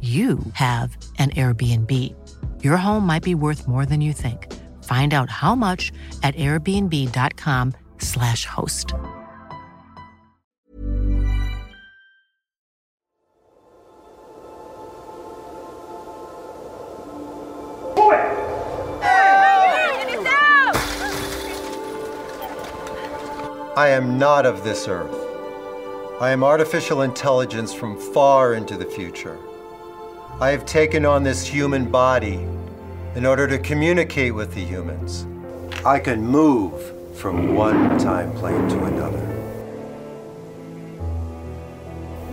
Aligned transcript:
you 0.00 0.38
have 0.54 0.96
an 1.18 1.28
Airbnb. 1.30 2.14
Your 2.64 2.78
home 2.78 3.06
might 3.06 3.22
be 3.22 3.34
worth 3.34 3.68
more 3.68 3.84
than 3.84 4.00
you 4.00 4.14
think. 4.14 4.50
Find 4.84 5.12
out 5.12 5.28
how 5.28 5.54
much 5.54 5.92
at 6.22 6.34
airbnb.com/slash 6.36 8.46
host. 8.46 8.94
I 23.76 23.88
am 23.88 24.18
not 24.18 24.46
of 24.46 24.64
this 24.64 24.88
earth. 24.88 25.14
I 26.20 26.30
am 26.32 26.42
artificial 26.44 27.02
intelligence 27.02 27.72
from 27.72 27.96
far 28.12 28.54
into 28.54 28.76
the 28.76 28.84
future. 28.84 29.38
I 30.40 30.52
have 30.52 30.64
taken 30.64 31.04
on 31.04 31.22
this 31.22 31.46
human 31.46 31.90
body 31.90 32.46
in 33.14 33.26
order 33.26 33.46
to 33.46 33.58
communicate 33.58 34.34
with 34.34 34.54
the 34.54 34.64
humans. 34.64 35.26
I 35.84 35.98
can 35.98 36.26
move 36.26 36.94
from 37.14 37.54
one 37.54 37.98
time 37.98 38.32
plane 38.32 38.66
to 38.70 38.84
another. 38.84 39.26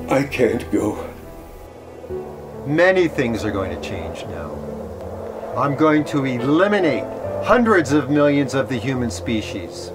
I 0.10 0.24
can't 0.24 0.72
go. 0.72 1.06
Many 2.66 3.10
things 3.10 3.44
are 3.44 3.52
going 3.52 3.76
to 3.76 3.82
change 3.82 4.24
now. 4.28 4.52
I'm 5.58 5.76
going 5.76 6.06
to 6.06 6.24
eliminate 6.24 7.04
hundreds 7.46 7.92
of 7.92 8.10
millions 8.10 8.54
of 8.54 8.70
the 8.70 8.78
human 8.78 9.12
species. 9.12 9.92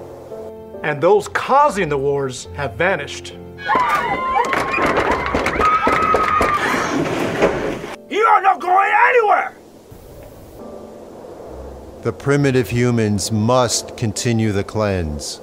And 0.83 1.01
those 1.01 1.27
causing 1.29 1.89
the 1.89 1.97
wars 1.97 2.47
have 2.53 2.75
vanished. 2.75 3.33
You 8.33 8.39
are 8.39 8.41
not 8.41 8.59
going 8.61 8.91
anywhere! 9.09 9.53
The 12.01 12.11
primitive 12.11 12.67
humans 12.71 13.31
must 13.31 13.95
continue 13.95 14.51
the 14.51 14.63
cleanse 14.63 15.39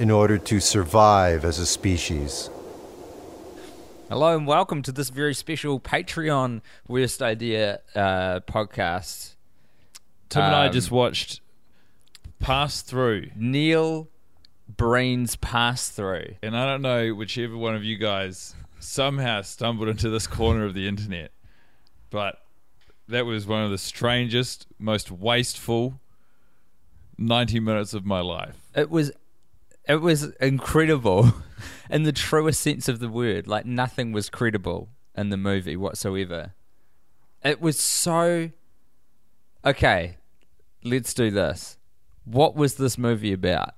in 0.00 0.10
order 0.10 0.36
to 0.36 0.58
survive 0.58 1.44
as 1.44 1.60
a 1.60 1.66
species. 1.66 2.50
Hello 4.08 4.36
and 4.36 4.44
welcome 4.44 4.82
to 4.82 4.90
this 4.90 5.08
very 5.10 5.34
special 5.34 5.78
Patreon 5.78 6.62
Worst 6.88 7.22
Idea 7.22 7.78
uh, 7.94 8.40
podcast. 8.40 9.36
Tim 10.30 10.42
and 10.42 10.52
I 10.56 10.66
Um, 10.66 10.72
just 10.72 10.90
watched 10.90 11.42
Pass 12.40 12.82
Thru, 12.82 13.28
Neil 13.36 14.08
Breen's 14.68 15.36
Pass 15.36 15.90
Thru. 15.90 16.24
and 16.42 16.56
I 16.56 16.66
don't 16.66 16.82
know 16.82 17.14
whichever 17.14 17.56
one 17.56 17.76
of 17.76 17.84
you 17.84 17.96
guys 17.98 18.56
somehow 18.80 19.42
stumbled 19.42 19.88
into 19.88 20.10
this 20.10 20.26
corner 20.26 20.64
of 20.64 20.74
the 20.74 20.88
internet, 20.88 21.30
but 22.14 22.36
that 23.08 23.26
was 23.26 23.44
one 23.44 23.64
of 23.64 23.72
the 23.72 23.76
strangest, 23.76 24.68
most 24.78 25.10
wasteful 25.10 26.00
90 27.18 27.58
minutes 27.58 27.92
of 27.92 28.06
my 28.06 28.20
life. 28.20 28.56
It 28.76 28.88
was 28.88 29.10
it 29.88 29.96
was 29.96 30.22
incredible 30.40 31.34
in 31.90 32.04
the 32.04 32.12
truest 32.12 32.60
sense 32.60 32.88
of 32.88 33.00
the 33.00 33.08
word. 33.08 33.48
Like 33.48 33.66
nothing 33.66 34.12
was 34.12 34.30
credible 34.30 34.90
in 35.16 35.30
the 35.30 35.36
movie 35.36 35.76
whatsoever. 35.76 36.54
It 37.42 37.60
was 37.60 37.80
so 37.80 38.50
Okay, 39.64 40.18
let's 40.84 41.14
do 41.14 41.32
this. 41.32 41.78
What 42.24 42.54
was 42.54 42.76
this 42.76 42.96
movie 42.96 43.32
about? 43.32 43.70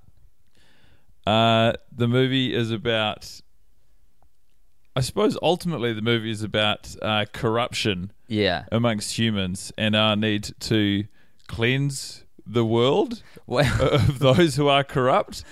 Uh, 1.27 1.73
the 1.91 2.07
movie 2.07 2.55
is 2.55 2.71
about, 2.71 3.41
I 4.95 5.01
suppose, 5.01 5.39
ultimately, 5.41 5.95
the 5.95 6.03
movie 6.03 6.31
is 6.31 6.43
about 6.43 6.95
uh, 7.01 7.25
corruption 7.33 8.13
Yeah. 8.29 8.65
amongst 8.73 9.19
humans 9.19 9.73
and 9.79 9.95
our 9.97 10.17
need 10.17 10.53
to 10.61 11.05
cleanse 11.47 12.25
the 12.47 12.65
world 12.65 13.23
of 13.49 14.19
those 14.19 14.57
who 14.57 14.69
are 14.69 14.85
corrupt, 14.85 15.45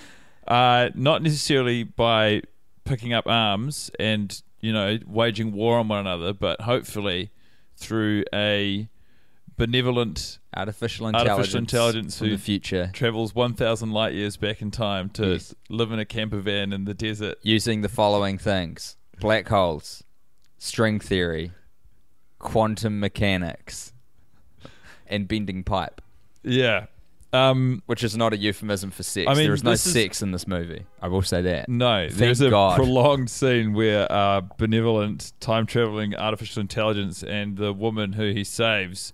uh, 0.49 0.91
not 0.95 1.23
necessarily 1.23 1.83
by 1.85 2.43
picking 2.85 3.12
up 3.12 3.27
arms 3.27 3.91
and 3.99 4.43
you 4.61 4.73
know 4.73 4.99
waging 5.07 5.53
war 5.53 5.79
on 5.79 5.89
one 5.89 6.01
another, 6.01 6.33
but 6.33 6.61
hopefully 6.62 7.31
through 7.77 8.25
a 8.35 8.89
benevolent 9.56 10.39
artificial 10.56 11.06
intelligence, 11.06 11.31
artificial 11.39 11.59
intelligence 11.59 12.19
from 12.19 12.27
who 12.29 12.37
the 12.37 12.43
future. 12.43 12.91
travels 12.93 13.35
1,000 13.35 13.91
light 13.93 14.12
years 14.12 14.37
back 14.37 14.61
in 14.61 14.71
time 14.71 15.09
to 15.11 15.33
Yes. 15.33 15.55
live 15.69 15.93
in 15.93 15.99
a 15.99 16.05
camper 16.05 16.41
van 16.41 16.73
in 16.73 16.85
the 16.85 16.95
desert. 16.95 17.39
using 17.43 17.83
the 17.83 17.89
following 17.89 18.37
things 18.39 18.97
black 19.21 19.49
holes, 19.49 20.03
string 20.59 20.99
theory, 20.99 21.53
quantum 22.44 23.00
mechanics, 23.00 23.93
and 25.09 25.27
bending 25.27 25.65
pipe, 25.65 26.00
Yeah. 26.44 26.87
Um, 27.32 27.82
which 27.87 28.05
is 28.05 28.16
not 28.16 28.32
a 28.32 28.37
euphemism 28.37 28.93
for 28.93 29.03
sex. 29.03 29.28
I 29.28 29.34
mean, 29.34 29.47
there 29.47 29.55
is 29.55 29.65
no 29.65 29.72
is- 29.72 29.81
sex 29.81 30.22
in 30.22 30.31
this 30.31 30.47
movie. 30.47 30.84
I 31.03 31.09
will 31.09 31.22
say 31.22 31.43
that. 31.43 31.69
No, 31.69 32.06
Thank 32.06 32.12
there's 32.12 32.41
a 32.41 32.49
God. 32.50 32.77
prolonged 32.77 33.28
scene 33.28 33.72
where 33.75 34.06
uh, 34.12 34.43
benevolent 34.56 35.32
time 35.41 35.66
traveling 35.66 36.15
artificial 36.15 36.60
intelligence 36.60 37.25
and 37.25 37.56
the 37.56 37.72
woman 37.72 38.12
who 38.12 38.31
he 38.31 38.44
saves 38.44 39.12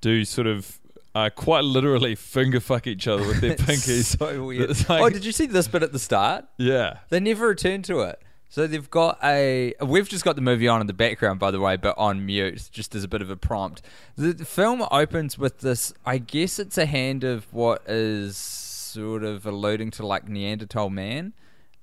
do 0.00 0.24
sort 0.24 0.48
of 0.48 0.80
uh, 1.14 1.30
quite 1.32 1.62
literally 1.62 2.16
finger 2.16 2.58
fuck 2.58 2.88
each 2.88 3.06
other 3.06 3.24
with 3.24 3.40
their 3.40 3.54
pinkies. 3.56 4.18
so 4.18 4.44
weird. 4.46 4.70
Like- 4.88 5.02
oh, 5.02 5.08
did 5.08 5.24
you 5.24 5.30
see 5.30 5.46
this 5.46 5.68
bit 5.68 5.84
at 5.84 5.92
the 5.92 6.00
start? 6.00 6.46
Yeah. 6.58 6.98
They 7.08 7.20
never 7.20 7.46
return 7.46 7.82
to 7.82 8.00
it. 8.00 8.20
So 8.50 8.66
they've 8.66 8.90
got 8.90 9.18
a. 9.22 9.74
We've 9.80 10.08
just 10.08 10.24
got 10.24 10.34
the 10.34 10.42
movie 10.42 10.66
on 10.66 10.80
in 10.80 10.88
the 10.88 10.92
background, 10.92 11.38
by 11.38 11.52
the 11.52 11.60
way, 11.60 11.76
but 11.76 11.96
on 11.96 12.26
mute, 12.26 12.68
just 12.72 12.96
as 12.96 13.04
a 13.04 13.08
bit 13.08 13.22
of 13.22 13.30
a 13.30 13.36
prompt. 13.36 13.80
The, 14.16 14.44
film 14.44 14.84
opens 14.90 15.38
with 15.38 15.60
this. 15.60 15.92
I 16.04 16.18
guess 16.18 16.58
it's 16.58 16.76
a 16.76 16.84
hand 16.84 17.22
of 17.22 17.46
what 17.54 17.82
is 17.86 18.36
sort 18.36 19.22
of 19.22 19.46
alluding 19.46 19.92
to 19.92 20.06
like 20.06 20.28
Neanderthal 20.28 20.90
man, 20.90 21.32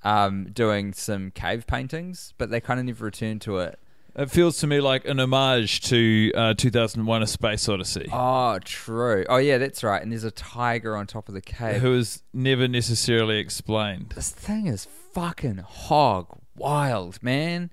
um, 0.03 0.49
doing 0.51 0.91
some 0.91 1.31
cave 1.31 1.65
paintings, 1.67 2.33
but 2.37 2.49
they 2.49 2.59
kind 2.59 2.81
of 2.81 2.85
never 2.85 3.05
return 3.05 3.39
to 3.39 3.59
it. 3.59 3.79
It 4.17 4.29
feels 4.29 4.57
to 4.57 4.67
me 4.67 4.81
like 4.81 5.07
an 5.07 5.21
homage 5.21 5.79
to 5.83 6.33
uh, 6.35 6.53
2001: 6.55 7.23
A 7.23 7.27
Space 7.27 7.69
Odyssey, 7.69 8.09
Oh, 8.11 8.59
true. 8.59 9.23
Oh, 9.29 9.37
yeah, 9.37 9.57
that's 9.57 9.85
right. 9.85 10.01
And 10.01 10.11
there's 10.11 10.25
a 10.25 10.31
tiger 10.31 10.97
on 10.97 11.07
top 11.07 11.29
of 11.29 11.33
the 11.33 11.41
cave. 11.41 11.81
who 11.81 11.93
is 11.93 12.23
never 12.33 12.67
necessarily 12.67 13.37
explained. 13.37 14.11
this 14.17 14.31
thing 14.31 14.67
is 14.67 14.85
fucking 15.13 15.59
hog 15.59 16.41
wild, 16.57 17.21
man. 17.23 17.71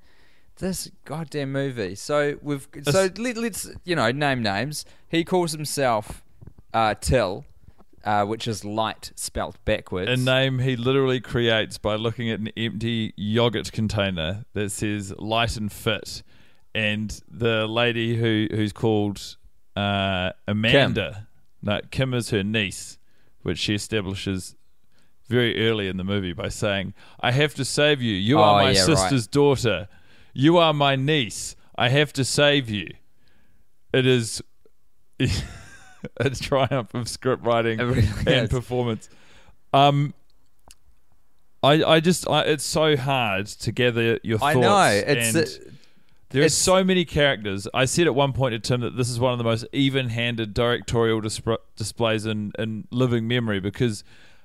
This 0.58 0.90
goddamn 1.04 1.50
movie. 1.50 1.96
So 1.96 2.36
we've 2.40 2.68
so 2.84 3.08
let, 3.18 3.36
let's 3.36 3.68
you 3.84 3.96
know 3.96 4.12
name 4.12 4.42
names. 4.42 4.84
He 5.08 5.24
calls 5.24 5.50
himself 5.52 6.22
uh, 6.72 6.94
Thgil, 6.94 7.44
uh, 8.04 8.24
which 8.24 8.46
is 8.46 8.64
light 8.64 9.10
spelt 9.16 9.56
backwards. 9.64 10.10
A 10.10 10.16
name 10.16 10.60
he 10.60 10.76
literally 10.76 11.20
creates 11.20 11.76
by 11.76 11.96
looking 11.96 12.30
at 12.30 12.38
an 12.38 12.50
empty 12.56 13.12
yogurt 13.16 13.72
container 13.72 14.44
that 14.52 14.70
says 14.70 15.12
"light 15.18 15.56
and 15.56 15.72
fit," 15.72 16.22
and 16.72 17.20
the 17.28 17.66
lady 17.66 18.16
who 18.16 18.46
who's 18.54 18.72
called 18.72 19.36
uh, 19.74 20.30
Amanda. 20.46 21.26
No, 21.62 21.80
Kim 21.90 22.14
is 22.14 22.30
her 22.30 22.44
niece. 22.44 22.98
which 23.42 23.58
she 23.58 23.74
establishes 23.74 24.54
very 25.28 25.68
early 25.68 25.88
in 25.88 25.96
the 25.96 26.04
movie 26.04 26.32
by 26.32 26.48
saying, 26.48 26.94
"I 27.20 27.32
have 27.32 27.54
to 27.54 27.64
save 27.64 28.00
you. 28.02 28.14
You 28.14 28.38
Oh, 28.38 28.42
are 28.42 28.62
my 28.62 28.70
yeah, 28.72 28.78
right. 28.80 28.86
sister's 28.86 29.26
daughter. 29.26 29.88
You 30.32 30.58
are 30.58 30.72
my 30.72 30.96
niece. 30.96 31.56
I 31.76 31.88
have 31.88 32.12
to 32.14 32.24
save 32.24 32.68
you." 32.70 32.88
It 33.92 34.06
is 34.06 34.42
a 36.18 36.30
triumph 36.30 36.94
of 36.94 37.08
script 37.08 37.44
writing 37.44 37.78
really 37.78 38.08
and 38.26 38.50
performance. 38.50 39.08
Um, 39.72 40.14
I 41.62 41.82
I 41.84 42.00
just 42.00 42.28
I, 42.28 42.42
it's 42.42 42.64
so 42.64 42.96
hard 42.96 43.46
to 43.46 43.72
gather 43.72 44.18
your 44.22 44.38
thoughts. 44.38 44.56
I 44.56 44.60
know 44.60 45.02
it's. 45.06 45.34
and 45.34 45.74
there 46.30 46.44
are 46.44 46.48
so 46.48 46.82
many 46.82 47.04
characters. 47.04 47.68
I 47.72 47.84
said 47.84 48.06
at 48.08 48.14
one 48.14 48.32
point 48.32 48.52
to 48.54 48.58
Tim 48.58 48.80
that 48.80 48.96
this 48.96 49.08
is 49.08 49.20
one 49.20 49.30
of 49.32 49.38
the 49.38 49.44
most 49.44 49.64
even-handed 49.72 50.52
directorial 50.52 51.22
dispr 51.22 51.58
displays 51.76 52.26
in, 52.26 52.50
in 52.58 52.88
living 52.90 53.28
memory 53.28 53.60
because 53.60 54.02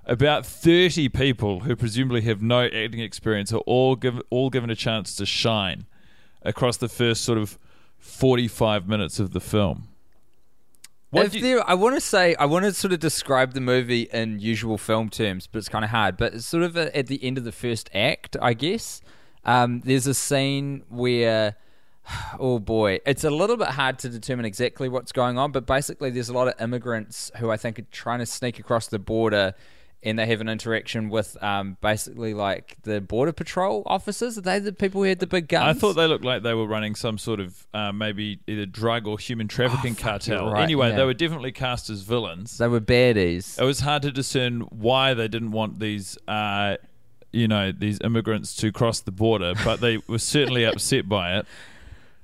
about 0.10 0.44
30 0.44 1.08
people 1.10 1.62
who 1.62 1.76
presumably 1.76 2.22
have 2.22 2.42
no 2.42 2.66
acting 2.66 3.00
experience 3.00 3.54
are 3.54 3.60
all 3.60 3.96
given 3.96 4.24
all 4.32 4.50
given 4.50 4.70
a 4.70 4.76
chance 4.76 5.16
to 5.16 5.26
shine 5.26 5.86
across 6.42 6.78
the 6.78 6.90
first 6.90 7.24
sort 7.24 7.38
of 7.38 7.60
45 8.00 8.88
minutes 8.88 9.20
of 9.20 9.32
the 9.32 9.40
film. 9.40 9.88
What 11.12 11.28
if 11.28 11.36
you- 11.36 11.42
there, 11.42 11.70
I 11.70 11.76
want 11.76 11.96
to 11.96 12.02
say, 12.02 12.36
I 12.36 12.46
want 12.46 12.66
to 12.66 12.74
sort 12.74 12.92
of 12.94 13.00
describe 13.00 13.54
the 13.54 13.62
movie 13.62 14.04
in 14.12 14.40
usual 14.40 14.78
film 14.78 15.10
terms, 15.10 15.48
but 15.48 15.60
it's 15.60 15.70
kind 15.70 15.86
of 15.86 15.92
hard. 15.92 16.18
But 16.18 16.34
it's 16.34 16.46
sort 16.46 16.64
of 16.64 16.76
at 16.76 17.08
the 17.08 17.24
end 17.24 17.38
of 17.38 17.44
the 17.44 17.52
first 17.52 17.90
act, 17.94 18.36
I 18.42 18.54
guess. 18.54 19.02
Um, 19.46 19.82
there's 19.82 20.08
a 20.08 20.14
scene 20.14 20.84
where, 20.90 21.56
oh 22.40 22.58
boy, 22.60 23.00
it's 23.06 23.24
a 23.24 23.30
little 23.30 23.58
bit 23.58 23.70
hard 23.70 24.00
to 24.00 24.10
determine 24.10 24.46
exactly 24.46 24.90
what's 24.90 25.12
going 25.12 25.38
on. 25.38 25.52
But 25.52 25.66
basically, 25.68 26.10
there's 26.10 26.30
a 26.30 26.34
lot 26.34 26.48
of 26.48 26.60
immigrants 26.60 27.32
who 27.38 27.52
I 27.52 27.58
think 27.58 27.78
are 27.78 27.88
trying 27.92 28.20
to 28.20 28.26
sneak 28.26 28.58
across 28.60 28.88
the 28.88 29.00
border. 29.00 29.54
And 30.02 30.18
they 30.18 30.26
have 30.28 30.40
an 30.40 30.48
interaction 30.48 31.10
with 31.10 31.36
um, 31.44 31.76
basically 31.82 32.34
like 32.34 32.78
the 32.84 33.02
border 33.02 33.34
patrol 33.34 33.84
officers. 33.86 34.38
Are 34.38 34.42
they 34.42 34.60
the 34.60 34.72
people 34.72 35.02
who 35.02 35.10
had 35.10 35.20
the 35.20 35.28
big 35.28 35.50
guns? 35.50 35.76
I 35.76 35.78
thought 35.78 35.94
they 35.98 36.08
looked 36.08 36.24
like 36.24 36.42
they 36.42 36.54
were 36.54 36.66
running 36.66 36.96
some 36.96 37.18
sort 37.18 37.42
of 37.42 37.68
uh, 37.74 37.92
maybe 37.92 38.40
either 38.48 38.66
drug 38.66 39.08
or 39.08 39.20
human 39.20 39.50
trafficking 39.50 39.98
Oh, 40.00 40.02
cartel. 40.02 40.52
right, 40.54 40.64
anyway, 40.64 40.92
yeah. 40.92 40.96
they 40.96 41.04
were 41.04 41.14
definitely 41.14 41.52
cast 41.52 41.90
as 41.90 42.04
villains. 42.04 42.58
they 42.60 42.70
were 42.70 42.80
baddies. 42.80 43.60
It 43.60 43.66
was 43.66 43.82
hard 43.82 44.04
to 44.04 44.12
discern 44.12 44.62
why 44.70 45.14
they 45.14 45.28
didn't 45.28 45.52
want 45.52 45.80
these, 45.80 46.18
uh, 46.30 46.78
you 47.34 47.50
know, 47.50 47.74
these 47.74 48.00
immigrants 48.02 48.56
to 48.56 48.72
cross 48.72 49.02
the 49.02 49.12
border, 49.12 49.54
but 49.66 49.82
they 49.82 49.98
were 50.08 50.18
certainly 50.20 50.64
upset 50.64 51.10
by 51.10 51.40
it. 51.40 51.46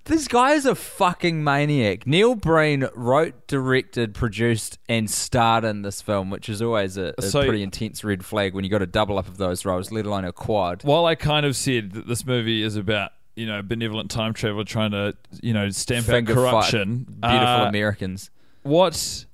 This 0.05 0.27
guy 0.27 0.53
is 0.53 0.67
a 0.67 0.75
fucking 0.75 1.43
maniac. 1.43 2.05
Neil 2.05 2.35
Breen 2.35 2.87
wrote, 2.93 3.47
directed, 3.47 4.13
produced, 4.13 4.77
and 4.87 5.09
starred 5.09 5.63
in 5.63 5.81
this 5.81 5.99
film, 6.01 6.29
which 6.29 6.47
is 6.47 6.61
always 6.61 6.95
a, 6.95 7.13
a 7.17 7.23
So- 7.23 7.43
pretty 7.43 7.63
intense 7.63 8.03
red 8.03 8.23
flag 8.23 8.53
when 8.53 8.63
you 8.63 8.69
got 8.69 8.83
a 8.83 8.87
double 8.87 9.17
up 9.17 9.27
of 9.27 9.37
those 9.37 9.65
roles, 9.65 9.91
let 9.91 10.05
alone 10.05 10.23
a 10.25 10.31
quad. 10.31 10.83
While 10.83 11.05
I 11.07 11.15
kind 11.15 11.45
of 11.45 11.55
said 11.55 11.93
that 11.93 12.07
this 12.07 12.23
movie 12.25 12.61
is 12.61 12.75
about, 12.75 13.11
you 13.35 13.47
know, 13.47 13.63
benevolent 13.63 14.11
time 14.11 14.33
traveler 14.33 14.63
trying 14.63 14.91
to, 14.91 15.15
you 15.41 15.53
know, 15.53 15.69
stamp 15.71 16.05
Finger 16.05 16.33
out 16.33 16.35
fight 16.35 16.71
corruption, 16.71 17.05
beautiful 17.19 17.47
uh, 17.47 17.67
Americans. 17.67 18.29
what 18.61 19.25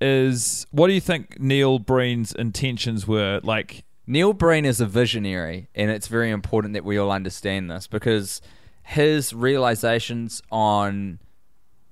is 0.00 0.66
what 0.72 0.88
do 0.88 0.92
you 0.94 1.00
think 1.00 1.38
Neil 1.40 1.78
Breen's 1.78 2.32
intentions 2.32 3.06
were? 3.06 3.40
Like, 3.42 3.84
Neil 4.06 4.32
Breen 4.32 4.64
is 4.64 4.80
a 4.80 4.86
visionary, 4.86 5.68
and 5.74 5.90
it's 5.90 6.08
very 6.08 6.30
important 6.30 6.74
that 6.74 6.84
we 6.84 6.98
all 6.98 7.10
understand 7.10 7.70
this 7.70 7.86
because 7.86 8.40
his 8.86 9.32
realizations 9.32 10.40
on 10.52 11.18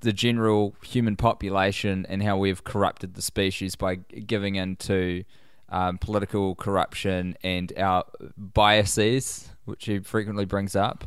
the 0.01 0.13
general 0.13 0.77
human 0.81 1.17
population 1.17 2.07
and 2.09 2.23
how 2.23 2.37
we've 2.37 2.63
corrupted 2.63 3.15
the 3.15 3.23
species 3.23 3.75
by 3.75 3.97
giving 3.97 4.55
in 4.55 4.77
to 4.77 5.25
um, 5.71 5.99
political 5.99 6.55
corruption 6.55 7.37
and 7.43 7.73
our 7.77 8.05
biases, 8.37 9.49
which 9.65 9.87
he 9.87 9.99
frequently 9.99 10.45
brings 10.45 10.77
up. 10.77 11.05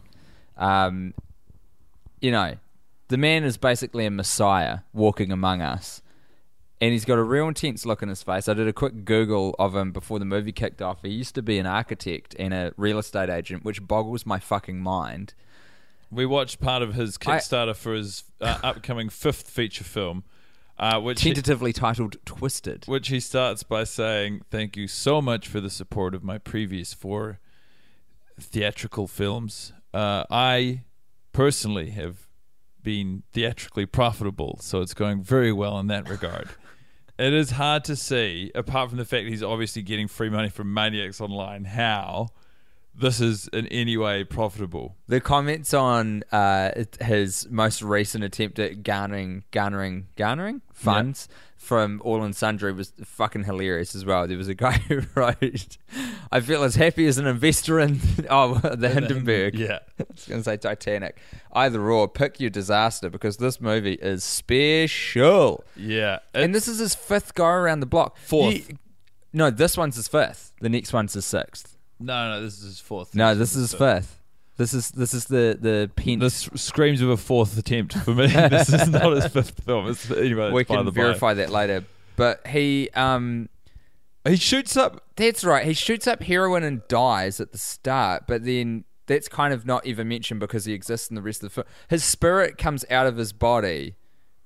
Um, 0.57 1.13
you 2.19 2.31
know, 2.31 2.56
the 3.07 3.18
man 3.18 3.45
is 3.45 3.56
basically 3.56 4.06
a 4.06 4.12
messiah 4.12 4.80
walking 4.94 5.31
among 5.31 5.62
us 5.62 6.01
and 6.81 6.92
he's 6.92 7.06
got 7.06 7.18
a 7.18 7.24
real 7.24 7.48
intense 7.48 7.86
look 7.86 8.04
in 8.04 8.10
his 8.10 8.24
face. 8.24 8.50
I 8.50 8.54
did 8.54 8.68
a 8.68 8.74
quick 8.74 9.06
Google 9.06 9.56
of 9.57 9.74
him 9.74 9.94
before 9.94 10.19
the 10.19 10.25
movie 10.25 10.51
kicked 10.51 10.81
off. 10.81 11.01
He 11.01 11.10
used 11.10 11.34
to 11.36 11.42
be 11.42 11.57
an 11.60 11.66
architect 11.66 12.36
and 12.38 12.54
a 12.54 12.74
real 12.75 13.00
estate 13.00 13.30
agent, 13.30 13.63
which 13.63 13.88
boggles 13.88 14.25
my 14.25 14.38
fucking 14.38 14.81
mind. 14.81 15.34
We 16.12 16.25
watched 16.25 16.59
part 16.59 16.81
of 16.81 16.94
his 16.94 17.18
I- 17.25 17.25
Kickstarter 17.25 17.75
for 17.75 17.94
his 17.94 18.24
uh, 18.42 18.57
upcoming 18.63 19.09
fifth 19.09 19.50
feature 19.50 19.83
film, 19.83 20.24
uh, 20.77 21.00
which 21.00 21.21
he- 21.21 21.30
Tentatively 21.33 21.74
titled 21.74 22.18
Twisted. 22.25 22.86
which 22.88 23.07
he 23.09 23.19
starts 23.19 23.63
by 23.63 23.83
saying, 23.83 24.42
"Thank 24.51 24.77
you 24.77 24.88
so 24.88 25.21
much 25.21 25.48
for 25.48 25.59
the 25.62 25.69
support 25.69 26.13
of 26.15 26.24
my 26.24 26.38
previous 26.38 26.94
four 26.94 27.39
theatrical 28.39 29.07
films. 29.07 29.74
Uh, 29.94 30.24
I 30.30 30.83
personally 31.33 31.92
have 31.92 32.27
been 32.83 33.24
theatrically 33.33 33.86
profitable, 33.86 34.60
so 34.62 34.81
it's 34.81 34.94
going 34.94 35.21
very 35.24 35.51
well 35.51 35.80
in 35.80 35.88
that 35.88 36.10
regard." 36.10 36.50
It 37.19 37.33
is 37.33 37.50
hard 37.50 37.83
to 37.86 37.95
see, 37.95 38.51
apart 38.53 38.89
from 38.89 39.00
the 39.00 39.03
fact 39.06 39.27
he's 39.27 39.42
obviously 39.42 39.81
getting 39.81 40.07
free 40.07 40.30
money 40.30 40.50
from 40.50 40.71
Maniacs 40.71 41.19
Online, 41.19 41.65
how 41.65 42.27
this 42.98 43.22
is 43.22 43.48
in 43.50 43.68
any 43.68 43.96
way 43.98 44.24
profitable. 44.24 44.96
The 45.08 45.22
comments 45.22 45.74
on 45.74 46.24
uh, 46.32 46.72
his 47.02 47.48
most 47.50 47.82
recent 47.82 48.24
attempt 48.24 48.60
at 48.60 48.84
garnering, 48.84 49.44
garnering, 49.52 50.08
garnering 50.16 50.62
funds 50.74 51.30
from 51.58 52.02
All 52.06 52.24
and 52.24 52.36
Sundry 52.36 52.72
was 52.72 52.94
fucking 53.04 53.44
hilarious 53.44 53.94
as 53.94 54.06
well. 54.06 54.28
There 54.28 54.38
was 54.38 54.48
a 54.48 54.56
guy 54.56 54.72
who 54.88 55.02
wrote, 55.16 55.78
"I 56.32 56.40
feel 56.40 56.64
as 56.64 56.76
happy 56.76 57.06
as 57.08 57.18
an 57.18 57.28
investor 57.28 57.80
in 57.80 58.00
oh 58.30 58.56
the 58.76 58.90
Hindenburg." 58.90 59.58
Yeah. 59.58 59.80
I 60.00 60.06
was 60.14 60.26
going 60.26 60.40
to 60.42 60.44
say 60.44 60.58
Titanic. 60.58 61.18
Either 61.54 61.82
or, 61.92 62.08
pick 62.08 62.40
your 62.40 62.50
disaster 62.50 63.10
because 63.10 63.38
this 63.38 63.60
movie 63.62 63.94
is 63.94 64.24
special. 64.24 65.64
Yeah. 65.76 66.20
and 66.34 66.54
this 66.54 66.68
is 66.68 66.80
his 66.80 66.96
fifth 66.96 67.34
go 67.34 67.46
around 67.46 67.82
the 67.82 67.86
block. 67.86 68.18
Fourth. 68.18 68.70
You- 68.70 68.78
no, 69.34 69.52
this 69.52 69.78
one's 69.78 69.98
his 69.98 70.08
fifth. 70.08 70.54
The 70.62 70.70
next 70.70 70.94
one's 70.94 71.14
his 71.14 71.26
sixth. 71.26 71.76
No, 72.00 72.30
no, 72.36 72.42
this 72.42 72.58
is 72.60 72.64
his 72.64 72.80
fourth. 72.80 73.14
No, 73.16 73.36
this 73.36 73.56
is 73.56 73.72
his 73.72 73.80
fifth. 73.80 74.22
This 74.58 74.74
is 74.74 74.90
this 74.92 75.14
is 75.14 75.26
the 75.26 75.58
the 75.60 75.92
pen. 75.96 76.20
This 76.20 76.50
screams 76.56 77.02
of 77.02 77.10
a 77.10 77.18
fourth 77.18 77.58
attempt 77.58 77.96
for 77.98 78.14
me. 78.16 78.28
this 78.28 78.74
is 78.74 78.90
not 78.90 79.12
his 79.14 79.28
fifth 79.28 79.64
film. 79.64 79.88
It's, 79.88 80.10
anyway, 80.10 80.52
we 80.52 80.62
it's 80.62 80.70
by 80.70 80.76
can 80.78 80.86
the 80.86 80.92
by. 80.92 81.02
verify 81.02 81.34
that 81.36 81.50
later. 81.52 81.86
But 82.16 82.46
he 82.48 82.90
um 82.96 83.50
He 84.28 84.36
shoots 84.36 84.76
up. 84.76 85.04
that's 85.16 85.44
right. 85.44 85.64
He 85.66 85.74
shoots 85.74 86.08
up 86.08 86.24
heroin 86.24 86.63
and 86.63 86.82
dies 86.88 87.39
at 87.39 87.51
the 87.51 87.60
start, 87.60 88.24
but 88.27 88.46
then 88.46 88.86
that's 89.06 89.27
kind 89.27 89.54
of 89.54 89.66
not 89.66 89.86
even 89.86 90.08
mentioned 90.08 90.39
because 90.39 90.66
he 90.66 90.74
exists 90.74 91.10
in 91.10 91.16
the 91.16 91.22
rest 91.22 91.44
of 91.44 91.50
the 91.50 91.54
film. 91.54 91.68
His 91.88 92.04
spirit 92.04 92.58
comes 92.58 92.84
out 92.89 93.06
of 93.06 93.18
his 93.18 93.32
body, 93.34 93.96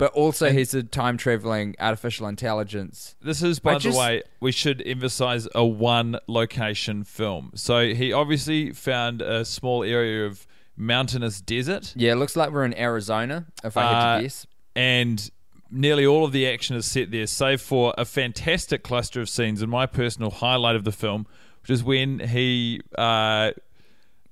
but 0.01 0.11
also 0.13 0.51
he's 0.51 0.73
a 0.73 0.81
time 0.81 1.15
traveling 1.15 1.75
artificial 1.79 2.25
intelligence. 2.27 3.15
This 3.21 3.43
is, 3.43 3.59
by 3.59 3.75
I 3.75 3.77
just- 3.77 3.95
the 3.95 3.99
way, 3.99 4.23
we 4.39 4.51
should 4.51 4.81
emphasize 4.83 5.47
a 5.53 5.63
one 5.63 6.17
location 6.27 7.03
film. 7.03 7.51
So 7.53 7.93
he 7.93 8.11
obviously 8.11 8.71
found 8.73 9.21
a 9.21 9.45
small 9.45 9.83
area 9.83 10.25
of 10.25 10.47
mountainous 10.75 11.39
desert, 11.39 11.93
Yeah, 11.95 12.13
it 12.13 12.15
looks 12.15 12.35
like 12.35 12.49
we're 12.49 12.65
in 12.65 12.73
Arizona, 12.75 13.45
if 13.63 13.77
I 13.77 13.81
had 13.83 13.93
Uh, 13.95 14.17
to 14.17 14.23
guess. 14.23 14.47
and 14.75 15.29
nearly 15.69 16.03
all 16.05 16.25
of 16.25 16.31
the 16.31 16.47
action 16.49 16.75
is 16.75 16.87
set 16.87 17.11
there, 17.11 17.27
save 17.27 17.61
for 17.61 17.93
a 17.95 18.03
fantastic 18.05 18.81
cluster 18.81 19.21
of 19.21 19.29
scenes. 19.29 19.61
And 19.61 19.69
my 19.69 19.85
personal 19.85 20.31
highlight 20.31 20.75
of 20.75 20.83
the 20.83 20.91
film, 20.91 21.27
which 21.61 21.69
is 21.69 21.83
when 21.83 22.17
he. 22.19 22.81
Uh, 22.97 23.51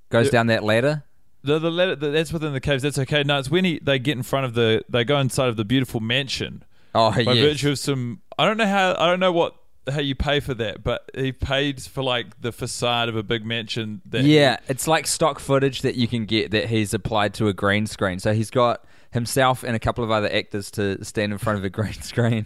Goes 0.10 0.32
down 0.32 0.48
that 0.48 0.64
ladder. 0.64 1.04
The, 1.43 1.60
the 1.60 1.72
letter 1.72 1.96
that's 1.96 2.34
within 2.34 2.53
the 2.53 2.62
caves. 2.62 2.84
That's 2.84 3.00
okay. 3.00 3.24
No, 3.24 3.39
it's 3.39 3.50
when 3.50 3.65
he 3.65 3.79
they 3.79 4.00
get 4.00 4.17
in 4.17 4.24
front 4.24 4.46
of 4.46 4.53
the 4.53 4.84
they 4.89 5.03
go 5.03 5.19
inside 5.19 5.50
of 5.50 5.58
the 5.58 5.65
beautiful 5.65 6.00
mansion. 6.00 6.63
Oh, 6.96 7.12
by 7.12 7.34
yes. 7.34 7.38
virtue 7.38 7.72
of 7.72 7.79
some 7.79 8.22
I 8.38 8.46
don't 8.46 8.58
know 8.58 8.67
how 8.67 8.96
I 8.98 9.08
don't 9.08 9.19
know 9.19 9.31
what 9.31 9.55
how 9.89 10.01
you 10.01 10.15
pay 10.15 10.39
for 10.39 10.53
that, 10.55 10.84
but 10.84 11.10
he 11.15 11.31
paid 11.31 11.81
for 11.81 12.03
like 12.03 12.41
the 12.41 12.51
facade 12.51 13.10
of 13.10 13.15
a 13.15 13.24
big 13.24 13.46
mansion 13.46 14.01
that 14.05 14.24
Yeah, 14.24 14.58
it's 14.67 14.88
like 14.88 15.08
stock 15.08 15.39
footage 15.39 15.81
that 15.81 15.96
you 15.96 16.08
can 16.08 16.25
get 16.25 16.51
that 16.51 16.69
he's 16.69 16.93
applied 16.93 17.34
to 17.36 17.48
a 17.48 17.53
green 17.53 17.88
screen. 17.88 18.19
So 18.19 18.34
he's 18.34 18.51
got 18.51 18.84
himself 19.12 19.63
and 19.63 19.75
a 19.75 19.79
couple 19.79 20.03
of 20.03 20.12
other 20.12 20.31
actors 20.31 20.69
to 20.72 21.03
stand 21.03 21.31
in 21.31 21.38
front 21.38 21.58
of 21.58 21.65
a 21.65 21.69
green 21.69 21.93
screen 22.01 22.46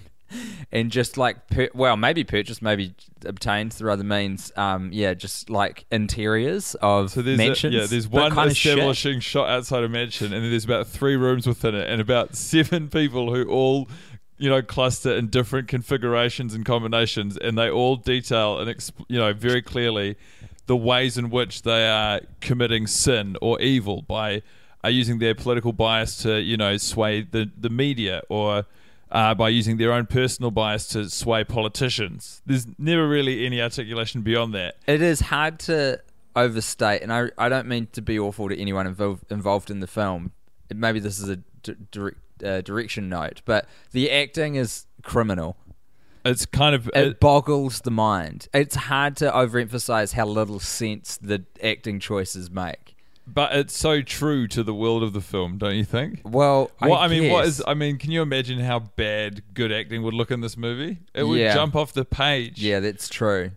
and 0.72 0.92
just 0.92 1.18
like, 1.18 1.48
per- 1.48 1.70
well, 1.74 1.96
maybe 1.98 2.24
purchased, 2.24 2.62
maybe 2.62 2.94
obtained 3.26 3.74
through 3.74 3.92
other 3.92 4.04
means. 4.04 4.52
Um, 4.56 4.90
yeah, 4.92 5.14
just 5.14 5.50
like 5.50 5.86
interiors 5.92 6.76
of 6.82 7.12
so 7.12 7.22
there's 7.22 7.40
a- 7.40 7.46
mansions. 7.46 7.74
yeah, 7.74 7.86
there's 7.86 8.08
one 8.08 8.32
establishing 8.50 9.20
shot 9.20 9.50
outside 9.50 9.84
a 9.84 9.90
mansion, 9.90 10.34
and 10.34 10.44
then 10.44 10.50
there's 10.50 10.66
about 10.66 10.88
three 10.88 11.16
rooms 11.16 11.46
within 11.48 11.76
it, 11.76 11.90
and 11.90 12.02
about 12.02 12.36
seven 12.36 12.90
people 12.90 13.34
who 13.34 13.44
all, 13.50 13.88
you 14.38 14.50
know, 14.50 14.62
cluster 14.62 15.16
in 15.16 15.28
different 15.28 15.68
configurations 15.68 16.54
and 16.54 16.66
combinations, 16.66 17.38
and 17.38 17.58
they 17.58 17.70
all 17.70 17.96
detail 17.96 18.60
and 18.60 18.70
exp- 18.70 19.06
you 19.08 19.18
know 19.20 19.34
very 19.34 19.62
clearly 19.62 20.16
the 20.66 20.78
ways 20.78 21.18
in 21.18 21.30
which 21.30 21.64
they 21.64 21.88
are 21.88 22.22
committing 22.40 22.88
sin 22.88 23.36
or 23.42 23.60
evil 23.62 24.02
by 24.02 24.42
are 24.82 24.90
using 24.90 25.20
their 25.20 25.36
political 25.36 25.74
bias 25.74 26.18
to 26.24 26.40
you 26.42 26.58
know 26.58 26.78
sway 26.78 27.22
the 27.22 27.50
the 27.58 27.70
media 27.70 28.22
or 28.30 28.66
uh, 29.14 29.34
by 29.36 29.48
using 29.48 29.78
their 29.78 29.94
own 29.94 30.06
personal 30.08 30.52
bias 30.52 30.88
to 30.90 31.10
sway 31.10 31.46
politicians. 31.46 32.42
There's 32.46 32.68
never 32.78 33.08
really 33.08 33.46
any 33.46 33.62
articulation 33.62 34.22
beyond 34.24 34.54
that. 34.56 34.76
It 34.88 35.02
is 35.02 35.22
hard 35.22 35.60
to 35.60 36.02
overstate, 36.36 37.02
and 37.04 37.14
I, 37.14 37.30
I 37.38 37.48
don't 37.48 37.68
mean 37.68 37.88
to 37.94 38.02
be 38.02 38.18
awful 38.20 38.50
to 38.50 38.60
anyone 38.60 38.88
involved 38.88 39.32
involved 39.32 39.70
in 39.72 39.80
the 39.80 39.88
film. 39.88 40.32
Maybe 40.74 41.00
this 41.00 41.20
is 41.20 41.30
a 41.30 41.36
d- 41.62 41.76
direct, 41.92 42.18
uh, 42.44 42.62
direction 42.62 43.08
note, 43.08 43.42
but 43.46 43.68
the 43.92 44.10
acting 44.12 44.56
is 44.56 44.86
criminal. 45.04 45.56
It's 46.26 46.46
kind 46.46 46.74
of 46.74 46.88
It 46.88 47.08
it- 47.08 47.20
boggles 47.20 47.82
the 47.82 47.92
mind. 47.92 48.48
It's 48.54 48.76
hard 48.76 49.16
to 49.18 49.30
overemphasize 49.30 50.14
how 50.14 50.26
little 50.26 50.60
sense 50.60 51.18
the 51.18 51.44
acting 51.62 52.00
choices 52.00 52.50
make. 52.50 52.93
But 53.26 53.56
it's 53.56 53.78
so 53.78 54.02
true 54.02 54.48
to 54.50 54.64
the 54.64 54.74
world 54.74 55.02
of 55.04 55.14
the 55.14 55.22
film, 55.22 55.58
don't 55.58 55.76
you 55.76 55.86
think? 55.86 56.22
Well, 56.26 56.72
What 56.80 56.98
I, 57.00 57.08
mean, 57.08 57.32
what 57.32 57.46
is? 57.46 57.64
I 57.66 57.74
mean, 57.74 57.98
can 57.98 58.12
you 58.12 58.22
imagine 58.22 58.60
how 58.60 58.80
bad 58.80 59.44
good 59.54 59.72
acting 59.72 60.04
would 60.04 60.14
look 60.14 60.30
in 60.32 60.42
this 60.42 60.58
movie? 60.58 61.00
It 61.14 61.24
would 61.24 61.40
Yeah. 61.40 61.54
jump 61.54 61.76
off 61.76 61.94
the 61.94 62.06
page. 62.06 62.62
Yeah, 62.62 62.80
that's 62.82 63.08
true. 63.10 63.52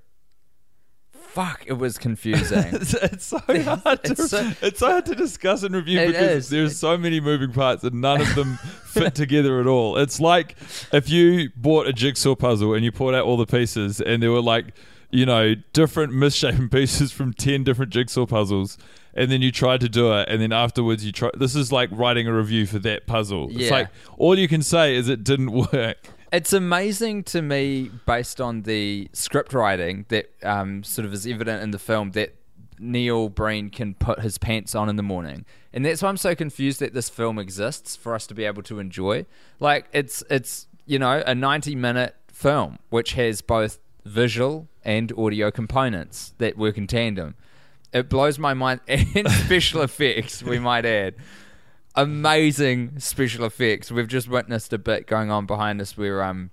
Fuck, 1.13 1.65
it 1.67 1.75
was 1.75 1.99
confusing. 1.99 2.59
it's, 2.73 2.95
it's 2.95 3.27
so 3.27 3.39
hard 3.49 4.05
to 4.05 4.13
It's 4.13 4.31
so- 4.31 4.53
it's 4.63 4.79
so 4.81 4.91
hard 4.91 5.07
to 5.07 5.15
discuss 5.15 5.63
and 5.65 5.75
review 5.75 6.01
It 6.01 6.07
because 6.09 6.31
is. 6.45 6.49
there's 6.49 6.79
so 6.79 6.97
many 6.97 7.21
moving 7.21 7.53
parts 7.53 7.85
and 7.85 8.01
none 8.01 8.23
of 8.23 8.35
them 8.35 8.57
fit 8.87 9.15
together 9.15 9.61
at 9.61 9.67
all. 9.67 9.99
It's 9.99 10.19
like 10.19 10.57
if 10.93 11.11
you 11.11 11.51
bought 11.55 11.87
a 11.89 11.93
jigsaw 11.93 12.37
puzzle 12.37 12.73
and 12.73 12.85
you 12.85 12.91
pulled 12.93 13.15
out 13.15 13.25
all 13.27 13.37
the 13.37 13.47
pieces 13.47 14.01
and 14.01 14.23
there 14.23 14.33
were 14.33 14.41
like 14.41 14.67
you 15.11 15.27
know 15.27 15.55
different 15.75 16.15
misshapen 16.15 16.69
pieces 16.71 17.13
from 17.13 17.35
10 17.35 17.65
different 17.65 17.93
jigsaw 17.93 18.25
puzzles 18.25 18.79
and 19.17 19.31
then 19.31 19.43
you 19.43 19.51
tried 19.51 19.81
to 19.81 19.89
do 19.89 20.13
it 20.13 20.29
and 20.29 20.41
then 20.41 20.53
afterwards 20.53 21.05
you 21.05 21.11
try 21.11 21.31
this 21.35 21.57
is 21.57 21.73
like 21.73 21.89
writing 21.93 22.29
a 22.29 22.33
review 22.33 22.67
for 22.67 22.79
that 22.79 23.07
puzzle 23.07 23.49
it's 23.51 23.71
like 23.71 23.89
all 24.19 24.39
you 24.39 24.47
can 24.47 24.63
say 24.63 24.95
is 24.95 25.09
it 25.09 25.25
didn't 25.25 25.51
work 25.73 25.99
It's 26.33 26.53
amazing 26.53 27.23
to 27.25 27.41
me, 27.41 27.91
based 28.05 28.41
on 28.41 28.63
the 28.63 29.09
script 29.13 29.55
writing 29.55 30.07
that 30.09 30.29
um, 30.43 30.83
sort 30.83 31.07
of 31.07 31.15
is 31.15 31.25
evident 31.27 31.63
in 31.63 31.71
the 31.71 31.79
film, 31.79 32.11
that 32.11 32.35
Neil 32.79 33.29
Breen 33.29 33.71
can 33.71 33.95
put 33.95 34.21
his 34.21 34.37
pants 34.37 34.75
on 34.75 34.89
in 34.89 34.97
the 34.97 35.03
morning, 35.05 35.47
and 35.73 35.85
that's 35.85 36.03
why 36.03 36.09
I'm 36.09 36.17
so 36.17 36.35
confused 36.35 36.81
that 36.81 36.93
this 36.95 37.09
film 37.09 37.39
exists 37.39 37.95
for 37.97 38.13
us 38.15 38.27
to 38.27 38.35
be 38.35 38.45
able 38.45 38.63
to 38.65 38.81
enjoy. 38.81 39.25
Like 39.61 39.87
it's 39.93 40.23
it's 40.29 40.67
you 40.85 40.99
know 40.99 41.23
a 41.25 41.35
90 41.35 41.75
minute 41.77 42.17
film 42.29 42.81
which 42.91 43.13
has 43.15 43.41
both 43.41 43.79
visual 44.05 44.69
and 44.85 45.13
audio 45.17 45.51
components 45.51 46.35
that 46.39 46.59
work 46.59 46.77
in 46.77 46.87
tandem. 46.87 47.35
It 47.97 48.09
blows 48.09 48.39
my 48.39 48.55
mind, 48.55 48.81
and 48.89 49.31
special 49.31 49.83
effects, 49.83 50.43
we 50.43 50.59
might 50.59 50.85
add 50.85 51.15
amazing 51.95 52.99
special 53.01 53.45
effects. 53.45 53.91
We've 53.91 54.09
just 54.09 54.29
witnessed 54.29 54.73
a 54.73 54.79
bit 54.79 55.07
going 55.07 55.31
on 55.31 55.47
behind 55.47 55.81
us 55.81 55.97
where 55.97 56.23
um 56.23 56.51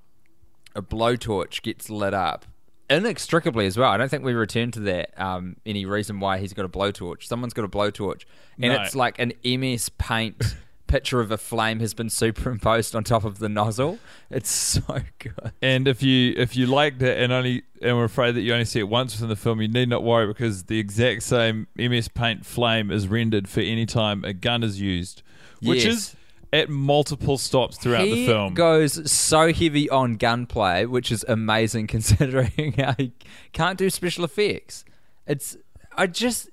a 0.76 0.82
blowtorch 0.82 1.62
gets 1.62 1.90
lit 1.90 2.14
up 2.14 2.46
inextricably 2.90 3.66
as 3.66 3.78
well. 3.78 3.90
I 3.92 3.98
don't 3.98 4.10
think 4.10 4.24
we 4.24 4.34
returned 4.34 4.74
to 4.74 4.80
that. 4.82 5.20
Um, 5.20 5.56
any 5.66 5.86
reason 5.86 6.20
why 6.20 6.38
he's 6.40 6.54
got 6.54 6.66
a 6.66 6.70
blowtorch? 6.70 7.24
Someone's 7.24 7.54
got 7.54 7.66
a 7.66 7.70
blowtorch, 7.70 8.24
and 8.60 8.74
No. 8.74 8.82
it's 8.82 8.96
like 8.96 9.20
an 9.20 9.34
MS 9.44 9.90
Paint 9.90 10.56
picture 10.94 11.20
of 11.20 11.32
a 11.32 11.38
flame 11.38 11.80
has 11.80 11.94
been 11.94 12.10
superimposed 12.24 12.96
on 12.96 13.04
top 13.04 13.24
of 13.24 13.40
the 13.40 13.50
nozzle. 13.50 13.98
It's 14.30 14.50
so 14.52 15.00
good. 15.20 15.52
And 15.62 15.88
if 15.88 16.04
you 16.04 16.34
if 16.38 16.56
you 16.56 16.68
liked 16.68 17.02
it 17.02 17.18
and 17.18 17.34
only 17.34 17.64
and 17.82 17.98
were 17.98 18.04
afraid 18.04 18.34
that 18.36 18.42
you 18.42 18.54
only 18.54 18.66
see 18.66 18.80
it 18.80 18.88
once 18.90 19.14
within 19.16 19.30
the 19.30 19.36
film, 19.36 19.62
you 19.62 19.68
need 19.68 19.90
not 19.90 20.04
worry 20.04 20.28
because 20.28 20.66
the 20.66 20.78
exact 20.80 21.24
same 21.24 21.68
MS 21.76 22.08
Paint 22.10 22.46
flame 22.46 22.92
is 22.92 23.08
rendered 23.08 23.48
for 23.50 23.62
any 23.62 23.86
time 23.86 24.24
a 24.24 24.34
gun 24.34 24.62
is 24.64 24.80
used, 24.80 25.24
which 25.62 25.84
Yes. 25.86 25.94
is 25.96 26.16
at 26.54 26.70
multiple 26.70 27.40
stops 27.40 27.78
throughout 27.80 28.06
he 28.06 28.14
the 28.14 28.26
film. 28.28 28.54
goes 28.54 29.12
so 29.12 29.52
heavy 29.52 29.90
on 29.90 30.18
gunplay, 30.18 30.86
which 30.86 31.12
is 31.12 31.26
amazing 31.28 31.88
considering 31.96 32.74
how 32.78 32.94
he 32.98 33.12
can't 33.52 33.80
do 33.80 33.90
special 33.90 34.24
effects. 34.24 34.86
It's 35.26 35.58
I 35.98 36.06
just 36.06 36.50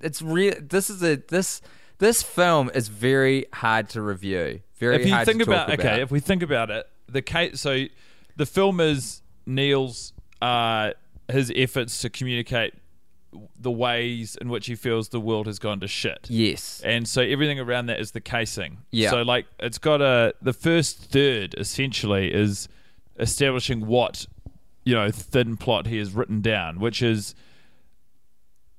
it's 0.00 0.22
real. 0.22 0.54
This 0.60 0.88
is 0.88 1.02
a 1.02 1.16
this 1.28 1.60
this 2.02 2.20
film 2.20 2.68
is 2.74 2.88
very 2.88 3.46
hard 3.52 3.88
to 3.90 4.02
review. 4.02 4.60
Very 4.78 4.96
if 4.96 5.06
you 5.06 5.14
hard 5.14 5.24
think 5.24 5.38
to 5.38 5.44
talk 5.44 5.68
about, 5.68 5.78
okay, 5.78 6.02
if 6.02 6.10
we 6.10 6.18
think 6.18 6.42
about 6.42 6.68
it, 6.68 6.84
the 7.08 7.22
case 7.22 7.60
so 7.60 7.84
the 8.36 8.44
film 8.44 8.80
is 8.80 9.22
Neil's 9.46 10.12
uh, 10.42 10.90
his 11.28 11.52
efforts 11.54 12.00
to 12.00 12.10
communicate 12.10 12.74
the 13.56 13.70
ways 13.70 14.36
in 14.40 14.48
which 14.48 14.66
he 14.66 14.74
feels 14.74 15.10
the 15.10 15.20
world 15.20 15.46
has 15.46 15.60
gone 15.60 15.78
to 15.78 15.86
shit. 15.86 16.26
yes, 16.28 16.82
And 16.84 17.06
so 17.08 17.22
everything 17.22 17.60
around 17.60 17.86
that 17.86 18.00
is 18.00 18.10
the 18.10 18.20
casing. 18.20 18.78
Yeah. 18.90 19.10
So 19.10 19.22
like 19.22 19.46
it's 19.60 19.78
got 19.78 20.02
a 20.02 20.34
the 20.42 20.52
first 20.52 21.12
third 21.12 21.54
essentially 21.56 22.34
is 22.34 22.68
establishing 23.20 23.86
what 23.86 24.26
you 24.84 24.96
know 24.96 25.12
thin 25.12 25.56
plot 25.56 25.86
he 25.86 25.98
has 25.98 26.12
written 26.12 26.40
down, 26.40 26.80
which 26.80 27.00
is 27.00 27.36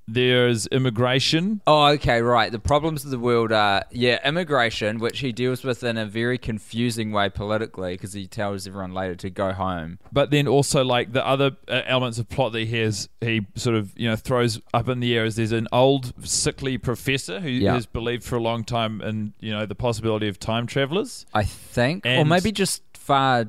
there's 0.07 0.67
immigration. 0.67 1.61
Oh, 1.65 1.85
okay, 1.93 2.21
right. 2.21 2.51
The 2.51 2.59
problems 2.59 3.05
of 3.05 3.11
the 3.11 3.19
world 3.19 3.51
are, 3.51 3.83
yeah, 3.91 4.19
immigration, 4.27 4.99
which 4.99 5.19
he 5.19 5.31
deals 5.31 5.63
with 5.63 5.83
in 5.83 5.97
a 5.97 6.05
very 6.05 6.37
confusing 6.37 7.11
way 7.11 7.29
politically 7.29 7.93
because 7.93 8.13
he 8.13 8.27
tells 8.27 8.67
everyone 8.67 8.93
later 8.93 9.15
to 9.15 9.29
go 9.29 9.53
home. 9.53 9.99
But 10.11 10.29
then 10.31 10.47
also 10.47 10.83
like 10.83 11.13
the 11.13 11.25
other 11.25 11.51
uh, 11.67 11.81
elements 11.85 12.17
of 12.19 12.29
plot 12.29 12.51
that 12.53 12.59
he 12.67 12.79
has, 12.81 13.09
he 13.21 13.45
sort 13.55 13.75
of 13.75 13.97
you 13.97 14.09
know 14.09 14.15
throws 14.15 14.59
up 14.73 14.89
in 14.89 14.99
the 14.99 15.15
air 15.17 15.25
is 15.25 15.35
there's 15.35 15.51
an 15.51 15.67
old 15.71 16.13
sickly 16.27 16.77
professor 16.77 17.39
who 17.39 17.49
Yeah. 17.49 17.73
has 17.73 17.85
believed 17.85 18.23
for 18.23 18.35
a 18.35 18.41
long 18.41 18.63
time 18.63 19.01
in 19.01 19.33
you 19.39 19.51
know 19.51 19.65
the 19.65 19.75
possibility 19.75 20.27
of 20.27 20.39
time 20.39 20.67
travelers. 20.67 21.25
I 21.33 21.43
think, 21.43 22.05
or 22.05 22.25
maybe 22.25 22.51
just 22.51 22.81
far 22.93 23.45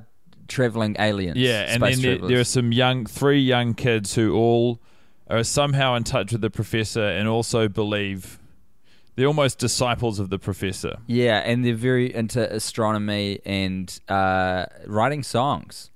traveling 0.46 0.94
aliens. 0.98 1.36
Yeah, 1.38 1.62
and 1.68 1.82
then 1.82 2.00
there, 2.02 2.18
there 2.18 2.40
are 2.40 2.44
some 2.44 2.70
young, 2.70 3.06
three 3.06 3.40
young 3.40 3.74
kids 3.74 4.14
who 4.14 4.34
all 4.34 4.78
are 5.28 5.42
somehow 5.44 5.94
in 5.94 6.04
touch 6.04 6.32
with 6.32 6.40
the 6.40 6.50
professor 6.50 7.04
and 7.06 7.26
also 7.28 7.68
believe 7.68 8.38
they're 9.16 9.26
almost 9.26 9.58
disciples 9.58 10.18
of 10.18 10.28
the 10.30 10.38
professor. 10.38 10.96
Yeah, 11.06 11.38
and 11.38 11.64
they're 11.64 11.74
very 11.74 12.12
into 12.14 12.52
astronomy 12.52 13.40
and 13.46 13.98
uh, 14.08 14.66
writing 14.86 15.22
songs. 15.22 15.90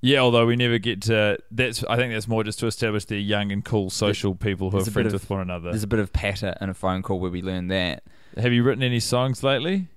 Yeah, 0.00 0.20
although 0.20 0.46
we 0.46 0.54
never 0.56 0.78
get 0.78 1.02
to 1.02 1.38
that's. 1.50 1.82
I 1.84 1.96
think 1.96 2.12
that's 2.12 2.28
more 2.28 2.44
just 2.44 2.60
to 2.60 2.66
establish 2.66 3.06
they're 3.06 3.18
young 3.18 3.50
and 3.50 3.64
cool 3.64 3.90
social 3.90 4.34
people 4.36 4.70
who 4.70 4.76
are 4.76 4.80
There's 4.82 4.92
friends 4.92 5.12
of- 5.14 5.22
with 5.22 5.30
one 5.30 5.40
another. 5.40 5.70
There's 5.70 5.82
a 5.82 5.86
bit 5.88 5.98
of 5.98 6.12
patter 6.12 6.54
in 6.60 6.68
a 6.68 6.74
phone 6.74 7.02
call 7.02 7.18
where 7.18 7.30
we 7.30 7.42
learn 7.42 7.68
that. 7.68 8.04
Have 8.36 8.52
you 8.52 8.62
written 8.62 8.82
any 8.84 9.00
songs 9.00 9.42
lately? 9.42 9.88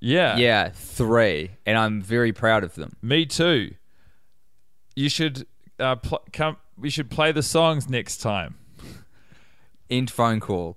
Yeah, 0.00 0.36
Yeah, 0.36 0.68
three, 0.74 1.50
and 1.66 1.78
I'm 1.78 2.02
very 2.02 2.32
proud 2.32 2.62
of 2.62 2.74
them. 2.74 2.96
me 3.02 3.24
too. 3.26 3.74
You 4.94 5.08
should 5.08 5.46
uh, 5.80 5.96
pl- 5.96 6.22
come. 6.32 6.56
We 6.78 6.90
should 6.90 7.10
play 7.10 7.32
the 7.32 7.42
songs 7.42 7.88
next 7.88 8.18
time. 8.18 8.56
End 9.90 10.10
phone 10.10 10.40
call. 10.40 10.76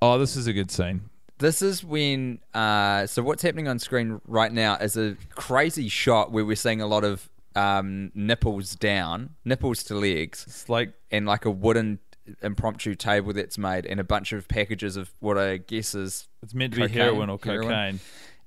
Oh, 0.00 0.18
this 0.18 0.36
is 0.36 0.46
a 0.46 0.52
good 0.52 0.70
scene. 0.70 1.10
This 1.38 1.60
is 1.62 1.84
when. 1.84 2.40
Uh, 2.54 3.06
so 3.06 3.22
what's 3.22 3.42
happening 3.42 3.68
on 3.68 3.78
screen 3.78 4.20
right 4.26 4.52
now 4.52 4.76
is 4.76 4.96
a 4.96 5.16
crazy 5.34 5.88
shot 5.88 6.32
where 6.32 6.44
we're 6.44 6.56
seeing 6.56 6.80
a 6.80 6.86
lot 6.86 7.04
of 7.04 7.28
um, 7.54 8.12
nipples 8.14 8.74
down, 8.74 9.30
nipples 9.44 9.82
to 9.84 9.94
legs, 9.94 10.44
It's 10.46 10.68
like 10.68 10.92
and 11.10 11.26
like 11.26 11.44
a 11.44 11.50
wooden 11.50 11.98
impromptu 12.42 12.94
table 12.94 13.32
that's 13.32 13.58
made, 13.58 13.86
and 13.86 14.00
a 14.00 14.04
bunch 14.04 14.32
of 14.32 14.48
packages 14.48 14.96
of 14.96 15.12
what 15.20 15.38
I 15.38 15.58
guess 15.58 15.94
is 15.94 16.28
it's 16.42 16.54
meant 16.54 16.74
to 16.74 16.86
be 16.86 16.92
heroin 16.92 17.30
or 17.30 17.38
heroin. 17.42 18.00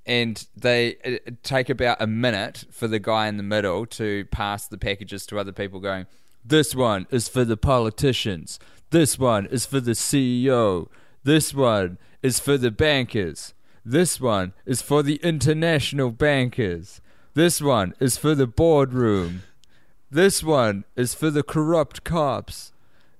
And 0.09 0.47
they 0.57 0.89
it 1.03 1.43
take 1.43 1.69
about 1.69 2.01
a 2.01 2.07
minute 2.07 2.65
for 2.69 2.87
the 2.87 2.99
guy 2.99 3.27
in 3.27 3.37
the 3.37 3.43
middle 3.43 3.85
to 3.85 4.25
pass 4.25 4.67
the 4.67 4.77
packages 4.77 5.25
to 5.25 5.39
other 5.39 5.53
people 5.53 5.79
going 5.79 6.05
this 6.43 6.73
one 6.73 7.05
is 7.11 7.27
for 7.27 7.43
the 7.43 7.57
politicians. 7.57 8.59
This 8.91 9.19
one 9.19 9.45
is 9.47 9.65
for 9.65 9.79
the 9.79 9.91
ceo 9.91 10.87
this 11.23 11.53
one 11.53 11.97
is 12.21 12.39
for 12.39 12.57
the 12.57 12.71
bankers. 12.71 13.53
This 13.85 14.19
one 14.19 14.53
is 14.65 14.81
for 14.81 15.03
the 15.03 15.17
international 15.17 16.11
bankers. 16.11 17.01
This 17.33 17.61
one 17.61 17.93
is 17.99 18.17
for 18.17 18.35
the 18.35 18.47
boardroom. 18.47 19.43
This 20.09 20.43
one 20.43 20.85
is 20.95 21.13
for 21.13 21.29
the 21.29 21.43
corrupt 21.43 22.03
cops. 22.03 22.71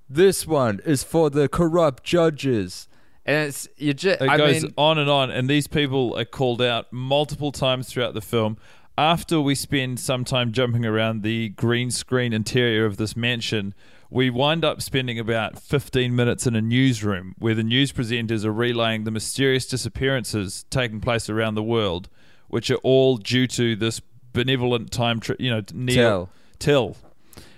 This 0.10 0.48
one 0.48 0.80
is 0.86 1.04
for 1.04 1.30
the 1.30 1.48
corrupt 1.48 2.04
judges 2.04 2.88
and 3.30 3.48
it's 3.48 3.68
you 3.78 3.94
just 3.94 4.22
It 4.22 4.30
I 4.30 4.38
goes 4.38 4.64
mean, 4.64 4.74
on 4.78 4.98
and 4.98 5.10
on, 5.10 5.30
and 5.30 5.48
these 5.48 5.68
people 5.68 6.18
are 6.18 6.26
called 6.26 6.62
out 6.62 6.92
multiple 6.92 7.52
times 7.52 7.88
throughout 7.88 8.14
the 8.14 8.22
film. 8.22 8.58
After 8.98 9.40
we 9.40 9.56
spend 9.56 10.00
some 10.00 10.26
time 10.26 10.52
jumping 10.52 10.86
around 10.86 11.22
the 11.22 11.50
green 11.50 11.92
screen 11.92 12.34
interior 12.34 12.86
of 12.86 12.98
this 12.98 13.16
mansion, 13.16 13.74
we 14.10 14.30
wind 14.30 14.66
up 14.66 14.82
spending 14.82 15.20
about 15.20 15.60
15 15.60 16.14
minutes 16.14 16.48
in 16.48 16.56
a 16.56 16.62
newsroom 16.62 17.36
where 17.38 17.56
the 17.56 17.64
news 17.64 17.94
presenters 17.94 18.44
are 18.44 18.52
relaying 18.52 19.04
the 19.04 19.12
mysterious 19.12 19.68
disappearances 19.68 20.66
taking 20.70 21.00
place 21.00 21.30
around 21.30 21.56
the 21.56 21.64
world, 21.64 22.10
which 22.48 22.70
are 22.72 22.80
all 22.84 23.18
due 23.18 23.48
to 23.48 23.76
this 23.76 24.02
benevolent 24.34 24.92
time, 24.92 25.20
tri- 25.20 25.36
you 25.40 25.52
know, 25.52 25.62
Neil 25.74 26.30
Thgil, 26.60 26.96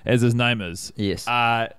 as 0.06 0.22
his 0.22 0.36
name 0.36 0.62
is. 0.62 0.92
Yes. 0.96 1.28
Uh, 1.28 1.70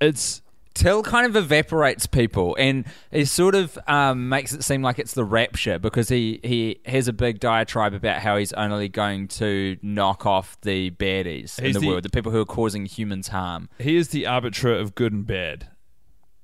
it's 0.00 0.42
Thgil 0.74 1.04
kind 1.04 1.26
of 1.26 1.36
evaporates 1.36 2.06
people, 2.06 2.56
and 2.58 2.84
he 3.10 3.24
sort 3.24 3.54
of 3.54 3.78
um, 3.86 4.28
makes 4.28 4.52
it 4.52 4.64
seem 4.64 4.82
like 4.82 4.98
it's 4.98 5.12
the 5.14 5.24
rapture 5.24 5.78
because 5.78 6.08
he 6.08 6.40
he 6.42 6.80
has 6.86 7.08
a 7.08 7.12
big 7.12 7.40
diatribe 7.40 7.92
about 7.94 8.20
how 8.22 8.36
he's 8.36 8.52
only 8.54 8.88
going 8.88 9.28
to 9.28 9.76
knock 9.82 10.24
off 10.26 10.58
the 10.62 10.90
baddies 10.92 11.58
in 11.58 11.72
the, 11.72 11.80
the- 11.80 11.86
world, 11.86 12.02
the 12.02 12.08
people 12.10 12.32
who 12.32 12.40
are 12.40 12.46
causing 12.46 12.86
humans 12.86 13.28
harm. 13.28 13.68
he 13.78 13.96
is 13.96 14.08
the 14.08 14.26
arbiter 14.26 14.72
of 14.74 14.94
good 14.94 15.12
and 15.12 15.26
bad. 15.26 15.68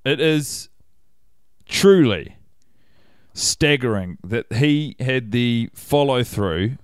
It 0.05 0.21
is 0.21 0.69
truly 1.67 2.37
staggering 3.35 4.19
that 4.25 4.53
he 4.55 4.97
had 5.01 5.31
the 5.33 5.71
follow 5.75 6.23
through. 6.25 6.77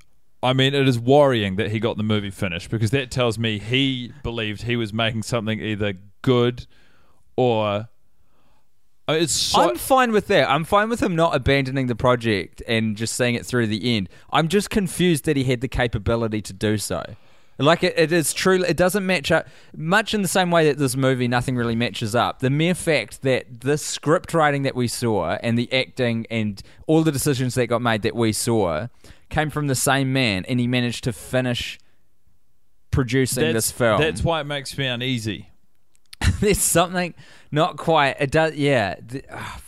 I 0.43 0.53
mean, 0.53 0.75
it 0.75 0.87
is 0.87 0.99
worrying 0.99 1.57
that 1.57 1.71
he 1.71 1.81
got 1.81 1.97
the 1.97 2.03
movie 2.03 2.31
finished 2.31 2.71
because 2.71 2.91
that 2.91 3.11
tells 3.11 3.39
me 3.39 3.59
he 3.59 4.13
believed 4.23 4.63
he 4.63 4.77
was 4.77 4.93
making 4.93 5.23
something 5.23 5.59
either 5.61 5.95
good 6.23 6.67
or. 7.37 7.89
Uh, 9.07 9.13
It's 9.13 9.35
so, 9.35 9.61
I'm 9.61 9.77
fine 9.77 10.13
with 10.13 10.29
that. 10.29 10.51
I'm 10.51 10.65
fine 10.65 10.89
with 10.89 11.03
him 11.03 11.15
not 11.15 11.37
abandoning 11.37 11.89
the 11.89 11.95
project 11.95 12.63
and 12.67 12.97
just 12.97 13.15
seeing 13.15 13.35
it 13.35 13.45
through 13.45 13.67
to 13.67 13.69
the 13.69 13.97
end. 13.97 14.09
I'm 14.33 14.49
just 14.49 14.71
confused 14.71 15.27
that 15.27 15.37
he 15.37 15.45
had 15.45 15.61
the 15.61 15.69
capability 15.69 16.41
to 16.41 16.55
do 16.55 16.79
so. 16.79 17.05
Like 17.59 17.85
it, 17.85 17.95
it 17.99 18.13
is 18.13 18.33
true. 18.33 18.65
It 18.65 18.77
doesn't 18.77 19.05
match 19.07 19.31
up 19.31 19.47
much 19.77 20.15
in 20.15 20.23
the 20.23 20.29
same 20.29 20.51
way 20.51 20.67
that 20.69 20.79
this 20.79 20.97
movie. 20.97 21.29
Nothing 21.29 21.55
really 21.55 21.77
matches 21.77 22.15
up. 22.15 22.41
The 22.41 22.51
mere 22.51 22.75
fact 22.75 23.23
that 23.23 23.61
the 23.61 23.79
script 23.79 24.35
writing 24.35 24.63
that 24.63 24.75
we 24.75 24.89
saw 24.89 25.33
and 25.43 25.57
the 25.59 25.73
acting 25.73 26.27
and 26.31 26.61
all 26.87 27.03
the 27.03 27.13
decisions 27.13 27.55
that 27.55 27.67
got 27.67 27.83
made 27.83 28.03
that 28.03 28.17
we 28.17 28.33
saw 28.33 28.89
came 29.29 29.51
from 29.51 29.69
the 29.69 29.75
same 29.75 30.13
man, 30.13 30.45
and 30.49 30.59
he 30.59 30.67
managed 30.67 31.05
to 31.05 31.13
finish 31.13 31.79
producing 32.91 33.45
that's, 33.45 33.55
this 33.55 33.71
film. 33.71 34.01
That's 34.01 34.25
why 34.25 34.41
it 34.41 34.45
makes 34.45 34.77
me 34.77 34.87
uneasy. 34.87 35.51
There's 36.41 36.59
something 36.59 37.15
not 37.51 37.77
quite. 37.77 38.17
It 38.21 38.31
does. 38.31 38.55
Yeah. 38.55 38.97
Ah, 39.31 39.61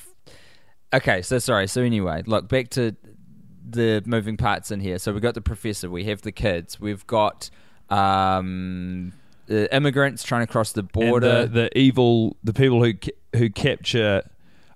okay. 0.94 1.22
So 1.22 1.38
sorry. 1.38 1.66
So 1.66 1.82
anyway, 1.82 2.22
look 2.26 2.48
back 2.48 2.70
to 2.70 2.94
the 3.68 4.02
moving 4.06 4.36
parts 4.36 4.70
in 4.70 4.80
here. 4.80 4.98
So 4.98 5.12
we 5.12 5.20
got 5.20 5.34
the 5.34 5.40
professor. 5.40 5.90
We 5.90 6.04
have 6.04 6.22
the 6.22 6.32
kids. 6.32 6.80
We've 6.80 7.06
got 7.06 7.50
um, 7.90 9.12
the 9.46 9.74
immigrants 9.74 10.22
trying 10.22 10.46
to 10.46 10.50
cross 10.50 10.72
the 10.72 10.82
border. 10.82 11.28
And 11.28 11.52
the, 11.52 11.60
the 11.60 11.78
evil, 11.78 12.36
the 12.44 12.52
people 12.52 12.82
who 12.82 12.94
who 13.34 13.50
capture. 13.50 14.22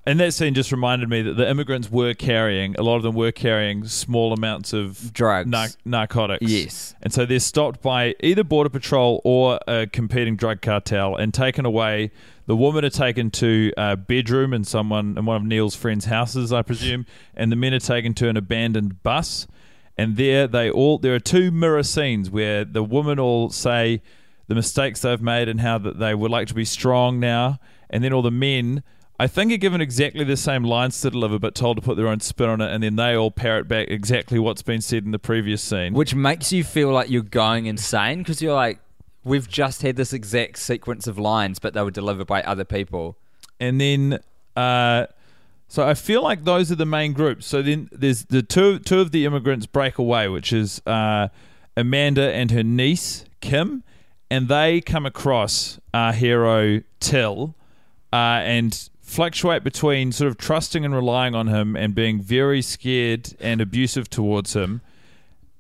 And 0.07 0.19
that 0.19 0.33
scene 0.33 0.55
just 0.55 0.73
reminded 0.73 1.11
me 1.11 1.21
that 1.23 1.35
the 1.35 1.49
immigrants 1.49 1.91
were 1.91 2.15
carrying, 2.15 2.75
a 2.77 2.83
lot 2.83 2.97
of 2.97 3.03
them 3.03 3.15
were 3.15 3.33
carrying 3.33 3.87
small 3.87 4.33
amounts 4.33 4.73
of 4.73 5.13
Drugs. 5.13 5.49
nar- 5.49 5.69
narcotics. 5.85 6.51
Yes. 6.51 6.95
And 7.03 7.13
so 7.13 7.27
they're 7.27 7.39
stopped 7.39 7.83
by 7.83 8.15
either 8.21 8.43
Border 8.43 8.71
Patrol 8.71 9.21
or 9.25 9.61
a 9.69 9.87
competing 9.87 10.37
drug 10.37 10.63
cartel 10.63 11.17
and 11.17 11.35
taken 11.35 11.67
away. 11.67 12.11
The 12.47 12.57
women 12.57 12.85
are 12.85 12.91
taken 12.91 13.31
to 13.33 13.73
a 13.77 13.97
bedroom 13.97 14.55
in 14.55 14.65
someone 14.65 15.19
in 15.19 15.27
one 15.27 15.37
of 15.37 15.43
Neil's 15.45 15.77
friends' 15.77 16.07
houses, 16.07 16.53
I 16.53 16.63
presume, 16.63 17.05
and 17.35 17.53
the 17.53 17.57
men 17.57 17.75
are 17.75 17.79
taken 17.79 18.15
to 18.15 18.29
an 18.29 18.37
abandoned 18.37 19.03
bus. 19.03 19.47
And 19.99 20.17
there 20.17 20.47
they 20.47 20.71
all 20.71 20.99
there 20.99 21.15
are 21.15 21.21
two 21.21 21.51
mirror 21.51 21.83
scenes 21.83 22.31
where 22.31 22.65
the 22.65 22.83
women 22.83 23.19
all 23.21 23.51
say 23.51 24.01
the 24.49 24.55
mistakes 24.55 25.03
they've 25.03 25.21
made 25.21 25.49
and 25.49 25.61
how 25.61 25.77
that 25.79 25.99
they 25.99 26.15
would 26.15 26.31
like 26.31 26.49
to 26.49 26.55
be 26.55 26.65
strong 26.65 27.21
now, 27.21 27.61
and 27.91 28.03
then 28.03 28.13
all 28.15 28.23
the 28.23 28.31
men 28.31 28.83
I 29.21 29.27
think 29.27 29.53
are 29.53 29.59
given 29.59 29.83
exactly 29.83 30.25
the 30.25 30.37
same 30.37 30.65
lines 30.65 30.99
to 31.03 31.11
deliver, 31.11 31.39
but 31.39 31.55
told 31.55 31.77
to 31.77 31.83
put 31.83 31.99
their 31.99 32.09
own 32.09 32.21
spin 32.21 32.49
on 32.49 32.63
it, 32.63 32.73
and 32.73 32.83
then 32.83 32.97
they 32.97 33.15
all 33.15 33.31
parrot 33.31 33.69
back 33.69 33.89
exactly 33.91 34.39
what's 34.39 34.63
been 34.63 34.81
said 34.81 35.05
in 35.05 35.11
the 35.11 35.19
previous 35.19 35.61
scene. 35.61 35.93
which 35.93 36.15
makes 36.15 36.53
you 36.53 36.65
feel 36.65 36.91
like 36.91 37.11
you're 37.11 37.23
going 37.23 37.67
insane 37.67 38.21
because 38.21 38.41
you're 38.41 38.55
like, 38.55 38.79
we've 39.23 39.47
just 39.47 39.83
had 39.83 39.97
this 39.97 40.15
exact 40.15 40.59
sequence 40.59 41.07
of 41.07 41.19
lines, 41.19 41.59
but 41.59 41.75
they 41.75 41.83
were 41.83 41.91
delivered 41.91 42.27
by 42.27 42.43
other 42.45 42.65
people. 42.65 43.19
and 43.61 43.79
then 43.79 44.19
uh, 44.57 45.05
so 45.69 45.87
I 45.87 45.95
feel 45.95 46.23
like 46.23 46.45
those 46.45 46.73
are 46.73 46.77
the 46.77 46.87
main 46.87 47.13
groups. 47.13 47.47
So 47.47 47.63
then 47.63 47.89
there's 47.93 48.25
the 48.25 48.43
two 48.43 48.79
two 48.79 49.01
of 49.01 49.13
the 49.13 49.27
immigrants 49.27 49.67
break 49.67 49.99
away, 49.99 50.29
which 50.29 50.53
is 50.53 50.81
uh, 50.87 51.29
Amanda 51.77 52.33
and 52.33 52.51
her 52.51 52.63
niece 52.63 53.25
Kim, 53.41 53.85
and 54.31 54.49
they 54.49 54.81
come 54.81 55.05
across 55.05 55.79
our 55.95 56.13
hero 56.13 56.83
Till, 56.99 57.55
uh, 58.13 58.17
and 58.17 58.89
fluctuate 59.11 59.65
between 59.65 60.13
sort 60.13 60.29
of 60.31 60.39
trusting 60.39 60.85
and 60.85 60.95
relying 60.95 61.35
on 61.35 61.49
him 61.49 61.77
and 61.77 61.95
being 61.95 62.21
very 62.21 62.63
scared 62.63 63.35
and 63.41 63.61
abusive 63.61 64.09
towards 64.09 64.55
him. 64.55 64.81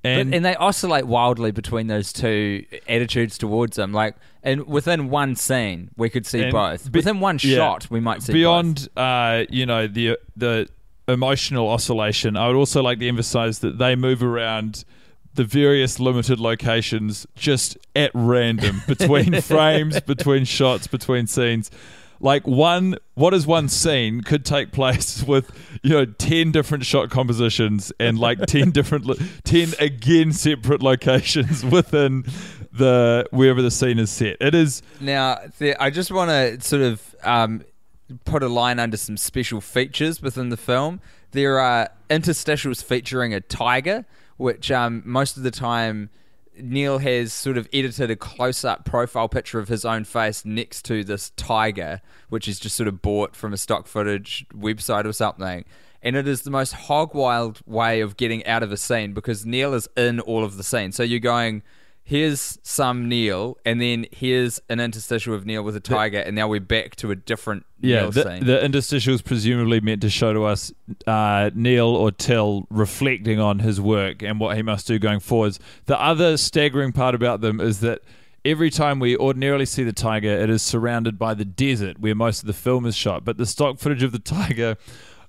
And, 0.03 0.31
but, 0.31 0.37
and 0.37 0.45
they 0.45 0.55
oscillate 0.55 1.07
wildly 1.07 1.51
between 1.51 1.89
those 1.89 2.13
two 2.13 2.65
attitudes 2.89 3.37
towards 3.37 3.77
him. 3.77 3.93
Like, 3.93 4.15
and 4.43 4.67
within 4.67 5.11
one 5.11 5.37
scene, 5.37 5.91
we 5.97 6.09
could 6.09 6.25
see 6.27 6.51
both. 6.51 6.91
be- 6.91 7.01
within 7.01 7.21
one 7.21 7.39
yeah. 7.43 7.57
shot, 7.57 7.91
we 7.91 8.01
might 8.01 8.23
see 8.23 8.33
beyond 8.33 8.89
uh, 8.97 9.45
you 9.51 9.67
know 9.67 9.87
the 9.87 10.17
the 10.37 10.69
emotional 11.07 11.69
oscillation. 11.69 12.37
I 12.37 12.47
would 12.47 12.57
also 12.57 12.83
like 12.83 13.01
to 13.01 13.09
emphasize 13.09 13.59
that 13.59 13.77
they 13.77 13.95
move 13.97 14.23
around 14.23 14.85
the 15.35 15.45
various 15.45 16.01
limited 16.01 16.41
locations 16.41 17.27
just 17.37 17.77
at 17.95 18.11
random 18.15 18.83
between 18.87 19.41
frames, 19.43 20.01
between 20.01 20.45
shots, 20.45 20.87
between 20.87 21.27
scenes. 21.27 21.71
Like 22.21 22.47
one, 22.47 22.97
what 23.15 23.33
is 23.33 23.47
one 23.47 23.69
scene 23.69 24.21
could 24.21 24.45
take 24.45 24.73
place 24.73 25.23
with 25.27 25.51
you 25.83 25.91
know 25.91 26.05
ten 26.05 26.53
different 26.53 26.85
shot 26.85 27.11
compositions 27.11 27.93
and 27.99 28.19
like 28.19 28.41
ten 28.47 28.71
different, 28.73 29.07
lo- 29.07 29.17
ten 29.45 29.73
again 29.79 30.33
separate 30.33 30.83
locations 30.83 31.65
within 31.77 32.25
the 32.73 33.27
wherever 33.31 33.63
the 33.63 33.71
scene 33.71 33.99
is 33.99 34.11
set. 34.11 34.37
It 34.41 34.55
is. 34.55 34.83
Now, 35.01 35.39
the, 35.59 35.83
I 35.83 35.91
just 35.91 36.11
want 36.11 36.31
to 36.31 36.61
sort 36.67 36.83
of 36.83 37.15
um, 37.23 37.63
put 38.25 38.43
a 38.43 38.49
line 38.49 38.79
under 38.79 38.97
some 38.97 39.17
special 39.17 39.61
features 39.61 40.21
within 40.21 40.51
the 40.51 40.57
film. 40.57 41.01
There 41.33 41.59
are 41.59 41.91
interstitials 42.09 42.83
featuring 42.83 43.33
a 43.33 43.41
tiger, 43.41 44.05
which 44.37 44.71
um, 44.71 45.03
most 45.05 45.37
of 45.37 45.43
the 45.43 45.51
time 45.51 46.11
Neil 46.65 46.99
has 46.99 47.33
sort 47.33 47.57
of 47.57 47.69
edited 47.73 48.11
a 48.11 48.17
close 48.17 48.65
up 48.65 48.85
profile 48.85 49.29
picture 49.29 49.59
of 49.59 49.69
his 49.69 49.85
own 49.85 50.05
face 50.05 50.45
next 50.45 50.85
to 50.87 51.05
this 51.05 51.31
tiger, 51.37 52.01
which 52.29 52.49
is 52.49 52.59
just 52.59 52.77
sort 52.77 52.89
of 52.89 53.03
bought 53.03 53.35
from 53.35 53.53
a 53.53 53.57
stock 53.57 53.87
footage 53.87 54.47
website 54.55 55.05
or 55.05 55.13
something. 55.13 55.65
And 56.03 56.17
it 56.17 56.27
is 56.27 56.43
the 56.43 56.51
most 56.51 56.73
hog 56.73 57.15
wild 57.15 57.61
way 57.67 58.01
of 58.01 58.17
getting 58.17 58.47
out 58.47 58.63
of 58.63 58.73
a 58.73 58.77
scene 58.77 59.13
because 59.13 59.45
Neil 59.45 59.75
is 59.75 59.89
in 59.97 60.21
all 60.21 60.45
of 60.45 60.57
the 60.57 60.63
scenes. 60.63 60.97
So 60.97 61.03
you're 61.03 61.21
going, 61.21 61.63
here's 62.11 62.59
some 62.65 63.09
Neil, 63.09 63.57
and 63.65 63.81
then 63.81 64.05
here's 64.11 64.61
an 64.69 64.81
interstitial 64.81 65.33
of 65.33 65.47
Neil 65.47 65.63
with 65.63 65.77
a 65.77 65.81
tiger, 65.81 66.19
and 66.19 66.35
now 66.35 66.49
we're 66.49 66.59
back 66.59 66.97
to 66.97 67.13
a 67.13 67.15
different 67.15 67.65
Yeah, 67.81 68.01
Neil 68.01 68.11
the, 68.11 68.23
scene. 68.25 68.45
the 68.47 68.65
interstitial 68.65 69.15
is 69.15 69.23
presumably 69.23 69.81
meant 69.81 70.03
to 70.03 70.11
show 70.11 70.33
to 70.33 70.43
us 70.43 70.73
uh, 71.07 71.51
Neil 71.55 71.87
or 71.87 72.11
Thgil 72.11 72.67
reflecting 72.69 73.39
on 73.39 73.61
his 73.61 73.81
work 73.81 74.25
and 74.25 74.41
what 74.41 74.57
he 74.57 74.63
must 74.63 74.89
do 74.89 74.99
going 74.99 75.21
forwards. 75.21 75.61
The 75.87 76.03
other 76.03 76.37
staggering 76.37 76.91
part 76.91 77.15
about 77.15 77.43
them 77.43 77.61
is 77.61 77.79
that 77.79 78.01
every 78.45 78.71
time 78.71 78.99
we 78.99 79.17
ordinarily 79.17 79.65
see 79.65 79.85
the 79.85 79.93
tiger, 79.93 80.31
it 80.31 80.51
is 80.51 80.63
surrounded 80.63 81.17
by 81.17 81.35
the 81.35 81.45
desert 81.45 82.01
where 82.01 82.17
most 82.17 82.41
of 82.41 82.49
the 82.49 82.53
film 82.53 82.87
is 82.87 82.97
shot. 82.97 83.25
But 83.25 83.37
the 83.37 83.47
stock 83.47 83.79
footage 83.79 84.03
of 84.03 84.11
the 84.11 84.19
tiger, 84.19 84.77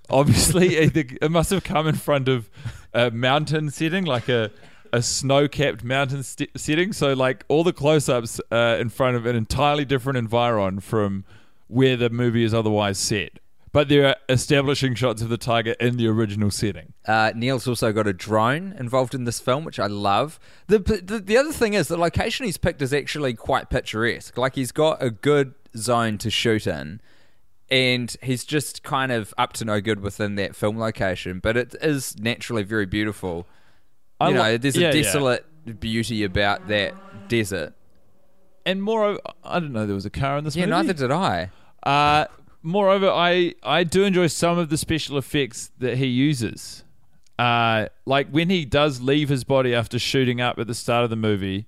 obviously, 0.09 0.75
it 0.77 1.29
must 1.29 1.51
have 1.51 1.63
come 1.63 1.87
in 1.87 1.93
front 1.93 2.27
of 2.27 2.49
a 2.91 3.11
mountain 3.11 3.69
setting, 3.69 4.03
like 4.05 4.27
a 4.29 4.49
a 4.93 5.01
snow-capped 5.01 5.83
mountain 5.83 6.23
st- 6.23 6.49
setting. 6.59 6.93
So, 6.93 7.13
like 7.13 7.45
all 7.47 7.63
the 7.63 7.73
close-ups 7.73 8.41
uh, 8.51 8.77
in 8.79 8.89
front 8.89 9.17
of 9.17 9.25
an 9.25 9.35
entirely 9.35 9.85
different 9.85 10.17
environ 10.17 10.79
from 10.79 11.25
where 11.67 11.95
the 11.95 12.09
movie 12.09 12.43
is 12.43 12.53
otherwise 12.53 12.97
set. 12.97 13.39
But 13.73 13.87
there 13.87 14.05
are 14.05 14.15
establishing 14.27 14.95
shots 14.95 15.21
of 15.21 15.29
the 15.29 15.37
tiger 15.37 15.71
in 15.79 15.95
the 15.95 16.05
original 16.07 16.51
setting. 16.51 16.91
Uh, 17.05 17.31
Neil's 17.33 17.67
also 17.69 17.93
got 17.93 18.05
a 18.05 18.11
drone 18.11 18.75
involved 18.77 19.15
in 19.15 19.23
this 19.23 19.39
film, 19.39 19.63
which 19.63 19.79
I 19.79 19.87
love. 19.87 20.39
The, 20.67 20.79
the 20.79 21.19
the 21.19 21.37
other 21.37 21.53
thing 21.53 21.73
is 21.73 21.87
the 21.87 21.95
location 21.95 22.45
he's 22.45 22.57
picked 22.57 22.81
is 22.81 22.93
actually 22.93 23.33
quite 23.33 23.69
picturesque. 23.69 24.37
Like 24.37 24.55
he's 24.55 24.73
got 24.73 25.01
a 25.01 25.09
good 25.09 25.53
zone 25.77 26.17
to 26.17 26.29
shoot 26.29 26.67
in, 26.67 26.99
and 27.69 28.13
he's 28.21 28.43
just 28.43 28.83
kind 28.83 29.09
of 29.09 29.33
up 29.37 29.53
to 29.53 29.63
no 29.63 29.79
good 29.79 30.01
within 30.01 30.35
that 30.35 30.53
film 30.53 30.77
location. 30.77 31.39
But 31.39 31.55
it 31.55 31.73
is 31.81 32.19
naturally 32.19 32.63
very 32.63 32.85
beautiful. 32.85 33.47
I 34.21 34.29
You 34.29 34.33
know, 34.35 34.57
there's 34.57 34.75
yeah, 34.77 34.89
a 34.91 34.95
yeah. 34.95 35.01
desolate 35.03 35.45
beauty 35.79 36.23
about 36.23 36.67
that 36.67 36.93
desert. 37.27 37.73
And 38.65 38.81
moreover, 38.83 39.19
I 39.43 39.59
didn't 39.59 39.73
know 39.73 39.85
there 39.85 39.95
was 39.95 40.05
a 40.05 40.09
car 40.11 40.37
in 40.37 40.43
this 40.43 40.55
Yeah, 40.55 40.65
movie. 40.65 40.71
neither 40.87 40.93
did 40.93 41.11
I. 41.11 41.49
Uh, 41.83 42.25
moreover, 42.61 43.09
I, 43.09 43.55
I 43.63 43.83
do 43.83 44.03
enjoy 44.03 44.27
some 44.27 44.57
of 44.59 44.69
the 44.69 44.77
special 44.77 45.17
effects 45.17 45.71
that 45.79 45.97
he 45.97 46.05
uses. 46.07 46.83
Uh, 47.39 47.87
like 48.05 48.29
when 48.29 48.49
he 48.51 48.65
does 48.65 49.01
leave 49.01 49.29
his 49.29 49.43
body 49.43 49.73
after 49.73 49.97
shooting 49.97 50.39
up 50.41 50.59
at 50.59 50.67
the 50.67 50.75
start 50.75 51.03
of 51.03 51.09
the 51.09 51.15
movie, 51.15 51.65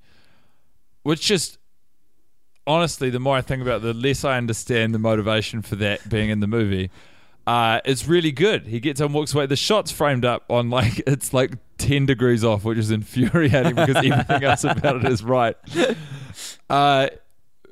which 1.01 1.21
just 1.21 1.57
honestly, 2.67 3.09
the 3.09 3.19
more 3.19 3.35
I 3.37 3.41
think 3.41 3.61
about 3.61 3.77
it, 3.77 3.81
the 3.83 3.93
less 3.93 4.23
I 4.23 4.37
understand 4.37 4.93
the 4.93 4.99
motivation 4.99 5.61
for 5.63 5.75
that 5.77 6.07
being 6.09 6.29
in 6.29 6.39
the 6.41 6.47
movie. 6.47 6.91
Uh, 7.45 7.81
it's 7.85 8.07
really 8.07 8.31
good. 8.31 8.67
He 8.67 8.79
gets 8.79 9.01
on, 9.01 9.11
walks 9.13 9.33
away. 9.33 9.47
The 9.47 9.55
shot's 9.55 9.91
framed 9.91 10.23
up 10.25 10.43
on 10.49 10.69
like 10.69 11.01
it's 11.07 11.33
like 11.33 11.53
ten 11.83 12.05
degrees 12.05 12.43
off, 12.43 12.63
which 12.63 12.77
is 12.77 12.91
infuriating 12.91 13.75
because 13.75 13.95
everything 14.05 14.43
else 14.43 14.63
about 14.63 14.97
it 14.97 15.05
is 15.11 15.23
right. 15.23 15.55
Uh, 16.69 17.07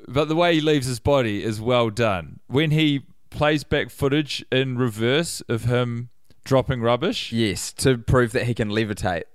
but 0.07 0.27
the 0.27 0.35
way 0.35 0.55
he 0.55 0.61
leaves 0.61 0.87
his 0.87 0.99
body 0.99 1.43
is 1.43 1.61
well 1.61 1.89
done. 1.89 2.39
When 2.47 2.71
he 2.71 3.05
plays 3.29 3.63
back 3.63 3.89
footage 3.89 4.43
in 4.51 4.77
reverse 4.77 5.41
of 5.47 5.65
him 5.65 6.09
dropping 6.43 6.81
rubbish, 6.81 7.31
Yes, 7.31 7.71
to 7.73 7.97
prove 7.97 8.31
that 8.33 8.45
he 8.45 8.53
can 8.53 8.69
levitate. 8.69 9.23
He 9.23 9.25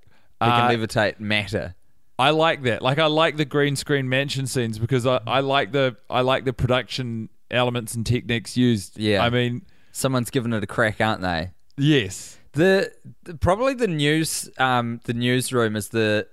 Uh, 0.40 0.68
can 0.68 0.78
levitate 0.78 1.18
matter. 1.20 1.74
I 2.18 2.30
like 2.30 2.62
that. 2.62 2.82
Like 2.82 2.98
I 2.98 3.06
like 3.06 3.36
the 3.36 3.44
green 3.44 3.76
screen 3.76 4.08
mansion 4.08 4.46
scenes 4.46 4.78
because 4.78 5.06
I, 5.06 5.20
I 5.26 5.40
like 5.40 5.72
the 5.72 5.96
I 6.08 6.22
like 6.22 6.44
the 6.44 6.52
production 6.52 7.28
elements 7.50 7.94
and 7.94 8.04
techniques 8.06 8.56
used. 8.56 8.98
Yeah. 8.98 9.22
I 9.24 9.30
mean, 9.30 9.62
Someone's 9.92 10.28
given 10.30 10.52
it 10.52 10.62
a 10.62 10.66
crack, 10.66 11.00
aren't 11.00 11.22
they? 11.22 11.50
yes. 11.78 12.38
The, 12.56 12.92
the 13.24 13.34
probably 13.34 13.74
the 13.74 13.86
news 13.86 14.50
um 14.58 15.00
the 15.04 15.14
newsroom 15.14 15.76
is 15.76 15.90
the 15.90 16.26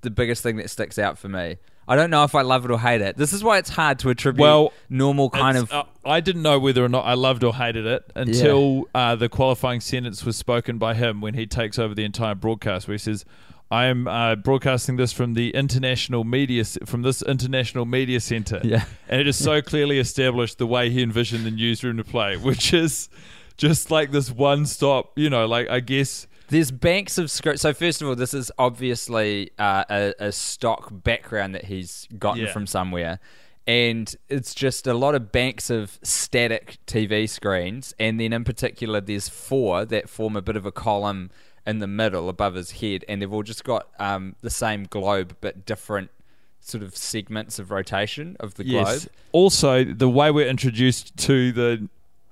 the 0.00 0.10
biggest 0.10 0.42
thing 0.42 0.56
that 0.56 0.70
sticks 0.70 0.98
out 0.98 1.18
for 1.18 1.28
me. 1.28 1.58
I 1.86 1.96
don't 1.96 2.10
know 2.10 2.22
if 2.22 2.36
I 2.36 2.42
love 2.42 2.64
it 2.64 2.70
or 2.70 2.78
hate 2.78 3.00
it. 3.00 3.16
This 3.16 3.32
is 3.32 3.42
why 3.42 3.58
it's 3.58 3.70
hard 3.70 3.98
to 4.00 4.10
attribute 4.10 4.40
Well, 4.40 4.72
normal 4.88 5.28
kind 5.28 5.56
of 5.56 5.72
uh, 5.72 5.84
I 6.04 6.20
didn't 6.20 6.42
know 6.42 6.58
whether 6.58 6.84
or 6.84 6.88
not 6.88 7.04
I 7.04 7.14
loved 7.14 7.42
or 7.42 7.54
hated 7.54 7.84
it 7.84 8.10
until 8.14 8.84
uh, 8.94 9.16
the 9.16 9.28
qualifying 9.28 9.80
sentence 9.80 10.24
was 10.24 10.36
spoken 10.36 10.78
by 10.78 10.94
him 10.94 11.20
when 11.20 11.34
he 11.34 11.46
takes 11.46 11.78
over 11.78 11.94
the 11.94 12.04
entire 12.04 12.36
broadcast, 12.36 12.86
where 12.86 12.94
he 12.94 12.98
says, 12.98 13.24
"I 13.72 13.86
am 13.86 14.06
uh, 14.06 14.36
broadcasting 14.36 14.96
this 14.96 15.12
from 15.12 15.34
the 15.34 15.50
international 15.50 16.22
media 16.22 16.64
from 16.64 17.02
this 17.02 17.22
international 17.22 17.86
media 17.86 18.20
center." 18.20 18.60
Yeah. 18.62 18.84
and 19.08 19.20
it 19.20 19.26
is 19.26 19.36
so 19.36 19.60
clearly 19.72 19.98
established 19.98 20.58
the 20.58 20.68
way 20.68 20.90
he 20.90 21.02
envisioned 21.02 21.44
the 21.44 21.50
newsroom 21.50 21.96
to 21.96 22.04
play, 22.04 22.36
which 22.36 22.72
is 22.72 23.08
just 23.60 23.90
like 23.90 24.10
this 24.10 24.30
one 24.30 24.66
stop. 24.66 25.12
You 25.16 25.30
know, 25.30 25.46
like 25.46 25.68
I 25.68 25.80
guess. 25.80 26.26
There's 26.48 26.72
banks 26.72 27.16
of 27.16 27.30
script. 27.30 27.60
So 27.60 27.72
first 27.72 28.02
of 28.02 28.08
all, 28.08 28.16
this 28.16 28.34
is 28.34 28.50
obviously 28.58 29.50
uh, 29.56 29.84
a, 29.88 30.14
a 30.18 30.32
stock 30.32 30.88
background 30.90 31.54
that 31.54 31.66
he's 31.66 32.08
gotten 32.18 32.42
Yeah. 32.46 32.52
from 32.52 32.66
somewhere, 32.66 33.20
and 33.68 34.12
it's 34.28 34.52
just 34.52 34.88
a 34.88 34.94
lot 34.94 35.14
of 35.14 35.30
banks 35.30 35.70
of 35.70 35.98
static 36.02 36.78
TV 36.88 37.28
screens, 37.28 37.94
and 38.00 38.18
then 38.18 38.32
in 38.32 38.42
particular, 38.42 39.00
there's 39.00 39.28
four 39.28 39.84
that 39.84 40.08
form 40.08 40.34
a 40.36 40.42
bit 40.42 40.56
of 40.56 40.66
a 40.66 40.72
column 40.72 41.30
in 41.66 41.78
the 41.78 41.86
middle 41.86 42.28
above 42.28 42.54
his 42.54 42.72
head, 42.72 43.04
and 43.08 43.22
they've 43.22 43.32
all 43.32 43.44
just 43.44 43.62
got 43.62 43.86
um, 44.00 44.34
the 44.40 44.50
same 44.50 44.84
globe 44.84 45.36
but 45.40 45.64
different 45.66 46.10
sort 46.58 46.82
of 46.82 46.96
segments 46.96 47.58
of 47.60 47.70
rotation 47.70 48.36
of 48.40 48.54
the 48.54 48.64
globe. 48.64 49.02
Also, 49.32 49.84
the 49.84 50.08
way 50.08 50.32
we're 50.32 50.48
introduced 50.48 51.16
to 51.16 51.52
the 51.52 51.88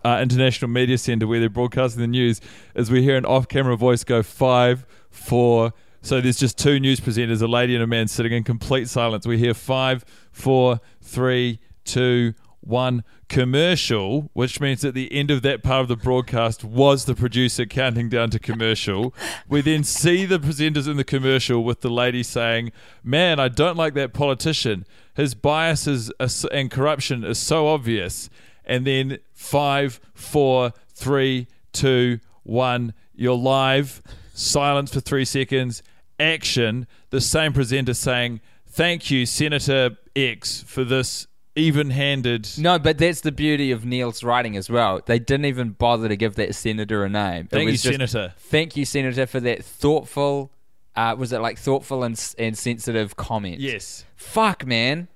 uh, 0.09 0.21
International 0.21 0.71
Media 0.71 0.97
Center 0.97 1.27
where 1.27 1.41
they're 1.41 1.49
broadcasting 1.51 2.01
the 2.01 2.07
news 2.07 2.41
is 2.75 2.91
we 2.91 3.03
hear 3.03 3.17
an 3.17 3.27
off-camera 3.27 3.77
voice 3.77 4.05
go 4.05 4.23
five, 4.23 4.87
four. 5.11 5.73
So 6.01 6.21
there's 6.21 6.39
just 6.39 6.57
two 6.57 6.81
news 6.81 7.01
presenters, 7.01 7.43
a 7.43 7.47
lady 7.47 7.75
and 7.75 7.83
a 7.83 7.87
man, 7.87 8.09
sitting 8.09 8.33
in 8.33 8.45
complete 8.45 8.89
silence. 8.89 9.27
We 9.27 9.39
hear 9.39 9.55
five, 9.55 10.05
four, 10.31 10.81
three, 11.03 11.59
two, 11.85 12.35
one 12.61 13.03
commercial, 13.29 14.31
which 14.33 14.61
means 14.61 14.85
at 14.85 14.95
the 14.95 15.13
end 15.13 15.31
of 15.31 15.43
that 15.43 15.63
part 15.63 15.83
of 15.83 15.89
the 15.89 15.97
broadcast 15.97 16.65
was 16.65 17.05
the 17.05 17.15
producer 17.15 17.65
counting 17.67 18.09
down 18.09 18.31
to 18.31 18.39
commercial. 18.39 19.15
We 19.49 19.61
then 19.61 19.85
see 19.85 20.25
the 20.27 20.39
presenters 20.39 20.89
in 20.89 20.97
the 20.97 21.05
commercial 21.05 21.65
with 21.65 21.81
the 21.81 21.91
lady 21.91 22.23
saying, 22.23 22.73
"Man, 23.03 23.41
I 23.41 23.49
don't 23.49 23.77
like 23.77 23.95
that 23.95 24.13
politician. 24.13 24.87
His 25.15 25.35
biases 25.35 26.13
and 26.53 26.71
corruption 26.71 27.25
is 27.25 27.39
so 27.39 27.69
obvious." 27.69 28.29
And 28.69 28.87
then 28.87 29.19
five, 29.33 29.99
four, 30.15 30.73
three, 30.95 31.49
two, 31.73 32.21
one. 32.45 32.95
You're 33.15 33.35
live. 33.35 34.03
Silence 34.35 34.93
for 34.93 35.01
three 35.01 35.25
seconds. 35.25 35.83
Action. 36.21 36.87
The 37.11 37.21
same 37.21 37.53
presenter 37.53 37.95
saying, 37.95 38.41
"Thank 38.69 39.11
you, 39.11 39.27
Senator 39.27 39.97
X, 40.15 40.63
for 40.63 40.85
this." 40.85 41.27
Even-handed. 41.57 42.49
No, 42.57 42.79
but 42.79 42.99
that's 42.99 43.23
the 43.23 43.33
beauty 43.33 43.73
of 43.73 43.85
Neil's 43.85 44.23
writing 44.23 44.57
as 44.57 44.71
well. 44.71 45.01
They 45.05 45.19
didn't 45.19 45.47
even 45.47 45.71
bother 45.71 46.07
to 46.07 46.15
give 46.15 46.37
that 46.37 46.55
senator 46.55 47.05
a 47.05 47.09
name. 47.09 47.47
It 47.47 47.51
Thank 47.51 47.67
you, 47.67 47.73
just, 47.73 47.83
Senator. 47.83 48.33
Thank 48.39 48.77
you, 48.77 48.85
senator, 48.85 49.27
for 49.27 49.41
that 49.41 49.65
thoughtful. 49.65 50.53
Uh, 50.95 51.17
was 51.19 51.33
it 51.33 51.41
like 51.41 51.59
thoughtful 51.59 52.05
and, 52.05 52.35
and 52.39 52.57
sensitive 52.57 53.17
comment? 53.17 53.59
Yes. 53.59 54.05
Fuck, 54.15 54.67
man. 54.67 55.09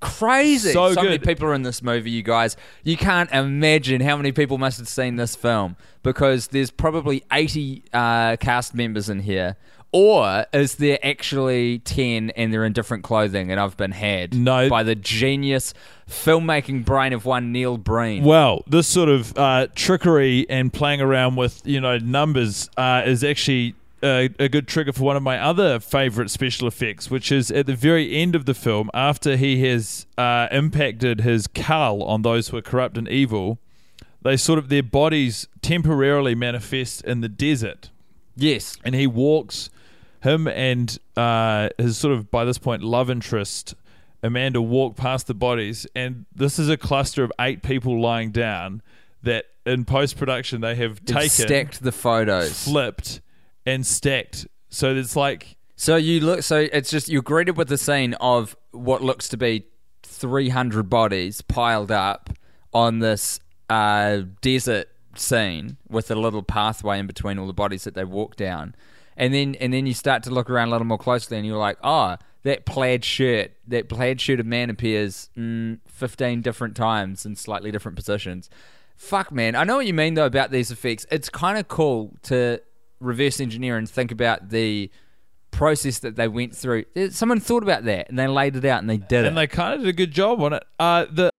Crazy. 0.00 0.72
So 0.72 0.94
many 0.94 1.08
good. 1.18 1.22
people 1.22 1.48
are 1.48 1.54
in 1.54 1.62
this 1.62 1.82
movie, 1.82 2.10
you 2.10 2.22
guys. 2.22 2.56
You 2.84 2.96
can't 2.96 3.30
imagine 3.32 4.00
how 4.00 4.16
many 4.16 4.32
people 4.32 4.58
must 4.58 4.78
have 4.78 4.88
seen 4.88 5.16
this 5.16 5.34
film 5.34 5.76
because 6.02 6.48
there's 6.48 6.70
probably 6.70 7.24
80 7.32 7.82
uh, 7.92 8.36
cast 8.36 8.74
members 8.74 9.08
in 9.08 9.20
here. 9.20 9.56
Or 9.92 10.44
is 10.52 10.74
there 10.74 10.98
actually 11.02 11.78
10 11.78 12.30
and 12.30 12.52
they're 12.52 12.64
in 12.66 12.74
different 12.74 13.02
clothing 13.04 13.50
and 13.50 13.58
I've 13.58 13.76
been 13.78 13.92
had 13.92 14.34
No. 14.34 14.68
by 14.68 14.82
the 14.82 14.94
genius 14.94 15.72
filmmaking 16.10 16.84
brain 16.84 17.14
of 17.14 17.24
one 17.24 17.50
Neil 17.52 17.78
Breen? 17.78 18.22
Well, 18.24 18.62
this 18.66 18.86
sort 18.86 19.08
of 19.08 19.36
uh, 19.38 19.68
trickery 19.74 20.44
and 20.50 20.70
playing 20.72 21.00
around 21.00 21.36
with 21.36 21.62
you 21.64 21.80
know 21.80 21.96
numbers 21.98 22.68
uh, 22.76 23.02
is 23.06 23.24
actually 23.24 23.74
a, 24.02 24.30
a 24.38 24.48
good 24.48 24.68
trigger 24.68 24.92
for 24.92 25.04
one 25.04 25.16
of 25.16 25.22
my 25.22 25.38
other 25.38 25.80
favorite 25.80 26.30
special 26.30 26.68
effects, 26.68 27.10
which 27.10 27.32
is 27.32 27.50
at 27.50 27.66
the 27.66 27.74
very 27.74 28.14
end 28.14 28.34
of 28.34 28.44
the 28.44 28.54
film 28.54 28.90
after 28.94 29.36
he 29.36 29.64
has 29.66 30.06
uh, 30.18 30.48
impacted 30.50 31.20
his 31.20 31.46
cull 31.46 32.02
on 32.02 32.22
those 32.22 32.48
who 32.48 32.56
are 32.56 32.62
corrupt 32.62 32.98
and 32.98 33.08
evil. 33.08 33.58
They 34.22 34.36
sort 34.36 34.58
of 34.58 34.68
their 34.68 34.82
bodies 34.82 35.46
temporarily 35.62 36.34
manifest 36.34 37.02
in 37.02 37.20
the 37.20 37.28
desert 37.28 37.90
yes. 38.36 38.76
and 38.84 38.94
he 38.94 39.06
walks 39.06 39.70
him 40.22 40.46
and 40.46 40.98
uh, 41.16 41.70
his 41.78 41.96
sort 41.96 42.14
of 42.14 42.30
by 42.30 42.44
this 42.44 42.58
point 42.58 42.82
love 42.82 43.10
interest 43.10 43.74
Amanda 44.22 44.60
walk 44.60 44.96
past 44.96 45.26
the 45.26 45.34
bodies 45.34 45.86
and 45.94 46.26
this 46.34 46.58
is 46.58 46.68
a 46.68 46.76
cluster 46.76 47.22
of 47.24 47.32
eight 47.40 47.62
people 47.62 48.00
lying 48.00 48.30
down 48.30 48.82
that 49.22 49.46
in 49.64 49.84
post 49.84 50.16
production 50.16 50.60
they 50.60 50.74
have 50.76 51.04
They've 51.04 51.16
taken 51.16 51.30
stacked 51.30 51.82
the 51.82 51.92
photos. 51.92 52.64
flipped 52.64 53.20
and 53.66 53.86
stacked 53.86 54.46
so 54.68 54.94
it's 54.94 55.16
like 55.16 55.56
So 55.76 55.96
you 55.96 56.20
look. 56.20 56.42
So 56.42 56.68
it's 56.72 56.90
just 56.90 57.08
you're 57.08 57.22
greeted 57.22 57.56
with 57.56 57.68
the 57.68 57.78
scene 57.78 58.14
of 58.14 58.56
what 58.72 59.02
looks 59.02 59.28
to 59.28 59.36
be 59.36 59.66
300 60.02 60.88
bodies 60.88 61.42
piled 61.42 61.90
up 61.90 62.30
on 62.72 62.98
this 63.00 63.40
uh, 63.68 64.22
desert 64.40 64.88
scene 65.14 65.76
with 65.88 66.10
a 66.10 66.14
little 66.14 66.42
pathway 66.42 66.98
in 66.98 67.06
between 67.06 67.38
all 67.38 67.46
the 67.46 67.52
bodies 67.52 67.84
that 67.84 67.94
they 67.94 68.04
walk 68.04 68.36
down, 68.36 68.74
and 69.16 69.34
then 69.34 69.54
and 69.56 69.72
then 69.72 69.86
you 69.86 69.94
start 69.94 70.22
to 70.24 70.30
look 70.30 70.48
around 70.48 70.68
a 70.68 70.70
little 70.72 70.86
more 70.86 70.98
closely, 70.98 71.36
and 71.36 71.46
you're 71.46 71.58
like, 71.58 71.78
oh, 71.84 72.16
that 72.42 72.64
plaid 72.64 73.04
shirt, 73.04 73.52
that 73.66 73.88
plaid 73.88 74.20
shirt 74.20 74.40
of 74.40 74.46
man 74.46 74.70
appears 74.70 75.28
mm, 75.36 75.78
15 75.88 76.40
different 76.40 76.74
times 76.74 77.26
in 77.26 77.36
slightly 77.36 77.70
different 77.70 77.96
positions. 77.96 78.48
Fuck, 78.96 79.30
man. 79.30 79.54
I 79.54 79.64
know 79.64 79.76
what 79.76 79.86
you 79.86 79.92
mean 79.92 80.14
though 80.14 80.26
about 80.26 80.50
these 80.50 80.70
effects. 80.70 81.04
It's 81.10 81.28
kind 81.28 81.58
of 81.58 81.68
cool 81.68 82.14
to 82.24 82.62
reverse 83.00 83.40
engineer 83.40 83.76
and 83.76 83.88
think 83.88 84.10
about 84.10 84.50
the 84.50 84.90
process 85.50 85.98
that 86.00 86.16
they 86.16 86.28
went 86.28 86.54
through. 86.54 86.84
Someone 87.10 87.40
thought 87.40 87.62
about 87.62 87.84
that 87.84 88.08
and 88.08 88.18
they 88.18 88.26
laid 88.26 88.56
it 88.56 88.64
out 88.64 88.80
and 88.80 88.90
they 88.90 88.98
did 88.98 89.24
it. 89.24 89.28
and 89.28 89.36
they 89.36 89.46
kind 89.46 89.74
of 89.74 89.80
did 89.80 89.88
a 89.88 89.92
good 89.92 90.10
job 90.12 90.40
on 90.42 90.52
it 90.52 90.62
uh, 90.78 91.06
the 91.10 91.30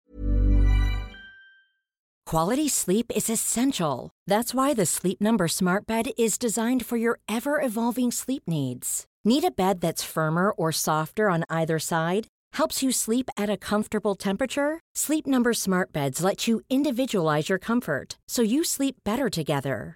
Quality 2.25 2.67
sleep 2.67 3.09
is 3.15 3.29
essential. 3.29 4.09
That's 4.27 4.53
why 4.53 4.73
the 4.73 4.85
Sleep 4.85 5.21
Number 5.21 5.47
Smart 5.47 5.87
Bed 5.87 6.09
is 6.17 6.37
designed 6.37 6.85
for 6.85 6.97
your 6.97 7.19
ever 7.29 7.61
evolving 7.61 8.11
sleep 8.11 8.43
needs. 8.47 9.05
Need 9.23 9.45
a 9.45 9.51
bed 9.51 9.79
that's 9.79 10.03
firmer 10.03 10.51
or 10.51 10.73
softer 10.73 11.29
on 11.29 11.45
either 11.49 11.79
side? 11.79 12.27
Helps 12.55 12.83
you 12.83 12.91
sleep 12.91 13.29
at 13.37 13.49
a 13.49 13.55
comfortable 13.55 14.13
temperature? 14.13 14.81
Sleep 14.93 15.25
Number 15.25 15.53
Smart 15.53 15.93
Beds 15.93 16.21
let 16.21 16.47
you 16.49 16.59
individualize 16.69 17.47
your 17.47 17.59
comfort 17.59 18.17
so 18.27 18.41
you 18.41 18.65
sleep 18.65 18.95
better 19.05 19.29
together. 19.29 19.95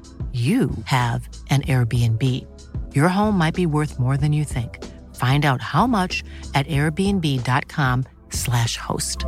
you 0.33 0.71
have 0.85 1.27
an 1.49 1.61
Airbnb. 1.63 2.23
your 2.95 3.09
home 3.09 3.37
might 3.37 3.53
be 3.53 3.65
worth 3.65 3.99
more 3.99 4.15
than 4.17 4.31
you 4.31 4.45
think. 4.45 4.81
Find 5.15 5.43
out 5.45 5.61
how 5.61 5.85
much 5.87 6.23
at 6.53 6.67
airbnb.com/slash 6.67 8.77
host. 8.77 9.25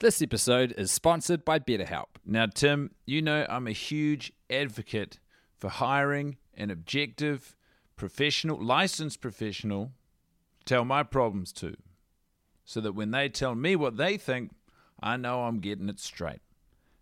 This 0.00 0.22
episode 0.22 0.74
is 0.76 0.90
sponsored 0.90 1.44
by 1.44 1.60
BetterHelp. 1.60 2.06
Now, 2.26 2.46
Tim, 2.46 2.90
you 3.06 3.22
know 3.22 3.46
I'm 3.48 3.68
a 3.68 3.72
huge 3.72 4.32
advocate 4.50 5.20
for 5.56 5.68
hiring 5.68 6.38
an 6.54 6.70
objective, 6.70 7.54
professional, 7.94 8.60
licensed 8.60 9.20
professional 9.20 9.92
to 10.58 10.64
tell 10.64 10.84
my 10.84 11.04
problems 11.04 11.52
to, 11.52 11.76
so 12.64 12.80
that 12.80 12.96
when 12.96 13.12
they 13.12 13.28
tell 13.28 13.54
me 13.54 13.76
what 13.76 13.96
they 13.96 14.16
think, 14.16 14.50
I 15.00 15.16
know 15.16 15.44
I'm 15.44 15.60
getting 15.60 15.88
it 15.88 16.00
straight. 16.00 16.40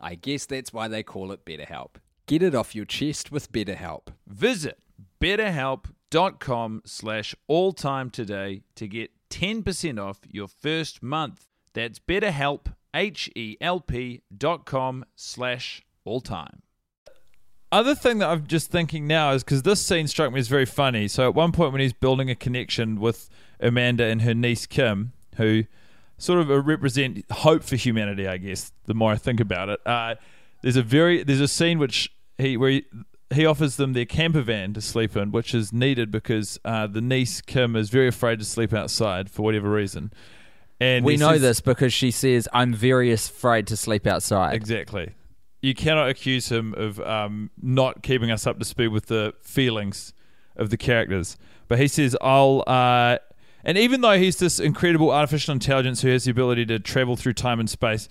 I 0.00 0.14
guess 0.14 0.46
that's 0.46 0.72
why 0.72 0.88
they 0.88 1.02
call 1.02 1.32
it 1.32 1.44
BetterHelp. 1.44 1.96
Get 2.26 2.42
it 2.42 2.54
off 2.54 2.74
your 2.74 2.84
chest 2.84 3.32
with 3.32 3.50
BetterHelp. 3.52 4.08
Visit 4.26 4.78
betterhelp.com 5.20 6.82
slash 6.84 7.34
alltime 7.50 8.12
today 8.12 8.62
to 8.76 8.86
get 8.86 9.10
10% 9.30 9.98
off 10.02 10.20
your 10.30 10.48
first 10.48 11.02
month. 11.02 11.46
That's 11.74 11.98
betterhelp, 11.98 12.74
H-E-L-P 12.94 14.22
dot 14.36 14.64
com 14.64 15.04
slash 15.16 15.84
alltime. 16.06 16.60
Other 17.70 17.94
thing 17.94 18.18
that 18.18 18.30
I'm 18.30 18.46
just 18.46 18.70
thinking 18.70 19.06
now 19.06 19.32
is 19.32 19.44
because 19.44 19.62
this 19.62 19.84
scene 19.84 20.08
struck 20.08 20.32
me 20.32 20.40
as 20.40 20.48
very 20.48 20.64
funny. 20.64 21.06
So 21.06 21.28
at 21.28 21.34
one 21.34 21.52
point 21.52 21.72
when 21.72 21.82
he's 21.82 21.92
building 21.92 22.30
a 22.30 22.34
connection 22.34 22.98
with 22.98 23.28
Amanda 23.60 24.04
and 24.04 24.22
her 24.22 24.32
niece 24.32 24.64
Kim, 24.64 25.12
who 25.36 25.64
sort 26.18 26.40
of 26.40 26.66
represent 26.66 27.24
hope 27.30 27.62
for 27.62 27.76
humanity, 27.76 28.26
I 28.26 28.36
guess. 28.36 28.72
The 28.86 28.94
more 28.94 29.12
I 29.12 29.16
think 29.16 29.40
about 29.40 29.68
it, 29.68 29.80
uh, 29.86 30.16
there's 30.62 30.76
a 30.76 30.82
very 30.82 31.22
there's 31.22 31.40
a 31.40 31.48
scene 31.48 31.78
which 31.78 32.12
he 32.36 32.56
where 32.56 32.70
he, 32.70 32.84
he 33.32 33.46
offers 33.46 33.76
them 33.76 33.92
their 33.92 34.04
camper 34.04 34.42
van 34.42 34.74
to 34.74 34.80
sleep 34.80 35.16
in, 35.16 35.30
which 35.30 35.54
is 35.54 35.72
needed 35.72 36.10
because 36.10 36.58
uh, 36.64 36.86
the 36.86 37.00
niece 37.00 37.40
Kim 37.40 37.76
is 37.76 37.88
very 37.90 38.08
afraid 38.08 38.38
to 38.40 38.44
sleep 38.44 38.72
outside 38.72 39.30
for 39.30 39.42
whatever 39.42 39.70
reason. 39.70 40.12
And 40.80 41.04
we 41.04 41.16
know 41.16 41.32
says- 41.32 41.42
this 41.42 41.60
because 41.60 41.92
she 41.92 42.10
says, 42.10 42.48
I'm 42.52 42.72
very 42.72 43.12
afraid 43.12 43.66
to 43.68 43.76
sleep 43.76 44.06
outside. 44.06 44.54
Exactly. 44.54 45.14
You 45.60 45.74
cannot 45.74 46.08
accuse 46.08 46.52
him 46.52 46.72
of 46.74 47.00
um, 47.00 47.50
not 47.60 48.04
keeping 48.04 48.30
us 48.30 48.46
up 48.46 48.60
to 48.60 48.64
speed 48.64 48.88
with 48.88 49.06
the 49.06 49.34
feelings 49.42 50.12
of 50.54 50.70
the 50.70 50.76
characters. 50.76 51.36
But 51.66 51.78
he 51.78 51.88
says, 51.88 52.16
I'll. 52.20 52.62
Uh, 52.66 53.18
and 53.64 53.76
even 53.76 54.00
though 54.00 54.18
he's 54.18 54.36
this 54.36 54.58
incredible 54.58 55.10
artificial 55.10 55.52
intelligence 55.52 56.02
who 56.02 56.08
has 56.08 56.24
the 56.24 56.30
ability 56.30 56.66
to 56.66 56.78
travel 56.78 57.16
through 57.16 57.34
time 57.34 57.60
and 57.60 57.68
space, 57.68 58.08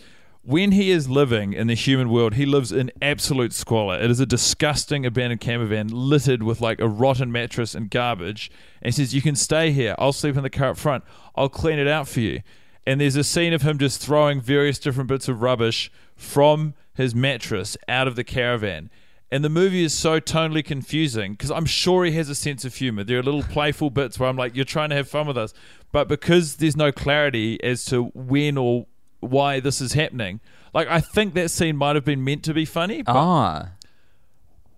when 0.48 0.72
he 0.72 0.92
is 0.92 1.10
living 1.10 1.52
in 1.52 1.68
the 1.68 1.74
human 1.74 2.10
world, 2.10 2.36
he 2.36 2.46
lives 2.46 2.72
in 2.72 2.90
absolute 3.02 3.52
squalor. 3.52 4.00
It 4.00 4.10
is 4.10 4.22
a 4.22 4.26
disgusting 4.26 5.06
abandoned 5.06 5.42
camper 5.42 5.66
van 5.66 5.90
littered 5.90 6.42
with 6.42 6.62
like 6.62 6.80
a 6.80 6.88
rotten 6.88 7.34
mattress 7.34 7.76
and 7.76 7.90
garbage. 7.90 8.50
And 8.82 8.94
he 8.94 9.04
says, 9.04 9.14
You 9.14 9.22
can 9.22 9.36
stay 9.36 9.72
here. 9.72 9.94
I'll 10.00 10.14
sleep 10.14 10.38
in 10.38 10.44
the 10.44 10.50
car 10.50 10.70
up 10.70 10.78
front. 10.78 11.04
I'll 11.36 11.50
clean 11.50 11.80
it 11.80 11.88
out 11.88 12.08
for 12.08 12.22
you. 12.22 12.42
And 12.86 13.02
there's 13.02 13.18
a 13.18 13.26
scene 13.26 13.52
of 13.52 13.64
him 13.64 13.78
just 13.78 14.02
throwing 14.02 14.40
various 14.40 14.80
different 14.80 15.10
bits 15.10 15.28
of 15.28 15.42
rubbish 15.42 15.92
from 16.16 16.76
his 16.94 17.14
mattress 17.14 17.76
out 17.90 18.08
of 18.08 18.16
the 18.16 18.24
caravan. 18.24 18.90
And 19.30 19.44
the 19.44 19.50
movie 19.50 19.84
is 19.84 19.94
so 19.94 20.20
tonally 20.22 20.64
confusing 20.64 21.34
because 21.34 21.52
I'm 21.52 21.66
sure 21.66 22.06
he 22.06 22.14
has 22.14 22.30
a 22.30 22.36
sense 22.36 22.64
of 22.64 22.74
humor. 22.76 23.04
There 23.04 23.20
are 23.20 23.24
little 23.24 23.44
playful 23.44 23.90
bits 23.90 24.18
where 24.18 24.30
I'm 24.30 24.38
like, 24.38 24.56
you're 24.56 24.64
trying 24.64 24.90
to 24.90 24.96
have 24.96 25.10
fun 25.10 25.28
with 25.28 25.38
us. 25.38 25.54
But 25.92 26.08
because 26.08 26.56
there's 26.58 26.78
no 26.78 26.92
clarity 26.94 27.62
as 27.62 27.84
to 27.86 28.06
when 28.14 28.58
or 28.58 28.86
why 29.20 29.60
this 29.60 29.82
is 29.82 29.94
happening, 29.94 30.40
like, 30.74 30.88
I 30.88 31.02
think 31.02 31.34
that 31.34 31.50
scene 31.52 31.76
might 31.76 31.96
have 31.96 32.06
been 32.06 32.24
meant 32.24 32.44
to 32.44 32.54
be 32.54 32.64
funny. 32.66 33.02
But, 33.02 33.16
Ah. 33.16 33.70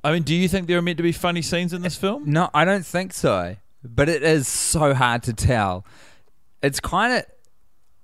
I 0.03 0.11
mean, 0.13 0.23
do 0.23 0.33
you 0.33 0.47
think 0.47 0.67
there 0.67 0.77
are 0.77 0.81
meant 0.81 0.97
to 0.97 1.03
be 1.03 1.11
funny 1.11 1.41
scenes 1.41 1.73
in 1.73 1.81
this 1.81 1.95
film? 1.95 2.23
No, 2.31 2.49
I 2.53 2.65
don't 2.65 2.85
think 2.85 3.13
so. 3.13 3.57
But 3.83 4.09
it 4.09 4.23
is 4.23 4.47
so 4.47 4.93
hard 4.93 5.23
to 5.23 5.33
tell. 5.33 5.85
It's 6.63 6.79
kind 6.79 7.13
of. 7.13 7.25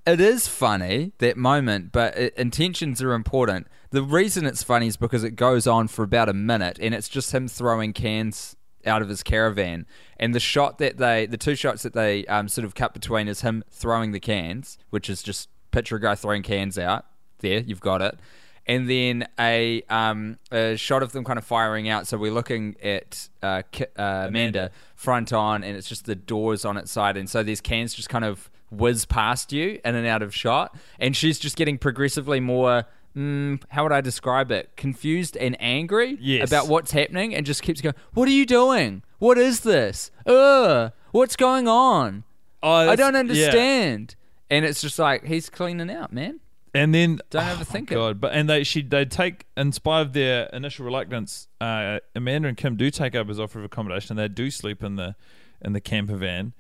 It 0.06 0.22
is 0.22 0.48
funny, 0.48 1.14
that 1.18 1.36
moment, 1.36 1.92
but 1.92 2.16
it, 2.16 2.36
intentions 2.38 3.02
are 3.02 3.14
important. 3.14 3.66
The 3.90 4.04
reason 4.04 4.46
it's 4.46 4.62
funny 4.62 4.86
is 4.86 4.98
because 4.98 5.24
it 5.24 5.32
goes 5.32 5.66
on 5.66 5.88
for 5.88 6.04
about 6.04 6.30
a 6.30 6.34
minute 6.34 6.78
and 6.80 6.94
it's 6.94 7.10
just 7.10 7.34
him 7.34 7.48
throwing 7.48 7.92
cans 7.92 8.56
out 8.86 9.02
of 9.02 9.10
his 9.10 9.24
caravan. 9.24 9.88
And 10.18 10.36
the 10.36 10.40
shot 10.40 10.78
that 10.78 10.98
they. 10.98 11.26
The 11.26 11.38
two 11.38 11.56
shots 11.56 11.82
that 11.82 11.94
they 11.94 12.24
um, 12.28 12.48
sort 12.48 12.66
of 12.66 12.76
cut 12.76 12.94
between 12.94 13.28
is 13.28 13.42
him 13.42 13.64
throwing 13.72 14.12
the 14.12 14.20
cans, 14.20 14.78
which 14.92 15.10
is 15.10 15.24
just 15.24 15.50
picture 15.72 15.96
a 15.96 16.02
guy 16.02 16.14
throwing 16.14 16.44
cans 16.44 16.78
out. 16.78 17.06
There, 17.40 17.60
you've 17.60 17.82
got 17.82 18.04
it. 18.04 18.20
And 18.68 18.88
then 18.88 19.28
a, 19.40 19.82
um, 19.90 20.38
a 20.52 20.76
shot 20.76 21.02
of 21.04 21.14
them 21.14 21.24
kind 21.24 21.40
of 21.40 21.46
firing 21.46 21.90
out. 21.90 22.06
So 22.06 22.18
we're 22.18 22.32
looking 22.32 22.76
at 22.82 23.28
uh, 23.42 23.64
uh, 23.98 24.26
Amanda 24.28 24.70
front 24.96 25.34
on, 25.34 25.64
and 25.64 25.76
it's 25.76 25.90
just 25.90 26.06
the 26.06 26.16
doors 26.16 26.64
on 26.64 26.78
its 26.78 26.92
side. 26.92 27.18
And 27.18 27.28
so 27.30 27.42
these 27.42 27.62
cans 27.62 27.96
just 27.96 28.10
kind 28.10 28.26
of 28.26 28.52
whiz 28.70 29.06
past 29.06 29.52
you 29.54 29.80
in 29.84 29.96
and 29.96 30.08
out 30.08 30.22
of 30.22 30.34
shot. 30.36 30.76
And 31.00 31.16
she's 31.16 31.40
just 31.40 31.56
getting 31.56 31.78
progressively 31.78 32.40
more, 32.40 32.86
mm, 33.16 33.62
how 33.70 33.84
would 33.84 33.92
I 33.92 34.02
describe 34.02 34.52
it? 34.52 34.76
Confused 34.76 35.38
and 35.38 35.56
angry 35.60 36.18
Yes. 36.20 36.48
about 36.50 36.68
what's 36.68 36.92
happening, 36.92 37.34
and 37.36 37.46
just 37.46 37.62
keeps 37.62 37.82
going, 37.82 37.96
What 38.14 38.28
are 38.28 38.32
you 38.32 38.46
doing? 38.46 39.04
What 39.20 39.38
is 39.38 39.62
this? 39.62 40.12
Ugh, 40.26 40.92
what's 41.12 41.36
going 41.36 41.68
on? 41.68 42.24
Oh, 42.62 42.72
I 42.90 42.96
don't 42.96 43.14
yeah. 43.14 43.20
understand. 43.20 44.16
And 44.50 44.66
it's 44.66 44.82
just 44.82 45.00
like, 45.00 45.26
he's 45.26 45.50
cleaning 45.50 45.90
out, 45.90 46.12
man. 46.14 46.40
And 46.74 46.94
then 46.94 47.20
Don't 47.30 47.44
oh 47.48 47.56
overthink 47.56 47.84
it. 47.92 47.96
God, 47.96 48.20
but 48.20 48.34
and 48.34 48.50
they 48.50 48.64
she 48.64 48.82
they 48.82 49.06
take 49.06 49.46
in 49.56 49.72
spite 49.72 50.02
of 50.02 50.14
their 50.14 50.48
initial 50.48 50.86
reluctance, 50.86 51.48
uh, 51.62 52.00
Amanda 52.14 52.50
and 52.50 52.58
Kim 52.58 52.76
do 52.76 52.92
take 52.92 53.16
up 53.16 53.30
his 53.30 53.40
offer 53.40 53.60
of 53.60 53.66
accommodation. 53.66 54.18
They 54.18 54.28
do 54.28 54.52
sleep 54.52 54.84
in 54.84 54.98
the 54.98 55.16
in 55.62 55.72
the 55.74 55.80
camper 55.80 56.18
van, 56.18 56.54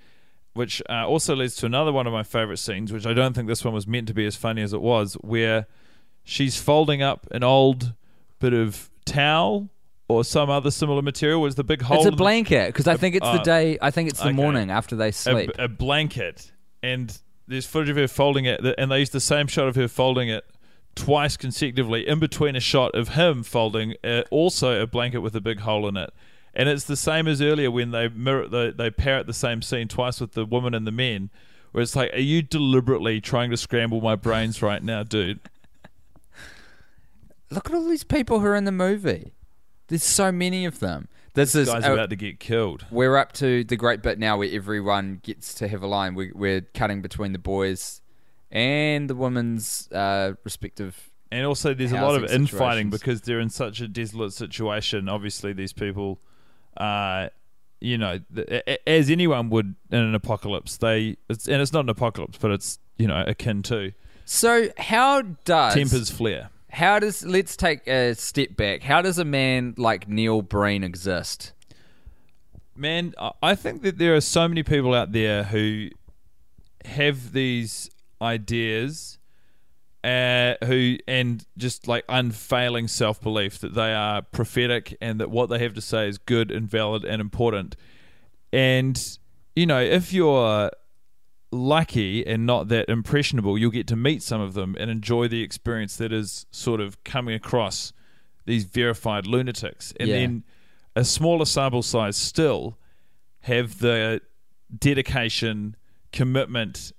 which 0.55 0.81
uh, 0.89 1.05
also 1.05 1.35
leads 1.35 1.57
to 1.57 1.65
another 1.65 1.91
one 1.91 2.07
of 2.07 2.13
my 2.13 2.23
favorite 2.23 2.57
scenes, 2.57 2.91
which 2.91 3.05
I 3.05 3.13
don't 3.13 3.33
think 3.33 3.49
this 3.49 3.63
one 3.63 3.73
was 3.73 3.85
meant 3.85 4.07
to 4.07 4.13
be 4.13 4.25
as 4.25 4.37
funny 4.37 4.61
as 4.61 4.73
it 4.73 4.81
was, 4.81 5.15
where 5.15 5.67
she's 6.23 6.57
folding 6.57 7.01
up 7.01 7.27
an 7.31 7.43
old 7.43 7.93
bit 8.39 8.53
of 8.53 8.89
towel 9.05 9.69
or 10.07 10.23
some 10.23 10.49
other 10.49 10.71
similar 10.71 11.01
material. 11.01 11.41
Was 11.41 11.55
the 11.55 11.65
big 11.65 11.81
hole? 11.81 11.99
In 11.99 12.05
it? 12.05 12.07
It's 12.07 12.13
a 12.13 12.17
blanket 12.17 12.67
because 12.67 12.87
I 12.87 12.95
think 12.95 13.15
it's 13.15 13.25
the 13.25 13.41
uh, 13.41 13.43
day. 13.43 13.77
I 13.81 13.91
think 13.91 14.09
it's 14.09 14.19
the 14.19 14.27
okay. 14.27 14.33
morning 14.33 14.71
after 14.71 14.95
they 14.95 15.11
sleep. 15.11 15.51
a 15.59 15.67
blanket, 15.67 16.53
and 16.81 17.15
there's 17.49 17.65
footage 17.65 17.89
of 17.89 17.97
her 17.97 18.07
folding 18.07 18.45
it, 18.45 18.61
and 18.77 18.89
they 18.89 18.99
use 18.99 19.09
the 19.09 19.19
same 19.19 19.47
shot 19.47 19.67
of 19.67 19.75
her 19.75 19.89
folding 19.89 20.29
it 20.29 20.45
twice 20.95 21.35
consecutively, 21.35 22.07
in 22.07 22.19
between 22.19 22.55
a 22.55 22.61
shot 22.61 22.95
of 22.95 23.09
him 23.09 23.43
folding 23.43 23.95
uh, 24.05 24.21
also 24.31 24.81
a 24.81 24.87
blanket 24.87 25.19
with 25.19 25.35
a 25.35 25.41
big 25.41 25.59
hole 25.59 25.85
in 25.85 25.97
it. 25.97 26.13
And 26.55 26.69
it's 26.69 26.85
the 26.85 26.95
same 26.95 27.27
as 27.27 27.41
earlier 27.41 27.69
when 27.69 27.91
they 27.91 28.07
mirror, 28.07 28.47
they, 28.47 28.71
they 28.71 28.89
parrot 28.89 29.27
the 29.27 29.33
same 29.33 29.61
scene 29.61 29.87
twice 29.87 30.21
with 30.21 30.33
the 30.33 30.45
woman 30.45 30.73
and 30.73 30.87
the 30.87 30.91
men, 30.91 31.29
where 31.71 31.81
it's 31.81 31.95
like, 31.95 32.13
are 32.13 32.19
you 32.19 32.41
deliberately 32.41 33.19
trying 33.19 33.51
to 33.51 33.57
scramble 33.57 33.99
my 33.99 34.15
brains 34.15 34.61
right 34.61 34.81
now, 34.81 35.03
dude? 35.03 35.39
Look 37.51 37.69
at 37.69 37.75
all 37.75 37.87
these 37.87 38.05
people 38.05 38.39
who 38.39 38.47
are 38.47 38.55
in 38.55 38.63
the 38.63 38.71
movie. 38.71 39.33
There's 39.87 40.03
so 40.03 40.31
many 40.31 40.65
of 40.65 40.79
them. 40.79 41.09
This 41.33 41.53
is 41.53 41.67
Guy's 41.67 41.83
uh, 41.83 41.93
about 41.93 42.09
to 42.11 42.15
get 42.15 42.39
killed. 42.39 42.85
we're 42.89 43.17
up 43.17 43.33
to 43.33 43.65
the 43.65 43.75
great 43.75 44.01
bit 44.01 44.17
now 44.17 44.37
where 44.37 44.49
everyone 44.49 45.19
gets 45.21 45.53
to 45.55 45.67
have 45.67 45.83
a 45.83 45.87
line. 45.87 46.15
We, 46.15 46.31
we're 46.33 46.61
cutting 46.61 47.01
between 47.01 47.33
the 47.33 47.39
boys 47.39 48.01
and 48.49 49.09
the 49.09 49.15
women's 49.15 49.91
uh, 49.91 50.35
respective. 50.45 51.11
And 51.31 51.45
also, 51.45 51.73
there's 51.73 51.91
a 51.91 51.95
lot 51.95 52.15
of 52.15 52.31
infighting 52.31 52.91
situations. 52.91 52.93
because 52.99 53.21
they're 53.21 53.41
in 53.41 53.49
such 53.49 53.81
a 53.81 53.89
desolate 53.89 54.31
situation. 54.31 55.09
Obviously, 55.09 55.51
these 55.51 55.73
people, 55.73 56.21
uh, 56.77 57.29
you 57.79 57.97
know, 57.97 58.19
as 58.87 59.09
anyone 59.09 59.49
would 59.49 59.75
in 59.91 59.99
an 59.99 60.15
apocalypse, 60.15 60.77
they 60.77 61.17
it's, 61.29 61.47
and 61.47 61.61
it's 61.61 61.73
not 61.73 61.85
an 61.85 61.89
apocalypse, 61.89 62.37
but 62.37 62.51
it's 62.51 62.79
you 62.97 63.07
know 63.07 63.23
akin 63.27 63.61
to 63.63 63.91
So 64.25 64.69
how 64.77 65.21
does 65.21 65.73
tempers 65.73 66.09
flare. 66.09 66.49
How 66.69 66.99
does 66.99 67.25
let's 67.25 67.55
take 67.55 67.87
a 67.87 68.15
step 68.15 68.57
back. 68.57 68.83
How 68.83 69.01
does 69.01 69.17
a 69.17 69.25
man 69.25 69.75
like 69.77 70.09
Neil 70.09 70.41
Breen 70.41 70.83
exist? 70.83 71.53
Man, 72.75 73.13
I 73.41 73.55
think 73.55 73.83
that 73.83 73.97
there 73.97 74.15
are 74.15 74.21
so 74.21 74.47
many 74.49 74.61
people 74.61 74.93
out 74.93 75.13
there 75.13 75.43
who 75.45 75.89
have 76.83 77.31
these 77.31 77.89
ideas 78.21 79.14
uh, 80.05 80.53
who 80.65 80.97
and 81.07 81.45
just 81.57 81.87
like 81.87 82.05
unfailing 82.07 82.87
self 82.87 83.19
belief 83.19 83.57
that 83.59 83.73
they 83.73 83.93
are 83.93 84.21
prophetic 84.21 84.95
and 85.01 85.19
that 85.19 85.31
what 85.31 85.49
they 85.49 85.59
have 85.59 85.73
to 85.73 85.81
say 85.81 86.07
is 86.07 86.17
good 86.17 86.51
and 86.51 86.69
valid 86.69 87.03
and 87.03 87.19
important. 87.19 87.75
And 88.53 89.17
you 89.55 89.65
know, 89.65 89.81
if 89.81 90.13
you're 90.13 90.69
lucky 91.51 92.25
and 92.27 92.45
not 92.45 92.67
that 92.67 92.87
impressionable, 92.89 93.57
you'll 93.57 93.71
get 93.71 93.87
to 93.87 93.95
meet 93.95 94.21
some 94.21 94.41
of 94.41 94.53
them 94.53 94.75
and 94.79 94.91
enjoy 94.91 95.27
the 95.27 95.41
experience 95.41 95.95
that 95.97 96.11
is 96.13 96.45
sort 96.51 96.81
of 96.81 97.03
coming 97.03 97.33
across 97.33 97.93
these 98.45 98.65
verified 98.65 99.25
lunatics. 99.25 99.93
And 99.99 100.09
Yeah. 100.09 100.15
then 100.19 100.43
a 100.95 101.03
smaller 101.03 101.45
sample 101.45 101.81
size 101.81 102.15
still 102.15 102.77
have 103.41 103.79
the 103.79 104.21
dedication, 104.77 105.75
commitment, 106.11 106.91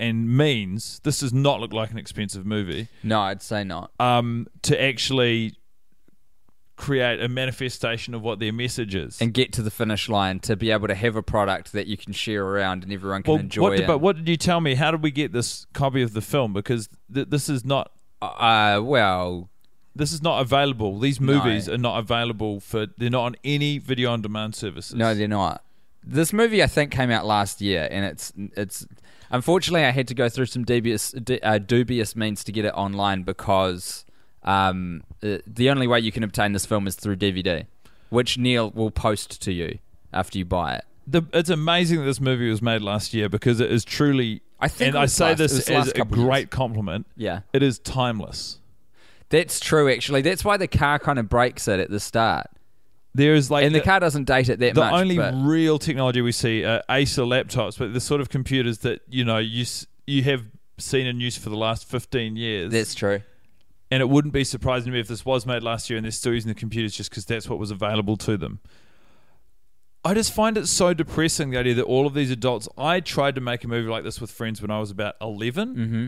and 0.00 0.36
means. 0.36 1.00
This 1.04 1.20
does 1.20 1.32
not 1.32 1.60
look 1.60 1.72
like 1.72 1.90
an 1.90 1.98
expensive 1.98 2.44
movie. 2.44 2.88
No, 3.02 3.20
I'd 3.20 3.42
say 3.42 3.62
not. 3.62 3.92
Um, 4.00 4.48
to 4.62 4.82
actually 4.82 5.54
create 6.76 7.22
a 7.22 7.28
manifestation 7.28 8.14
of 8.14 8.22
what 8.22 8.38
their 8.38 8.52
message 8.52 8.94
is. 8.94 9.20
And 9.20 9.34
get 9.34 9.52
to 9.52 9.62
the 9.62 9.70
finish 9.70 10.08
line 10.08 10.40
to 10.40 10.56
be 10.56 10.70
able 10.70 10.88
to 10.88 10.94
have 10.94 11.14
a 11.14 11.22
product 11.22 11.72
that 11.72 11.86
you 11.86 11.98
can 11.98 12.14
share 12.14 12.44
around 12.44 12.82
and 12.82 12.92
everyone 12.92 13.22
can 13.22 13.32
well, 13.32 13.40
enjoy. 13.40 13.62
what 13.62 13.76
did, 13.76 13.86
but 13.86 13.98
what 13.98 14.16
did 14.16 14.28
you 14.28 14.38
tell 14.38 14.60
me? 14.60 14.74
How 14.74 14.90
did 14.90 15.02
we 15.02 15.10
get 15.10 15.32
this 15.32 15.66
copy 15.74 16.00
of 16.00 16.14
the 16.14 16.22
film? 16.22 16.54
Because 16.54 16.88
th- 17.12 17.28
this 17.28 17.50
is 17.50 17.64
not 17.64 17.92
uh, 18.22 18.80
well, 18.82 19.50
this 19.94 20.12
is 20.12 20.22
not 20.22 20.40
available. 20.40 20.98
These 20.98 21.20
movies 21.20 21.68
are 21.68 21.78
not 21.78 21.98
available 21.98 22.60
for. 22.60 22.86
They're 22.98 23.10
not 23.10 23.24
on 23.24 23.36
any 23.44 23.78
video 23.78 24.12
on 24.12 24.22
demand 24.22 24.54
services. 24.54 24.94
No, 24.94 25.14
they're 25.14 25.28
not. 25.28 25.62
This 26.02 26.32
movie 26.32 26.62
I 26.62 26.66
think 26.66 26.92
came 26.92 27.10
out 27.10 27.26
last 27.26 27.60
year, 27.60 27.88
and 27.90 28.04
it's 28.04 28.32
it's 28.56 28.86
unfortunately 29.30 29.84
I 29.84 29.90
had 29.90 30.08
to 30.08 30.14
go 30.14 30.28
through 30.28 30.46
some 30.46 30.64
dubious 30.64 31.14
uh, 31.42 31.58
dubious 31.58 32.14
means 32.16 32.44
to 32.44 32.52
get 32.52 32.64
it 32.64 32.74
online 32.74 33.22
because 33.22 34.04
um, 34.42 35.02
uh, 35.22 35.38
the 35.46 35.70
only 35.70 35.86
way 35.86 36.00
you 36.00 36.12
can 36.12 36.22
obtain 36.22 36.52
this 36.52 36.66
film 36.66 36.86
is 36.86 36.96
through 36.96 37.16
DVD, 37.16 37.66
which 38.08 38.38
Neil 38.38 38.70
will 38.70 38.90
post 38.90 39.40
to 39.42 39.52
you 39.52 39.78
after 40.12 40.38
you 40.38 40.44
buy 40.44 40.74
it. 40.76 40.84
the, 41.06 41.22
it's 41.32 41.50
amazing 41.50 41.98
that 41.98 42.04
this 42.04 42.20
movie 42.20 42.48
was 42.50 42.62
made 42.62 42.82
last 42.82 43.12
year 43.14 43.28
because 43.28 43.60
it 43.60 43.70
is 43.70 43.84
truly. 43.84 44.42
I 44.60 44.68
think 44.68 44.88
and 44.88 44.98
I 44.98 45.06
say 45.06 45.30
last- 45.30 45.38
this 45.38 45.70
as 45.70 45.88
a 45.88 46.04
great 46.04 46.38
years. 46.40 46.48
compliment. 46.50 47.06
Yeah. 47.16 47.40
it 47.52 47.62
is 47.62 47.78
timeless. 47.78 48.58
That's 49.30 49.60
true, 49.60 49.88
actually. 49.90 50.22
That's 50.22 50.44
why 50.44 50.56
the 50.56 50.66
car 50.66 50.98
kind 50.98 51.18
of 51.18 51.28
breaks 51.28 51.68
it 51.68 51.78
at 51.80 51.88
the 51.88 52.00
start, 52.00 52.48
There 53.14 53.34
is 53.34 53.50
like 53.50 53.64
and 53.64 53.74
the 53.74 53.80
car 53.80 53.98
doesn't 54.00 54.24
date 54.24 54.48
it 54.48 54.60
that 54.60 54.74
the 54.74 54.80
much. 54.82 54.92
only 54.94 55.16
but- 55.16 55.34
real 55.34 55.78
technology 55.78 56.20
we 56.20 56.32
see 56.32 56.64
are 56.64 56.82
Acer 56.88 57.22
laptops, 57.22 57.76
but 57.78 57.92
the 57.92 58.00
sort 58.00 58.20
of 58.20 58.28
computers 58.28 58.78
that 58.78 59.00
you 59.08 59.24
know 59.24 59.38
you 59.38 59.64
you 60.06 60.22
have 60.24 60.44
seen 60.78 61.06
in 61.06 61.20
use 61.20 61.36
for 61.36 61.50
the 61.50 61.56
last 61.56 61.88
fifteen 61.88 62.36
years. 62.36 62.72
that's 62.72 62.94
true. 62.94 63.20
and 63.90 64.00
it 64.00 64.08
wouldn't 64.08 64.32
be 64.32 64.44
surprising 64.44 64.86
to 64.86 64.92
me 64.92 65.00
if 65.00 65.08
this 65.08 65.24
was 65.26 65.44
made 65.44 65.62
last 65.62 65.90
year 65.90 65.96
and 65.96 66.04
they're 66.04 66.10
still 66.12 66.32
using 66.32 66.48
the 66.48 66.54
computers 66.54 66.94
just 66.94 67.10
because 67.10 67.24
that's 67.24 67.48
what 67.48 67.58
was 67.58 67.70
available 67.72 68.16
to 68.16 68.36
them. 68.36 68.60
I 70.04 70.14
just 70.14 70.32
find 70.32 70.56
it 70.56 70.66
so 70.68 70.94
depressing 70.94 71.50
the 71.50 71.58
idea 71.58 71.74
that 71.74 71.82
all 71.84 72.06
of 72.06 72.14
these 72.14 72.30
adults. 72.30 72.66
I 72.78 73.00
tried 73.00 73.34
to 73.34 73.40
make 73.42 73.64
a 73.64 73.68
movie 73.68 73.88
like 73.90 74.02
this 74.04 74.18
with 74.20 74.30
friends 74.30 74.62
when 74.62 74.70
I 74.70 74.78
was 74.78 74.90
about 74.90 75.16
11 75.20 75.74
Mm-hmm. 75.76 76.06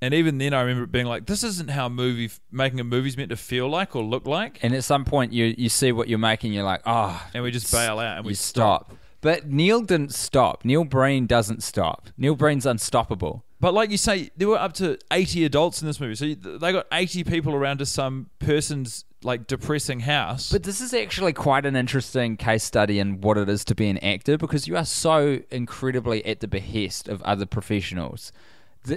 And 0.00 0.14
even 0.14 0.38
then 0.38 0.52
I 0.54 0.60
remember 0.60 0.84
it 0.84 0.92
being 0.92 1.06
like, 1.06 1.26
"This 1.26 1.42
isn't 1.42 1.70
how 1.70 1.88
movie 1.88 2.30
making 2.50 2.80
a 2.80 2.84
movie's 2.84 3.16
meant 3.16 3.30
to 3.30 3.36
feel 3.36 3.68
like 3.68 3.96
or 3.96 4.02
look 4.02 4.26
like," 4.26 4.58
And 4.62 4.74
at 4.74 4.84
some 4.84 5.04
point, 5.04 5.32
you 5.32 5.54
you 5.56 5.68
see 5.68 5.92
what 5.92 6.08
you're 6.08 6.18
making, 6.18 6.52
you're 6.52 6.64
like, 6.64 6.82
oh, 6.86 7.20
and 7.34 7.42
we 7.42 7.50
just 7.50 7.72
bail 7.72 7.98
out 7.98 8.18
and 8.18 8.24
we 8.24 8.32
you 8.32 8.36
stop. 8.36 8.94
But 9.20 9.48
Neil 9.48 9.80
didn't 9.80 10.14
stop. 10.14 10.64
Neil 10.64 10.84
Breen 10.84 11.26
doesn't 11.26 11.62
stop. 11.62 12.10
Neil 12.16 12.36
Breen's 12.36 12.66
unstoppable. 12.66 13.44
But 13.58 13.72
like 13.72 13.90
you 13.90 13.96
say, 13.96 14.30
there 14.36 14.48
were 14.48 14.58
up 14.58 14.74
to 14.74 14.98
80 15.10 15.44
adults 15.44 15.80
in 15.80 15.88
this 15.88 15.98
movie. 15.98 16.14
So 16.14 16.26
they 16.58 16.72
got 16.72 16.86
80 16.92 17.24
people 17.24 17.54
around 17.54 17.78
to 17.78 17.86
some 17.86 18.28
person's 18.38 19.04
like 19.22 19.46
depressing 19.46 20.00
house. 20.00 20.52
But 20.52 20.62
this 20.62 20.80
is 20.80 20.92
actually 20.92 21.32
quite 21.32 21.64
an 21.64 21.74
interesting 21.74 22.36
case 22.36 22.64
study 22.64 22.98
in 22.98 23.20
what 23.20 23.38
it 23.38 23.48
is 23.48 23.64
to 23.64 23.74
be 23.74 23.88
an 23.88 23.98
actor 23.98 24.36
because 24.36 24.68
you 24.68 24.76
are 24.76 24.84
so 24.84 25.40
incredibly 25.50 26.24
at 26.26 26.40
the 26.40 26.48
behest 26.48 27.08
of 27.08 27.22
other 27.22 27.46
professionals. 27.46 28.30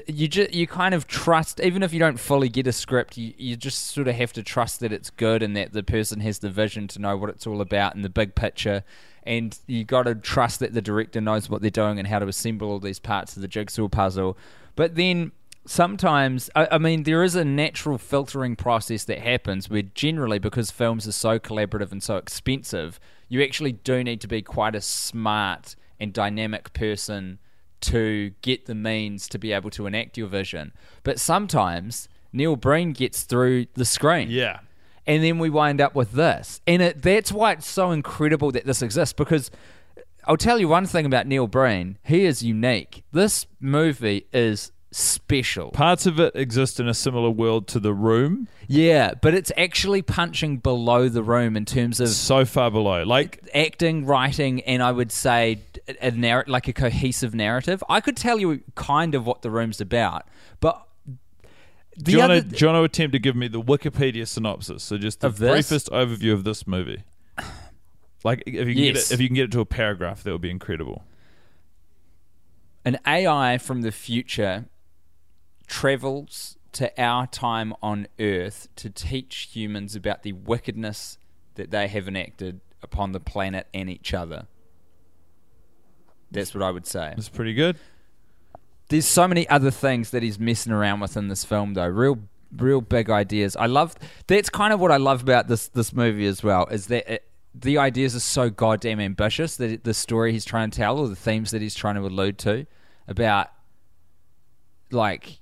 You 0.08 0.28
just 0.28 0.54
you 0.54 0.68
kind 0.68 0.94
of 0.94 1.08
trust, 1.08 1.60
even 1.60 1.84
if 1.84 1.94
you 1.94 2.00
don't 2.00 2.20
fully 2.20 2.50
get 2.50 2.68
a 2.68 2.72
script, 2.72 3.18
you, 3.18 3.34
you 3.38 3.56
just 3.56 3.88
sort 3.88 4.08
of 4.08 4.16
have 4.16 4.34
to 4.34 4.44
trust 4.44 4.80
that 4.82 4.92
it's 4.92 5.10
good 5.10 5.42
and 5.42 5.56
that 5.56 5.74
the 5.74 5.84
person 5.84 6.20
has 6.22 6.40
the 6.40 6.50
vision 6.50 6.88
to 6.90 7.00
know 7.00 7.18
what 7.18 7.30
it's 7.30 7.48
all 7.48 7.62
about 7.62 7.96
in 7.96 8.02
the 8.02 8.10
big 8.10 8.36
picture. 8.36 8.84
And 9.24 9.58
you 9.68 9.84
got 9.84 10.04
to 10.04 10.16
trust 10.16 10.60
that 10.60 10.74
the 10.74 10.82
director 10.82 11.22
knows 11.22 11.50
what 11.50 11.62
they're 11.62 11.70
doing 11.70 12.00
and 12.00 12.08
how 12.08 12.20
to 12.20 12.28
assemble 12.28 12.70
all 12.70 12.80
these 12.80 13.00
parts 13.00 13.36
of 13.36 13.42
the 13.42 13.48
jigsaw 13.48 13.88
puzzle. 13.88 14.38
But 14.76 14.96
then 14.96 15.32
sometimes 15.66 16.50
I, 16.56 16.68
I 16.72 16.78
mean 16.78 17.04
there 17.04 17.24
is 17.24 17.36
a 17.36 17.46
natural 17.46 17.98
filtering 17.98 18.56
process 18.56 19.04
that 19.06 19.20
happens 19.20 19.70
where 19.70 19.84
generally 19.84 20.40
because 20.40 20.72
films 20.72 21.08
are 21.08 21.12
so 21.12 21.38
collaborative 21.38 21.92
and 21.92 22.02
so 22.02 22.18
expensive 22.18 23.00
you 23.28 23.44
actually 23.44 23.74
do 23.74 24.04
need 24.04 24.22
to 24.22 24.28
be 24.28 24.42
quite 24.42 24.74
a 24.74 24.82
smart 24.82 25.76
and 26.00 26.12
dynamic 26.12 26.74
person 26.74 27.40
to 27.82 28.32
get 28.42 28.66
the 28.66 28.76
means 28.76 29.28
to 29.28 29.38
be 29.38 29.52
able 29.52 29.70
to 29.70 29.86
enact 29.86 30.18
your 30.18 30.28
vision 30.28 30.72
but 31.04 31.20
sometimes 31.20 32.08
neil 32.34 32.56
breen 32.56 32.92
gets 32.92 33.24
through 33.24 33.66
the 33.74 33.86
screen 33.86 34.30
yeah. 34.30 34.60
and 35.06 35.24
then 35.24 35.40
we 35.40 35.50
wind 35.50 35.82
up 35.82 35.96
with 35.96 36.12
this. 36.12 36.62
And 36.68 36.82
it, 36.82 37.02
that's 37.02 37.32
why 37.32 37.54
it's 37.54 37.68
so 37.68 37.92
incredible 37.92 38.52
that 38.52 38.66
this 38.66 38.82
exists 38.82 39.14
because 39.14 39.50
I'll 40.26 40.38
tell 40.38 40.60
you 40.60 40.68
one 40.68 40.86
thing 40.86 41.08
about 41.08 41.26
Neil 41.26 41.48
Breen. 41.48 41.98
He 42.04 42.26
is 42.26 42.44
unique. 42.44 43.04
This 43.12 43.48
movie 43.60 44.28
is 44.32 44.72
special. 44.92 45.72
Parts 45.72 46.06
of 46.06 46.20
it 46.20 46.36
exist 46.36 46.80
in 46.80 46.88
a 46.88 46.94
similar 46.94 47.30
world 47.30 47.68
to 47.70 47.80
The 47.80 47.94
Room, 47.94 48.48
Yeah, 48.68 49.14
but 49.22 49.34
it's 49.34 49.52
actually 49.58 50.02
punching 50.02 50.58
below 50.58 51.10
the 51.10 51.22
room 51.24 51.56
in 51.56 51.66
terms 51.66 52.00
of 52.00 52.10
so 52.10 52.44
far 52.46 52.72
below. 52.72 53.04
Like 53.04 53.48
acting, 53.54 54.06
writing, 54.06 54.62
and 54.62 54.82
I 54.82 54.92
would 54.92 55.12
say 55.12 55.60
a, 56.02 56.12
narr- 56.12 56.46
like 56.48 56.68
a 56.68 56.74
cohesive 56.74 57.36
narrative. 57.36 57.84
I 57.90 58.02
could 58.02 58.18
tell 58.18 58.40
you 58.40 58.62
kind 58.76 59.14
of 59.16 59.26
what 59.28 59.42
the 59.44 59.52
room's 59.52 59.80
about, 59.82 60.28
but 60.60 60.86
the 61.96 62.04
do 62.04 62.12
you, 62.14 62.22
other 62.22 62.36
want 62.36 62.50
to, 62.50 62.56
do 62.58 62.66
you 62.66 62.72
want 62.72 62.80
to 62.80 62.84
attempt 62.86 63.12
to 63.14 63.20
give 63.20 63.36
me 63.36 63.48
the 63.50 63.62
Wikipedia 63.62 64.26
synopsis? 64.28 64.84
So 64.84 64.98
just 64.98 65.20
the 65.20 65.28
Of 65.28 65.38
this? 65.38 65.52
briefest 65.52 65.90
overview 65.92 66.34
of 66.34 66.44
this 66.44 66.66
movie. 66.68 67.04
Like 68.24 68.44
if 68.46 68.54
you 68.68 68.74
can 68.76 68.84
Yes. 68.84 68.94
get 68.96 69.12
it, 69.12 69.14
if 69.14 69.22
you 69.22 69.28
can 69.30 69.36
get 69.36 69.44
it 69.46 69.52
to 69.54 69.62
a 69.62 69.66
paragraph, 69.66 70.24
that 70.24 70.32
would 70.34 70.42
be 70.42 70.50
incredible. 70.50 71.04
an 72.84 72.98
AI 73.08 73.58
from 73.58 73.82
the 73.82 73.92
future 73.94 74.66
travels 75.70 76.58
to 76.74 77.02
our 77.02 77.26
time 77.28 77.74
on 77.82 78.08
Earth 78.20 78.68
to 78.76 78.90
teach 78.90 79.50
humans 79.54 79.96
about 79.96 80.24
the 80.24 80.34
wickedness 80.34 81.18
that 81.56 81.72
they 81.72 81.88
have 81.88 82.08
enacted 82.08 82.60
upon 82.82 83.12
the 83.12 83.20
planet 83.20 83.68
and 83.74 83.90
each 83.90 84.14
other. 84.14 84.48
That's 86.32 86.54
what 86.54 86.64
I 86.64 86.72
would 86.72 86.86
say. 86.86 87.14
It's 87.18 87.30
pretty 87.30 87.54
good. 87.54 87.78
There's 88.90 89.06
so 89.06 89.28
many 89.28 89.48
other 89.50 89.72
things 89.72 90.12
that 90.12 90.24
he's 90.24 90.40
messing 90.40 90.72
around 90.72 91.00
with 91.00 91.16
in 91.18 91.28
this 91.28 91.44
film, 91.44 91.74
though. 91.74 91.88
Real, 91.88 92.20
real 92.56 92.82
big 92.82 93.10
ideas. 93.10 93.56
I 93.56 93.68
love. 93.68 93.96
That's 94.28 94.50
kind 94.50 94.74
of 94.74 94.80
what 94.80 94.92
I 94.92 94.98
love 94.98 95.22
about 95.22 95.48
this 95.48 95.68
this 95.68 95.94
movie 95.94 96.26
as 96.26 96.44
well. 96.44 96.66
Is 96.68 96.88
that 96.88 97.12
it, 97.12 97.24
the 97.54 97.78
ideas 97.78 98.16
are 98.16 98.20
so 98.20 98.50
goddamn 98.50 99.00
ambitious 99.00 99.58
that 99.58 99.84
the 99.84 99.94
story 99.94 100.32
he's 100.32 100.46
trying 100.46 100.72
to 100.72 100.78
tell, 100.78 101.00
or 101.00 101.08
the 101.08 101.16
themes 101.16 101.52
that 101.52 101.62
he's 101.62 101.76
trying 101.76 101.96
to 101.96 102.02
allude 102.02 102.38
to, 102.40 102.66
about 103.08 103.50
like 104.92 105.40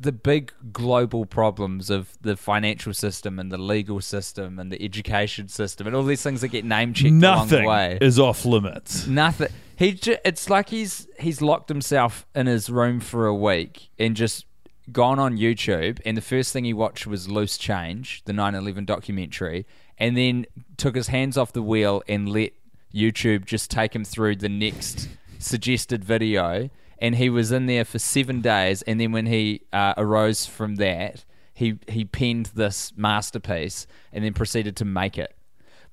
the 0.00 0.12
big 0.12 0.52
global 0.72 1.26
problems 1.26 1.90
of 1.90 2.16
the 2.20 2.36
financial 2.36 2.92
system 2.94 3.38
and 3.38 3.50
the 3.50 3.58
legal 3.58 4.00
system 4.00 4.58
and 4.58 4.70
the 4.72 4.82
education 4.82 5.48
system 5.48 5.86
and 5.86 5.94
all 5.96 6.02
these 6.02 6.22
things 6.22 6.40
that 6.40 6.48
get 6.48 6.64
name 6.64 6.92
checked 6.94 7.12
Nothing 7.12 7.62
the 7.62 7.68
way. 7.68 7.98
is 8.00 8.18
off 8.18 8.44
limits. 8.44 9.06
Nothing. 9.06 9.48
He. 9.76 9.92
Ju- 9.92 10.16
it's 10.24 10.48
like 10.50 10.68
he's 10.68 11.06
he's 11.18 11.40
locked 11.42 11.68
himself 11.68 12.26
in 12.34 12.46
his 12.46 12.68
room 12.70 13.00
for 13.00 13.26
a 13.26 13.34
week 13.34 13.88
and 13.98 14.14
just 14.14 14.46
gone 14.90 15.18
on 15.18 15.36
YouTube. 15.38 16.00
And 16.04 16.16
the 16.16 16.20
first 16.22 16.52
thing 16.52 16.64
he 16.64 16.72
watched 16.74 17.06
was 17.06 17.28
Loose 17.28 17.56
Change, 17.58 18.22
the 18.24 18.32
9/11 18.32 18.84
documentary, 18.86 19.66
and 19.98 20.16
then 20.16 20.46
took 20.76 20.94
his 20.94 21.08
hands 21.08 21.36
off 21.36 21.52
the 21.52 21.62
wheel 21.62 22.02
and 22.08 22.28
let 22.28 22.52
YouTube 22.94 23.44
just 23.46 23.70
take 23.70 23.94
him 23.94 24.04
through 24.04 24.36
the 24.36 24.48
next 24.48 25.08
suggested 25.38 26.04
video. 26.04 26.68
And 27.02 27.16
he 27.16 27.28
was 27.28 27.50
in 27.52 27.66
there 27.66 27.84
for 27.84 27.98
seven 27.98 28.40
days. 28.40 28.80
And 28.82 28.98
then 29.00 29.12
when 29.12 29.26
he 29.26 29.62
uh, 29.72 29.92
arose 29.96 30.46
from 30.46 30.76
that, 30.76 31.24
he 31.52 31.78
he 31.88 32.04
penned 32.04 32.46
this 32.54 32.92
masterpiece 32.96 33.86
and 34.12 34.24
then 34.24 34.32
proceeded 34.32 34.76
to 34.76 34.84
make 34.84 35.18
it 35.18 35.34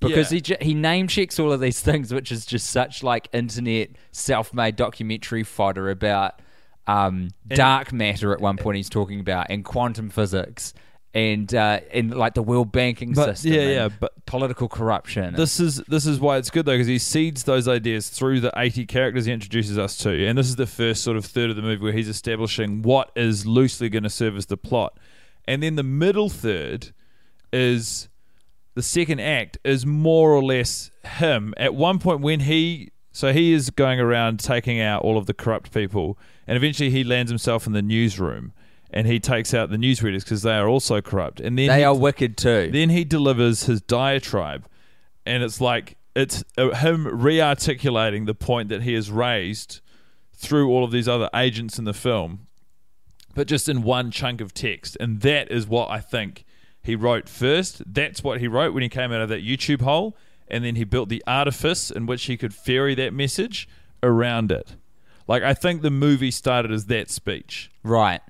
because 0.00 0.30
Yeah. 0.32 0.36
he 0.36 0.40
ju- 0.40 0.56
he 0.62 0.74
name 0.74 1.06
checks 1.08 1.38
all 1.38 1.52
of 1.52 1.60
these 1.60 1.80
things, 1.80 2.14
which 2.14 2.30
is 2.32 2.46
just 2.46 2.70
such 2.70 3.02
like 3.02 3.28
internet 3.32 3.90
self-made 4.12 4.76
documentary 4.76 5.42
fodder 5.42 5.90
about 5.90 6.40
um, 6.86 7.28
dark 7.48 7.92
matter. 7.92 8.32
At 8.32 8.40
one 8.40 8.56
point, 8.56 8.76
he's 8.76 8.88
talking 8.88 9.20
about 9.20 9.46
and 9.50 9.64
quantum 9.64 10.08
physics, 10.10 10.72
and 11.12 11.52
uh, 11.54 11.80
and 11.92 12.14
like 12.14 12.34
the 12.34 12.42
world 12.42 12.70
banking 12.72 13.12
But- 13.14 13.36
system. 13.38 13.52
yeah, 13.52 13.68
yeah, 13.68 13.88
but- 13.88 14.12
political 14.26 14.68
corruption. 14.68 15.34
This 15.34 15.58
is 15.58 15.78
this 15.88 16.06
is 16.06 16.20
why 16.20 16.36
it's 16.36 16.50
good 16.50 16.66
though 16.66 16.74
because 16.74 16.86
he 16.86 16.98
seeds 16.98 17.42
those 17.44 17.66
ideas 17.66 18.08
through 18.10 18.40
the 18.40 18.52
80 18.56 18.86
characters 18.86 19.24
he 19.26 19.32
introduces 19.32 19.76
us 19.76 19.96
to 19.98 20.26
and 20.26 20.38
this 20.38 20.46
is 20.46 20.54
the 20.56 20.68
first 20.68 21.02
sort 21.02 21.16
of 21.16 21.24
third 21.24 21.50
of 21.50 21.56
the 21.56 21.62
movie 21.62 21.82
where 21.82 21.92
he's 21.92 22.08
establishing 22.08 22.82
what 22.82 23.10
is 23.16 23.44
loosely 23.44 23.88
going 23.88 24.04
to 24.04 24.08
serve 24.10 24.36
as 24.36 24.46
the 24.46 24.56
plot 24.56 24.96
and 25.48 25.62
then 25.64 25.74
the 25.74 25.82
middle 25.82 26.28
third 26.28 26.92
is 27.52 28.08
the 28.76 28.82
second 28.82 29.20
act 29.20 29.58
is 29.64 29.84
more 29.84 30.30
or 30.32 30.44
less 30.44 30.92
him 31.04 31.52
at 31.56 31.74
one 31.74 31.98
point 31.98 32.20
when 32.20 32.40
he 32.40 32.90
so 33.10 33.32
he 33.32 33.52
is 33.52 33.70
going 33.70 33.98
around 33.98 34.38
taking 34.38 34.80
out 34.80 35.02
all 35.02 35.18
of 35.18 35.26
the 35.26 35.34
corrupt 35.34 35.72
people 35.74 36.16
and 36.46 36.56
eventually 36.56 36.90
he 36.90 37.02
lands 37.02 37.32
himself 37.32 37.66
in 37.66 37.72
the 37.72 37.82
newsroom 37.82 38.52
and 38.92 39.06
he 39.06 39.20
takes 39.20 39.54
out 39.54 39.70
the 39.70 39.76
newsreaders 39.76 40.24
because 40.24 40.42
they 40.42 40.54
are 40.54 40.68
also 40.68 41.00
corrupt 41.00 41.40
and 41.40 41.56
then 41.58 41.68
they 41.68 41.78
he- 41.78 41.84
are 41.84 41.96
wicked 41.96 42.36
too. 42.36 42.70
then 42.72 42.90
he 42.90 43.04
delivers 43.04 43.64
his 43.64 43.80
diatribe, 43.80 44.66
and 45.24 45.42
it's 45.42 45.60
like 45.60 45.96
it's 46.16 46.42
uh, 46.58 46.70
him 46.70 47.06
re-articulating 47.06 48.24
the 48.26 48.34
point 48.34 48.68
that 48.68 48.82
he 48.82 48.94
has 48.94 49.10
raised 49.10 49.80
through 50.34 50.68
all 50.70 50.84
of 50.84 50.90
these 50.90 51.06
other 51.08 51.30
agents 51.34 51.78
in 51.78 51.84
the 51.84 51.92
film, 51.94 52.46
but 53.34 53.46
just 53.46 53.68
in 53.68 53.82
one 53.82 54.10
chunk 54.10 54.40
of 54.40 54.52
text, 54.54 54.96
and 54.98 55.20
that 55.20 55.50
is 55.50 55.66
what 55.66 55.88
I 55.90 56.00
think 56.00 56.44
he 56.82 56.96
wrote 56.96 57.28
first. 57.28 57.82
That's 57.86 58.24
what 58.24 58.40
he 58.40 58.48
wrote 58.48 58.72
when 58.74 58.82
he 58.82 58.88
came 58.88 59.12
out 59.12 59.20
of 59.20 59.28
that 59.28 59.44
YouTube 59.44 59.82
hole, 59.82 60.16
and 60.48 60.64
then 60.64 60.74
he 60.76 60.84
built 60.84 61.08
the 61.10 61.22
artifice 61.26 61.90
in 61.90 62.06
which 62.06 62.24
he 62.24 62.36
could 62.36 62.52
ferry 62.54 62.94
that 62.96 63.12
message 63.12 63.68
around 64.02 64.50
it. 64.50 64.74
Like 65.28 65.42
I 65.44 65.54
think 65.54 65.82
the 65.82 65.90
movie 65.90 66.30
started 66.32 66.72
as 66.72 66.86
that 66.86 67.08
speech. 67.10 67.70
right. 67.84 68.20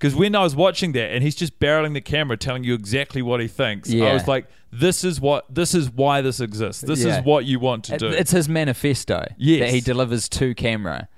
Because 0.00 0.14
when 0.16 0.34
I 0.34 0.42
was 0.42 0.56
watching 0.56 0.92
that 0.92 1.10
and 1.12 1.22
he's 1.22 1.34
just 1.34 1.60
barreling 1.60 1.92
the 1.92 2.00
camera, 2.00 2.38
telling 2.38 2.64
you 2.64 2.72
exactly 2.72 3.20
what 3.20 3.38
he 3.38 3.46
thinks, 3.48 3.92
I 3.92 4.14
was 4.14 4.26
like, 4.26 4.46
"This 4.72 5.04
is 5.04 5.20
what. 5.20 5.44
This 5.54 5.74
is 5.74 5.90
why 5.90 6.22
this 6.22 6.40
exists. 6.40 6.80
This 6.82 7.04
Yeah. 7.04 7.18
is 7.18 7.24
what 7.24 7.44
you 7.44 7.60
want 7.60 7.84
to 7.84 7.98
do." 7.98 8.06
It's 8.08 8.30
his 8.30 8.48
manifesto 8.48 9.26
Yes. 9.36 9.60
that 9.60 9.74
he 9.74 9.82
delivers 9.82 10.26
to 10.30 10.54
camera. 10.54 11.08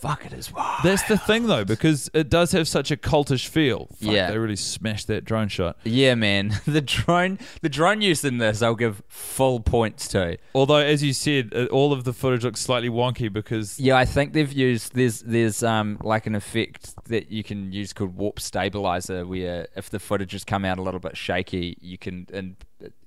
Fuck 0.00 0.26
it 0.26 0.32
as 0.32 0.52
well. 0.52 0.76
That's 0.84 1.02
the 1.08 1.18
thing, 1.18 1.46
though, 1.48 1.64
because 1.64 2.08
it 2.14 2.28
does 2.30 2.52
have 2.52 2.68
such 2.68 2.90
a 2.92 2.96
cultish 2.96 3.48
feel. 3.48 3.86
Fuck, 3.86 4.12
Yeah. 4.12 4.30
they 4.30 4.38
really 4.38 4.54
smashed 4.56 5.08
that 5.08 5.24
drone 5.24 5.48
shot. 5.48 5.76
Yeah, 5.84 6.14
man. 6.14 6.60
The 6.66 6.80
drone, 6.82 7.38
the 7.62 7.68
drone 7.68 8.00
use 8.00 8.24
in 8.24 8.38
this, 8.38 8.62
I'll 8.62 8.74
give 8.76 9.02
full 9.08 9.58
points 9.60 10.06
to. 10.08 10.38
Although, 10.54 10.76
as 10.76 11.02
you 11.02 11.12
said, 11.12 11.52
uh, 11.54 11.64
all 11.66 11.92
of 11.92 12.04
the 12.04 12.12
footage 12.12 12.44
looks 12.44 12.60
slightly 12.60 12.88
wonky 12.90 13.32
because 13.32 13.80
Yeah, 13.80 13.96
I 13.96 14.04
think 14.04 14.32
they've 14.34 14.52
used 14.52 14.94
there's 14.94 15.20
there's 15.22 15.62
um 15.64 15.98
like 16.02 16.26
an 16.26 16.34
effect 16.36 16.94
that 17.06 17.32
you 17.32 17.42
can 17.42 17.72
use 17.72 17.92
called 17.92 18.14
warp 18.16 18.38
stabilizer, 18.38 19.26
where 19.26 19.66
if 19.74 19.90
the 19.90 19.98
footage 19.98 20.32
has 20.32 20.44
come 20.44 20.64
out 20.64 20.78
a 20.78 20.82
little 20.82 21.00
bit 21.00 21.16
shaky, 21.16 21.76
you 21.80 21.98
can 21.98 22.26
in 22.32 22.56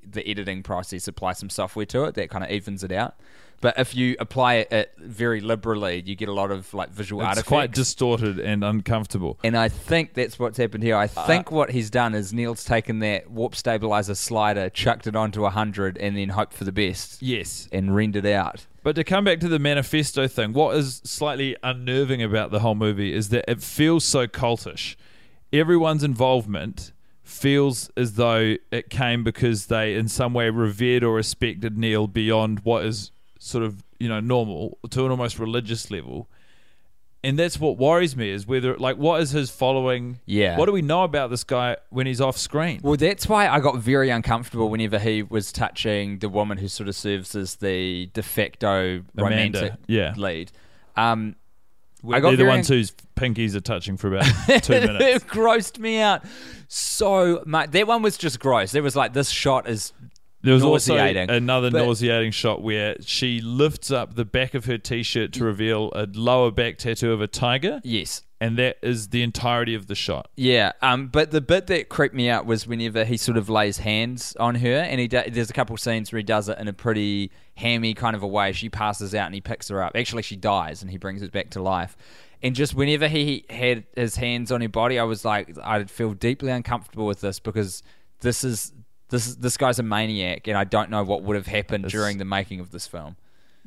the 0.03 0.27
editing 0.27 0.63
process 0.63 1.07
apply 1.07 1.31
some 1.33 1.49
software 1.49 1.85
to 1.85 2.03
it 2.05 2.15
that 2.15 2.29
kind 2.29 2.43
of 2.43 2.49
evens 2.49 2.83
it 2.83 2.91
out. 2.91 3.15
But 3.61 3.77
if 3.77 3.95
you 3.95 4.15
apply 4.19 4.55
it, 4.55 4.93
very 4.97 5.39
liberally, 5.39 6.01
you 6.03 6.15
get 6.15 6.27
a 6.27 6.33
lot 6.33 6.51
of 6.51 6.73
like 6.73 6.89
visual 6.89 7.21
it's 7.21 7.27
artifacts. 7.27 7.47
quite 7.47 7.71
distorted 7.71 8.39
and 8.39 8.63
uncomfortable. 8.63 9.39
And 9.43 9.55
I 9.55 9.69
think 9.69 10.15
that's 10.15 10.39
what's 10.39 10.57
happened 10.57 10.83
here. 10.83 10.95
I 10.95 11.05
uh, 11.05 11.27
think 11.27 11.51
what 11.51 11.69
he's 11.69 11.91
done 11.91 12.15
is 12.15 12.33
Neil's 12.33 12.63
taken 12.63 12.99
that 12.99 13.29
warp 13.29 13.55
stabilizer 13.55 14.15
slider, 14.15 14.69
chucked 14.69 15.05
it 15.05 15.15
onto 15.15 15.41
100, 15.41 15.97
and 15.99 16.17
then 16.17 16.29
hoped 16.29 16.53
for 16.53 16.63
the 16.63 16.71
best 16.71 17.21
Yes, 17.21 17.69
and 17.71 17.95
rendered 17.95 18.25
out. 18.25 18.65
But 18.83 18.95
to 18.95 19.03
come 19.03 19.23
back 19.23 19.39
to 19.41 19.47
the 19.47 19.59
manifesto 19.59 20.27
thing, 20.27 20.53
what 20.53 20.75
is 20.75 21.01
slightly 21.03 21.55
unnerving 21.61 22.23
about 22.23 22.49
the 22.49 22.61
whole 22.61 22.73
movie 22.73 23.13
is 23.13 23.29
that 23.29 23.45
it 23.47 23.61
feels 23.61 24.03
so 24.03 24.25
cultish. 24.27 24.95
Everyone's 25.53 26.03
involvement 26.03 26.93
feels 27.21 27.91
as 27.95 28.13
though 28.13 28.55
it 28.71 28.89
came 28.89 29.23
because 29.23 29.67
they 29.67 29.93
in 29.93 30.07
some 30.07 30.33
way 30.33 30.49
revered 30.49 31.03
or 31.03 31.15
respected 31.15 31.77
Neil 31.77 32.07
beyond 32.07 32.61
what 32.61 32.85
is 32.85 33.11
sort 33.43 33.63
of, 33.63 33.83
you 33.99 34.07
know, 34.07 34.19
normal 34.19 34.77
to 34.91 35.03
an 35.03 35.11
almost 35.11 35.39
religious 35.39 35.89
level. 35.89 36.29
And 37.23 37.37
that's 37.37 37.59
what 37.59 37.77
worries 37.77 38.15
me 38.15 38.29
is 38.29 38.47
whether 38.47 38.75
like 38.77 38.97
what 38.97 39.21
is 39.21 39.31
his 39.31 39.51
following 39.51 40.19
Yeah. 40.25 40.57
What 40.57 40.65
do 40.65 40.71
we 40.71 40.81
know 40.81 41.03
about 41.03 41.29
this 41.29 41.43
guy 41.43 41.77
when 41.89 42.07
he's 42.07 42.21
off 42.21 42.37
screen? 42.37 42.79
Well, 42.83 42.97
that's 42.97 43.27
why 43.27 43.47
I 43.47 43.59
got 43.59 43.77
very 43.77 44.09
uncomfortable 44.09 44.69
whenever 44.69 44.97
he 44.99 45.23
was 45.23 45.51
touching 45.51 46.19
the 46.19 46.29
woman 46.29 46.57
who 46.59 46.67
sort 46.67 46.87
of 46.87 46.95
serves 46.95 47.35
as 47.35 47.55
the 47.55 48.07
de 48.13 48.23
facto 48.23 49.03
Amanda, 49.17 49.61
romantic 49.61 49.73
yeah. 49.87 50.13
lead. 50.17 50.51
Um, 50.95 51.35
I 52.03 52.13
They're 52.13 52.21
got 52.21 52.31
the 52.31 52.37
very 52.37 52.49
ones 52.49 52.67
whose 52.67 52.91
pinkies 53.15 53.55
are 53.55 53.61
touching 53.61 53.97
for 53.97 54.15
about 54.15 54.25
two 54.63 54.73
minutes. 54.73 55.03
it 55.23 55.27
grossed 55.27 55.77
me 55.77 55.99
out 55.99 56.23
so 56.67 57.43
much. 57.45 57.71
That 57.71 57.85
one 57.85 58.01
was 58.01 58.17
just 58.17 58.39
gross. 58.39 58.71
There 58.71 58.81
was 58.81 58.95
like 58.95 59.13
this 59.13 59.29
shot 59.29 59.69
is 59.69 59.93
There 60.43 60.53
was 60.53 60.63
also 60.63 60.95
another 60.97 61.69
But- 61.69 61.85
nauseating 61.85 62.31
shot 62.31 62.61
where 62.61 62.95
she 63.05 63.41
lifts 63.41 63.91
up 63.91 64.15
the 64.15 64.25
back 64.25 64.53
of 64.53 64.65
her 64.65 64.77
t-shirt 64.77 65.33
to 65.33 65.43
reveal 65.43 65.91
a 65.93 66.07
lower 66.11 66.51
back 66.51 66.77
tattoo 66.77 67.11
of 67.11 67.21
a 67.21 67.27
tiger, 67.27 67.79
yes. 67.83 68.23
and 68.39 68.57
that 68.57 68.77
is 68.81 69.09
the 69.09 69.21
entirety 69.21 69.75
of 69.75 69.85
the 69.85 69.93
shot. 69.93 70.29
Yeah, 70.35 70.71
um, 70.81 71.07
but 71.09 71.29
the 71.29 71.41
bit 71.41 71.67
that 71.67 71.89
creeped 71.89 72.15
me 72.15 72.27
out 72.27 72.45
was 72.47 72.65
whenever 72.65 73.05
he 73.05 73.17
sort 73.17 73.37
of 73.37 73.49
lays 73.49 73.77
hands 73.77 74.35
on 74.39 74.55
her, 74.55 74.77
and 74.77 74.99
he 74.99 75.07
do- 75.07 75.23
there's 75.29 75.51
a 75.51 75.53
couple 75.53 75.77
scenes 75.77 76.11
where 76.11 76.17
he 76.17 76.23
does 76.23 76.49
it 76.49 76.57
in 76.57 76.67
a 76.67 76.73
pretty 76.73 77.29
hammy 77.55 77.93
kind 77.93 78.15
of 78.15 78.23
a 78.23 78.27
way. 78.27 78.51
She 78.51 78.69
passes 78.69 79.13
out 79.13 79.27
and 79.27 79.35
he 79.35 79.41
picks 79.41 79.67
her 79.69 79.83
up. 79.83 79.91
Actually, 79.95 80.23
she 80.23 80.35
dies 80.35 80.81
and 80.81 80.89
he 80.89 80.97
brings 80.97 81.21
her 81.21 81.27
back 81.27 81.51
to 81.51 81.61
life. 81.61 81.95
And 82.41 82.55
just 82.55 82.73
whenever 82.73 83.07
he 83.07 83.45
had 83.51 83.83
his 83.95 84.15
hands 84.15 84.51
on 84.51 84.61
her 84.61 84.69
body, 84.69 84.97
I 84.97 85.03
was 85.03 85.23
like, 85.23 85.55
I'd 85.63 85.91
feel 85.91 86.13
deeply 86.15 86.49
uncomfortable 86.49 87.05
with 87.05 87.21
this 87.21 87.39
because 87.39 87.83
this 88.21 88.43
is 88.43 88.73
this 89.11 89.35
this 89.35 89.57
guy's 89.57 89.77
a 89.77 89.83
maniac, 89.83 90.47
and 90.47 90.57
I 90.57 90.63
don't 90.63 90.89
know 90.89 91.03
what 91.03 91.21
would 91.23 91.35
have 91.35 91.47
happened 91.47 91.85
during 91.85 92.17
the 92.17 92.25
making 92.25 92.59
of 92.59 92.71
this 92.71 92.87
film. 92.87 93.15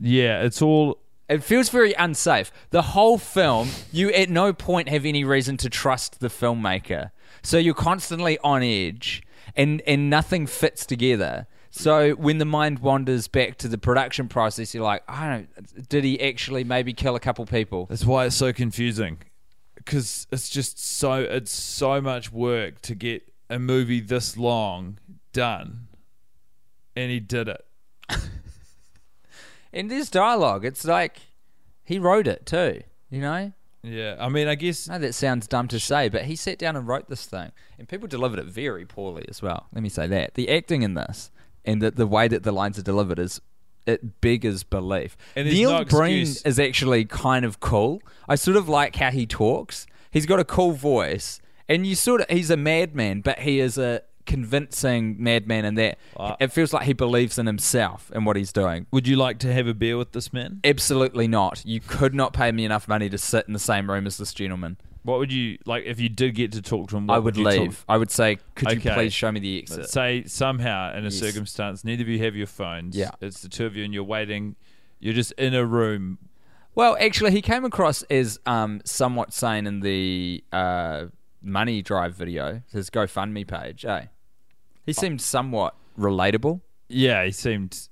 Yeah, 0.00 0.42
it's 0.42 0.60
all 0.60 0.98
It 1.28 1.44
feels 1.44 1.68
very 1.68 1.94
unsafe. 1.94 2.50
The 2.70 2.82
whole 2.82 3.16
film, 3.18 3.68
you 3.92 4.10
at 4.10 4.28
no 4.28 4.52
point 4.52 4.88
have 4.88 5.06
any 5.06 5.22
reason 5.24 5.56
to 5.58 5.70
trust 5.70 6.18
the 6.20 6.28
filmmaker. 6.28 7.12
So 7.42 7.58
you're 7.58 7.74
constantly 7.74 8.38
on 8.42 8.62
edge 8.62 9.22
and, 9.54 9.80
and 9.86 10.10
nothing 10.10 10.46
fits 10.46 10.84
together. 10.84 11.46
So 11.70 12.12
when 12.12 12.38
the 12.38 12.44
mind 12.44 12.78
wanders 12.80 13.26
back 13.28 13.58
to 13.58 13.68
the 13.68 13.78
production 13.78 14.28
process, 14.28 14.74
you're 14.74 14.84
like, 14.84 15.02
I 15.08 15.28
don't 15.28 15.88
did 15.88 16.04
he 16.04 16.20
actually 16.20 16.64
maybe 16.64 16.92
kill 16.92 17.16
a 17.16 17.20
couple 17.20 17.44
people? 17.46 17.86
that's 17.86 18.04
why 18.04 18.26
it's 18.26 18.36
so 18.36 18.52
confusing 18.52 19.18
because 19.74 20.26
it's 20.30 20.48
just 20.48 20.78
so 20.78 21.14
it's 21.14 21.52
so 21.52 22.00
much 22.00 22.32
work 22.32 22.80
to 22.82 22.94
get 22.94 23.22
a 23.50 23.58
movie 23.58 24.00
this 24.00 24.36
long 24.36 24.98
done, 25.34 25.88
and 26.96 27.10
he 27.10 27.20
did 27.20 27.48
it. 27.48 27.66
In 29.72 29.88
this 29.88 30.08
dialogue. 30.08 30.64
It's 30.64 30.86
like 30.86 31.18
he 31.84 31.98
wrote 31.98 32.26
it 32.26 32.46
too, 32.46 32.82
you 33.10 33.20
know? 33.20 33.52
Yeah, 33.82 34.16
I 34.18 34.30
mean, 34.30 34.48
I 34.48 34.54
guess 34.54 34.88
I 34.88 34.94
know 34.94 35.00
that 35.00 35.12
sounds 35.12 35.46
dumb 35.46 35.68
to 35.68 35.78
say, 35.78 36.08
but 36.08 36.24
he 36.24 36.36
sat 36.36 36.58
down 36.58 36.74
and 36.74 36.88
wrote 36.88 37.10
this 37.10 37.26
thing, 37.26 37.52
and 37.78 37.86
people 37.86 38.08
delivered 38.08 38.38
it 38.38 38.46
very 38.46 38.86
poorly 38.86 39.26
as 39.28 39.42
well. 39.42 39.66
Let 39.74 39.82
me 39.82 39.90
say 39.90 40.06
that 40.06 40.34
the 40.34 40.48
acting 40.48 40.80
in 40.80 40.94
this 40.94 41.30
and 41.66 41.82
the 41.82 41.90
the 41.90 42.06
way 42.06 42.26
that 42.28 42.44
the 42.44 42.52
lines 42.52 42.78
are 42.78 42.82
delivered 42.82 43.18
is 43.18 43.42
it 43.86 44.22
beggars 44.22 44.62
belief. 44.62 45.18
And 45.36 45.46
Neil 45.46 45.70
no 45.70 45.84
Breen 45.84 46.22
excuse. 46.22 46.42
is 46.46 46.58
actually 46.58 47.04
kind 47.04 47.44
of 47.44 47.60
cool. 47.60 48.00
I 48.26 48.36
sort 48.36 48.56
of 48.56 48.70
like 48.70 48.96
how 48.96 49.10
he 49.10 49.26
talks. 49.26 49.86
He's 50.10 50.24
got 50.24 50.40
a 50.40 50.44
cool 50.44 50.72
voice, 50.72 51.42
and 51.68 51.86
you 51.86 51.94
sort 51.94 52.22
of 52.22 52.28
he's 52.30 52.48
a 52.48 52.56
madman, 52.56 53.20
but 53.20 53.40
he 53.40 53.60
is 53.60 53.76
a 53.76 54.00
convincing 54.26 55.16
madman 55.18 55.64
in 55.64 55.74
that 55.74 55.98
Uh, 56.16 56.36
it 56.40 56.48
feels 56.52 56.72
like 56.72 56.84
he 56.84 56.92
believes 56.92 57.38
in 57.38 57.46
himself 57.46 58.10
and 58.14 58.24
what 58.26 58.36
he's 58.36 58.52
doing. 58.52 58.86
would 58.92 59.06
you 59.08 59.16
like 59.16 59.38
to 59.38 59.52
have 59.52 59.66
a 59.66 59.74
beer 59.74 59.96
with 59.96 60.12
this 60.12 60.32
man? 60.32 60.60
Absolutely 60.64 61.26
not. 61.28 61.62
You 61.64 61.80
could 61.80 62.14
not 62.14 62.32
pay 62.32 62.52
me 62.52 62.64
enough 62.64 62.86
money 62.88 63.08
to 63.08 63.18
sit 63.18 63.46
in 63.46 63.52
the 63.52 63.58
same 63.58 63.90
room 63.90 64.06
as 64.06 64.16
this 64.18 64.32
gentleman. 64.34 64.76
What 65.02 65.18
would 65.18 65.32
you 65.32 65.58
like 65.66 65.84
if 65.84 66.00
you 66.00 66.08
did 66.08 66.34
get 66.34 66.52
to 66.52 66.62
talk 66.62 66.88
to 66.88 66.96
him? 66.96 67.10
I 67.10 67.18
would 67.18 67.36
you 67.36 67.44
leave. 67.44 67.76
Talk? 67.78 67.84
I 67.88 67.96
would 67.98 68.10
say, 68.10 68.38
could 68.54 68.72
you 68.72 68.80
please 68.80 69.12
show 69.12 69.30
me 69.30 69.38
the 69.40 69.58
exit? 69.58 69.90
Say 69.90 70.24
somehow 70.26 70.92
in 70.96 71.00
a 71.00 71.10
Yes. 71.10 71.18
circumstance, 71.18 71.84
neither 71.84 72.02
of 72.02 72.08
you 72.08 72.18
have 72.20 72.34
your 72.34 72.46
phones. 72.46 72.96
Yeah. 72.96 73.10
It's 73.20 73.42
the 73.42 73.48
two 73.50 73.66
of 73.66 73.76
you 73.76 73.84
and 73.84 73.92
you're 73.92 74.02
waiting. 74.02 74.56
You're 75.00 75.12
just 75.12 75.32
in 75.32 75.52
a 75.54 75.64
room. 75.66 76.18
Well, 76.74 76.96
actually, 76.98 77.32
he 77.32 77.42
came 77.42 77.64
across 77.66 78.02
as 78.04 78.40
um, 78.46 78.80
somewhat 78.84 79.32
sane 79.34 79.66
in 79.66 79.80
the 79.80 80.42
uh, 80.52 81.06
Money 81.42 81.82
Drive 81.82 82.14
video, 82.14 82.62
his 82.72 82.88
GoFundMe 82.88 83.46
page. 83.46 83.84
Eh? 83.84 84.06
He 84.84 84.92
oh. 84.96 85.00
seemed 85.00 85.20
somewhat 85.20 85.74
relatable. 85.98 86.60
Yeah, 86.88 87.24
he 87.24 87.32
seemed. 87.32 87.88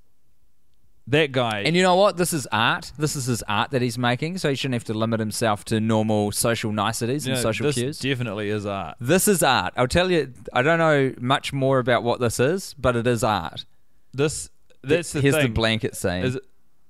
That 1.08 1.32
guy. 1.32 1.62
And 1.66 1.74
you 1.74 1.82
know 1.82 1.96
what? 1.96 2.16
This 2.16 2.32
is 2.32 2.46
art. 2.52 2.92
This 2.96 3.16
is 3.16 3.26
his 3.26 3.42
art 3.48 3.72
that 3.72 3.82
he's 3.82 3.98
making, 3.98 4.38
so 4.38 4.50
he 4.50 4.54
shouldn't 4.54 4.74
have 4.74 4.84
to 4.84 4.94
limit 4.94 5.18
himself 5.18 5.64
to 5.66 5.80
normal 5.80 6.30
social 6.30 6.70
niceties 6.70 7.26
and 7.26 7.34
know, 7.34 7.42
social 7.42 7.66
this 7.66 7.74
cues. 7.74 7.98
definitely 7.98 8.50
is 8.50 8.66
art. 8.66 8.96
this 9.00 9.26
is 9.26 9.42
art. 9.42 9.74
I'll 9.76 9.88
tell 9.88 10.12
you, 10.12 10.32
I 10.52 10.62
don't 10.62 10.78
know 10.78 11.12
much 11.18 11.52
more 11.52 11.80
about 11.80 12.04
what 12.04 12.20
this 12.20 12.38
is, 12.38 12.74
but 12.74 12.94
it 12.94 13.06
is 13.06 13.24
art. 13.24 13.64
This. 14.12 14.48
That's 14.84 15.12
the 15.12 15.20
Here's 15.20 15.34
thing. 15.34 15.48
the 15.48 15.52
blanket 15.52 15.96
scene. 15.96 16.24
Is 16.24 16.36
it, 16.36 16.44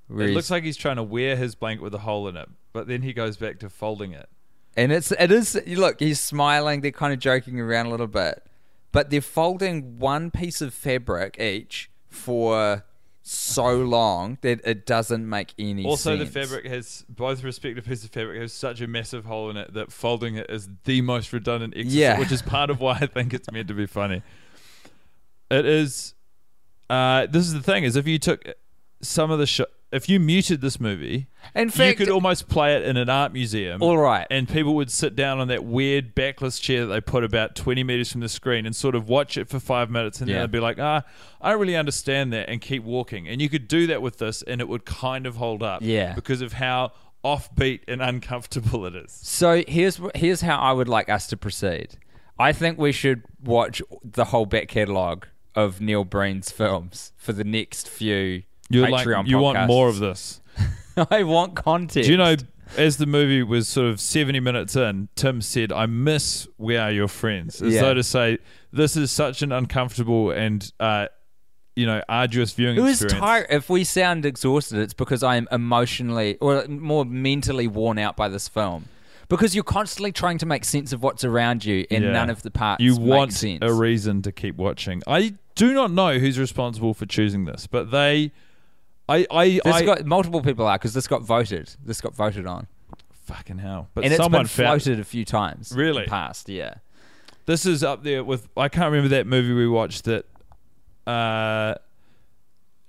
where 0.08 0.24
it 0.24 0.28
he's- 0.28 0.36
looks 0.36 0.50
like 0.50 0.64
he's 0.64 0.76
trying 0.76 0.96
to 0.96 1.02
wear 1.02 1.36
his 1.36 1.54
blanket 1.54 1.82
with 1.82 1.94
a 1.94 1.98
hole 1.98 2.28
in 2.28 2.36
it, 2.36 2.48
but 2.72 2.86
then 2.86 3.02
he 3.02 3.12
goes 3.14 3.36
back 3.36 3.58
to 3.60 3.70
folding 3.70 4.12
it. 4.12 4.28
And 4.76 4.92
it's 4.92 5.12
it 5.12 5.30
is 5.30 5.60
look, 5.66 6.00
he's 6.00 6.20
smiling, 6.20 6.80
they're 6.80 6.90
kind 6.90 7.12
of 7.12 7.18
joking 7.18 7.60
around 7.60 7.86
a 7.86 7.90
little 7.90 8.06
bit. 8.06 8.42
But 8.92 9.10
they're 9.10 9.20
folding 9.20 9.98
one 9.98 10.30
piece 10.30 10.60
of 10.60 10.72
fabric 10.72 11.40
each 11.40 11.90
for 12.08 12.84
so 13.24 13.76
long 13.76 14.36
that 14.42 14.60
it 14.64 14.84
doesn't 14.84 15.28
make 15.28 15.54
any 15.58 15.82
sense. 15.82 15.86
Also, 15.90 16.16
sense. 16.18 16.28
the 16.32 16.40
fabric 16.40 16.66
has 16.66 17.04
both 17.08 17.42
respective 17.44 17.84
pieces 17.84 18.04
of 18.04 18.10
fabric 18.10 18.40
has 18.40 18.52
such 18.52 18.80
a 18.80 18.86
massive 18.86 19.24
hole 19.24 19.48
in 19.48 19.56
it 19.56 19.72
that 19.74 19.92
folding 19.92 20.34
it 20.36 20.50
is 20.50 20.68
the 20.84 21.00
most 21.02 21.32
redundant 21.32 21.72
exercise, 21.76 21.94
Yeah. 21.94 22.18
which 22.18 22.32
is 22.32 22.42
part 22.42 22.68
of 22.68 22.80
why 22.80 22.98
I 23.00 23.06
think 23.06 23.32
it's 23.32 23.50
meant 23.50 23.68
to 23.68 23.74
be 23.74 23.86
funny. 23.86 24.22
It 25.50 25.66
is. 25.66 26.14
Uh, 26.90 27.26
this 27.26 27.46
is 27.46 27.52
the 27.54 27.62
thing: 27.62 27.84
is 27.84 27.94
if 27.96 28.06
you 28.06 28.18
took 28.18 28.44
some 29.00 29.30
of 29.30 29.38
the 29.38 29.46
sh- 29.46 29.60
if 29.92 30.08
you 30.08 30.18
muted 30.18 30.60
this 30.60 30.80
movie, 30.80 31.26
In 31.54 31.70
you 31.74 31.94
could 31.94 32.08
almost 32.08 32.48
play 32.48 32.76
it 32.76 32.82
in 32.84 32.96
an 32.96 33.08
art 33.08 33.32
museum. 33.32 33.82
All 33.82 33.98
right. 33.98 34.26
and 34.30 34.48
people 34.48 34.74
would 34.74 34.90
sit 34.90 35.14
down 35.14 35.38
on 35.38 35.48
that 35.48 35.64
weird 35.64 36.14
backless 36.14 36.58
chair 36.58 36.86
that 36.86 36.92
they 36.92 37.00
put 37.00 37.24
about 37.24 37.54
20 37.54 37.84
meters 37.84 38.10
from 38.10 38.20
the 38.22 38.28
screen 38.28 38.64
and 38.66 38.74
sort 38.74 38.94
of 38.94 39.08
watch 39.08 39.36
it 39.36 39.48
for 39.48 39.60
five 39.60 39.90
minutes 39.90 40.20
and 40.20 40.28
Yeah. 40.30 40.36
then 40.36 40.42
they'd 40.44 40.50
be 40.52 40.60
like, 40.60 40.78
ah, 40.78 41.02
I 41.40 41.50
don't 41.50 41.60
really 41.60 41.76
understand 41.76 42.32
that 42.32 42.48
and 42.48 42.60
keep 42.60 42.82
walking. 42.84 43.28
And 43.28 43.40
you 43.42 43.48
could 43.48 43.68
do 43.68 43.86
that 43.88 44.00
with 44.02 44.18
this 44.18 44.42
and 44.42 44.60
it 44.60 44.68
would 44.68 44.84
kind 44.84 45.26
of 45.26 45.36
hold 45.36 45.62
up. 45.62 45.82
Yeah. 45.82 46.14
Because 46.14 46.40
of 46.40 46.54
how 46.54 46.92
offbeat 47.24 47.80
and 47.86 48.00
uncomfortable 48.02 48.86
it 48.86 48.94
is. 48.96 49.12
So 49.22 49.62
here's 49.68 50.00
here's 50.14 50.40
how 50.40 50.56
I 50.58 50.72
would 50.72 50.88
like 50.88 51.08
us 51.08 51.26
to 51.28 51.36
proceed. 51.36 51.98
I 52.38 52.52
think 52.52 52.78
we 52.78 52.92
should 52.92 53.22
watch 53.44 53.80
the 54.02 54.24
whole 54.26 54.46
back 54.46 54.68
catalogue 54.68 55.26
of 55.54 55.80
Neil 55.80 56.04
Breen's 56.04 56.50
films 56.50 57.12
for 57.16 57.32
the 57.32 57.44
next 57.44 57.88
few 57.88 58.42
You're 58.72 58.88
like, 58.90 59.06
Patreon 59.06 59.26
you 59.26 59.38
want 59.38 59.58
podcasts. 59.58 59.66
more 59.68 59.88
of 59.88 59.98
this. 59.98 60.40
I 61.10 61.22
want 61.22 61.54
content. 61.56 62.06
Do 62.06 62.10
you 62.12 62.16
know, 62.18 62.36
as 62.76 62.96
the 62.98 63.06
movie 63.06 63.42
was 63.42 63.68
sort 63.68 63.88
of 63.88 64.00
70 64.00 64.40
minutes 64.40 64.76
in, 64.76 65.08
Tim 65.14 65.40
said, 65.40 65.72
I 65.72 65.86
miss 65.86 66.46
We 66.58 66.76
Are 66.76 66.90
Your 66.90 67.08
Friends. 67.08 67.60
As 67.62 67.74
Yeah. 67.74 67.82
though 67.82 67.94
to 67.94 68.02
say, 68.02 68.38
this 68.72 68.96
is 68.96 69.10
such 69.10 69.42
an 69.42 69.52
uncomfortable 69.52 70.30
and, 70.30 70.70
uh, 70.80 71.08
you 71.76 71.86
know, 71.86 72.02
arduous 72.08 72.52
viewing 72.52 72.76
It 72.76 72.80
was 72.80 73.02
experience. 73.02 73.20
tired. 73.20 73.46
If 73.48 73.70
we 73.70 73.84
sound 73.84 74.26
exhausted, 74.26 74.78
it's 74.80 74.92
because 74.94 75.22
I 75.22 75.36
am 75.36 75.48
emotionally 75.50 76.36
or 76.40 76.66
more 76.68 77.04
mentally 77.06 77.66
worn 77.66 77.98
out 77.98 78.16
by 78.16 78.28
this 78.28 78.46
film. 78.48 78.84
Because 79.28 79.54
you're 79.54 79.64
constantly 79.64 80.12
trying 80.12 80.36
to 80.38 80.46
make 80.46 80.66
sense 80.66 80.92
of 80.92 81.02
what's 81.02 81.24
around 81.24 81.64
you, 81.64 81.86
and 81.90 82.04
Yeah. 82.04 82.12
none 82.12 82.28
of 82.28 82.42
the 82.42 82.50
parts 82.50 82.82
you 82.84 82.96
make 82.96 83.00
want 83.06 83.32
sense. 83.32 83.60
a 83.62 83.72
reason 83.72 84.20
to 84.22 84.32
keep 84.32 84.56
watching. 84.56 85.02
I 85.06 85.34
do 85.54 85.72
not 85.72 85.90
know 85.90 86.18
who's 86.18 86.38
responsible 86.38 86.92
for 86.92 87.06
choosing 87.06 87.46
this, 87.46 87.66
but 87.66 87.90
they, 87.90 88.32
I, 89.12 89.26
I, 89.30 89.48
this 89.64 89.74
I 89.74 89.84
got 89.84 90.04
multiple 90.06 90.42
people 90.42 90.66
out 90.66 90.80
because 90.80 90.94
this 90.94 91.06
got 91.06 91.22
voted. 91.22 91.74
This 91.84 92.00
got 92.00 92.14
voted 92.14 92.46
on, 92.46 92.66
fucking 93.26 93.58
hell. 93.58 93.88
But 93.94 94.04
and 94.04 94.12
it's 94.12 94.22
someone 94.22 94.42
been 94.42 94.48
found 94.48 94.82
floated 94.82 95.00
a 95.00 95.04
few 95.04 95.24
times. 95.24 95.72
Really? 95.74 96.04
past, 96.06 96.48
yeah. 96.48 96.74
this 97.46 97.66
is 97.66 97.82
up 97.84 98.02
there 98.04 98.22
with. 98.24 98.48
I 98.56 98.68
can't 98.68 98.90
remember 98.92 99.08
that 99.16 99.26
movie 99.26 99.52
we 99.52 99.68
watched 99.68 100.04
that. 100.04 100.24
Uh, 101.06 101.74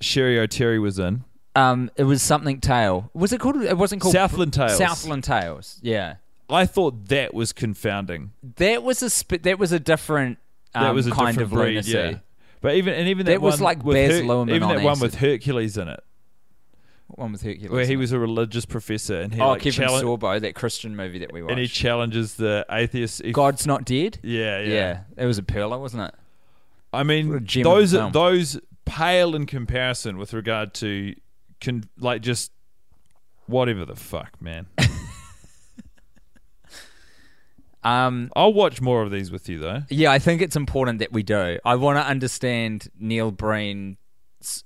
Cheri 0.01 0.35
Oteri 0.37 0.81
was 0.81 0.99
in 0.99 1.23
Um, 1.55 1.89
it 1.95 2.03
was 2.03 2.21
something 2.21 2.59
Tale. 2.59 3.09
Was 3.13 3.33
it 3.33 3.39
called? 3.39 3.61
It 3.61 3.77
wasn't 3.77 4.01
called 4.01 4.13
Southland 4.13 4.53
Tales. 4.53 4.77
Southland 4.77 5.23
Tales. 5.23 5.79
Yeah, 5.81 6.15
I 6.49 6.65
thought 6.65 7.07
that 7.07 7.33
was 7.33 7.53
confounding. 7.53 8.31
that 8.57 8.83
was 8.83 9.01
a 9.01 9.09
sp- 9.09 9.41
that 9.43 9.57
was 9.59 9.71
a 9.71 9.79
different 9.79 10.37
um, 10.75 10.83
That 10.83 10.93
was 10.93 11.07
a 11.07 11.11
kind 11.11 11.27
different 11.37 11.41
of 11.41 11.49
breed, 11.51 11.69
lunacy. 11.69 11.91
yeah. 11.91 12.17
But 12.61 12.75
even 12.75 12.93
and 12.93 13.07
even 13.09 13.25
that, 13.25 13.33
That 13.33 13.41
was 13.41 13.55
one 13.55 13.63
like 13.63 13.83
with 13.83 13.95
Baz 13.95 14.21
Luhrmann 14.21 14.49
even 14.49 14.63
on 14.63 14.75
that 14.75 14.83
one 14.83 14.99
with. 14.99 15.15
Hercules 15.15 15.77
in 15.77 15.87
it, 15.89 16.03
One 17.15 17.31
with 17.31 17.41
Hercules. 17.43 17.69
where 17.69 17.85
he 17.85 17.95
was 17.95 18.11
a 18.11 18.19
religious 18.19 18.65
professor 18.65 19.19
and 19.21 19.33
he 19.33 19.39
oh, 19.41 19.49
like 19.49 19.61
Kevin 19.61 19.85
challenge- 19.87 20.05
Sorbo, 20.05 20.41
that 20.41 20.55
Christian 20.55 20.95
movie 20.95 21.19
that 21.19 21.31
we 21.31 21.41
watched. 21.41 21.51
and 21.51 21.59
he 21.59 21.67
challenges 21.67 22.35
the 22.35 22.65
atheist. 22.71 23.21
he- 23.23 23.31
God's 23.31 23.67
not 23.67 23.85
dead. 23.85 24.19
yeah, 24.23 24.59
yeah, 24.59 24.67
Yeah, 24.73 24.99
it 25.17 25.25
was 25.25 25.37
a 25.37 25.43
pearler, 25.43 25.77
wasn't 25.77 26.03
it? 26.03 26.15
I 26.91 26.97
What 26.97 27.01
a 27.01 27.05
mean, 27.05 27.45
gem 27.45 27.65
of 27.67 27.71
a 27.73 27.75
those 27.75 27.91
film. 27.91 28.11
those 28.11 28.59
pale 28.85 29.35
in 29.35 29.45
comparison 29.45 30.17
with 30.17 30.33
regard 30.33 30.73
to, 30.75 31.15
con- 31.61 31.83
like 31.99 32.21
just 32.21 32.51
whatever 33.47 33.85
the 33.85 33.95
fuck, 33.95 34.41
man. 34.41 34.67
Um, 37.85 38.31
I'll 38.33 38.53
watch 38.53 38.79
more 38.79 39.01
of 39.03 39.11
these 39.11 39.29
with 39.29 39.49
you 39.49 39.59
though. 39.59 39.81
yeah, 39.89 40.09
I 40.09 40.17
think 40.17 40.41
it's 40.41 40.55
important 40.55 40.99
that 40.99 41.11
we 41.11 41.21
do. 41.21 41.59
I 41.65 41.75
want 41.75 41.97
to 41.97 42.05
understand 42.05 42.87
Neil 42.97 43.29
Breen's 43.29 43.97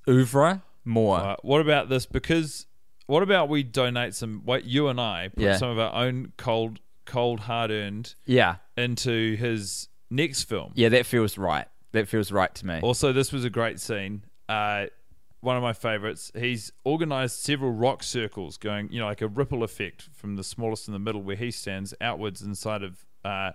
oeuvre 0.08 0.62
more. 0.88 1.20
Uh, 1.20 1.36
what 1.42 1.62
about 1.62 1.90
this? 1.90 2.06
Because 2.06 2.66
what 3.06 3.24
about 3.24 3.50
we 3.50 3.64
donate 3.64 4.16
some? 4.16 4.42
What 4.46 4.66
you 4.66 4.88
and 4.88 5.00
I 5.00 5.30
put 5.30 5.44
Yeah. 5.44 5.58
some 5.58 5.70
of 5.70 5.80
our 5.80 5.94
own 5.94 6.34
cold, 6.38 6.80
cold, 7.06 7.42
hard 7.42 7.72
earned 7.72 8.16
Yeah, 8.26 8.56
into 8.76 9.36
his 9.36 9.90
next 10.10 10.44
film. 10.44 10.72
yeah, 10.76 10.90
that 10.90 11.06
feels 11.06 11.38
right. 11.38 11.68
That 11.94 12.08
feels 12.08 12.32
right 12.32 12.54
to 12.56 12.66
me. 12.66 12.80
Also, 12.82 13.14
this 13.14 13.32
was 13.32 13.46
a 13.46 13.50
great 13.50 13.80
scene. 13.80 14.24
Uh, 14.50 14.88
one 15.42 15.56
of 15.56 15.62
my 15.64 15.72
favorites. 15.74 16.32
He's 16.38 16.72
organized 16.84 17.38
several 17.38 17.72
rock 17.72 18.04
circles 18.04 18.58
going, 18.58 18.92
you 18.92 19.00
know, 19.00 19.06
like 19.06 19.22
a 19.22 19.28
ripple 19.28 19.64
effect 19.64 20.10
from 20.14 20.36
the 20.36 20.44
smallest 20.44 20.88
in 20.88 20.94
the 20.94 21.00
middle 21.00 21.22
where 21.22 21.36
he 21.36 21.52
stands 21.52 21.94
outwards 22.02 22.42
inside 22.42 22.82
of 22.84 23.06
uh, 23.24 23.52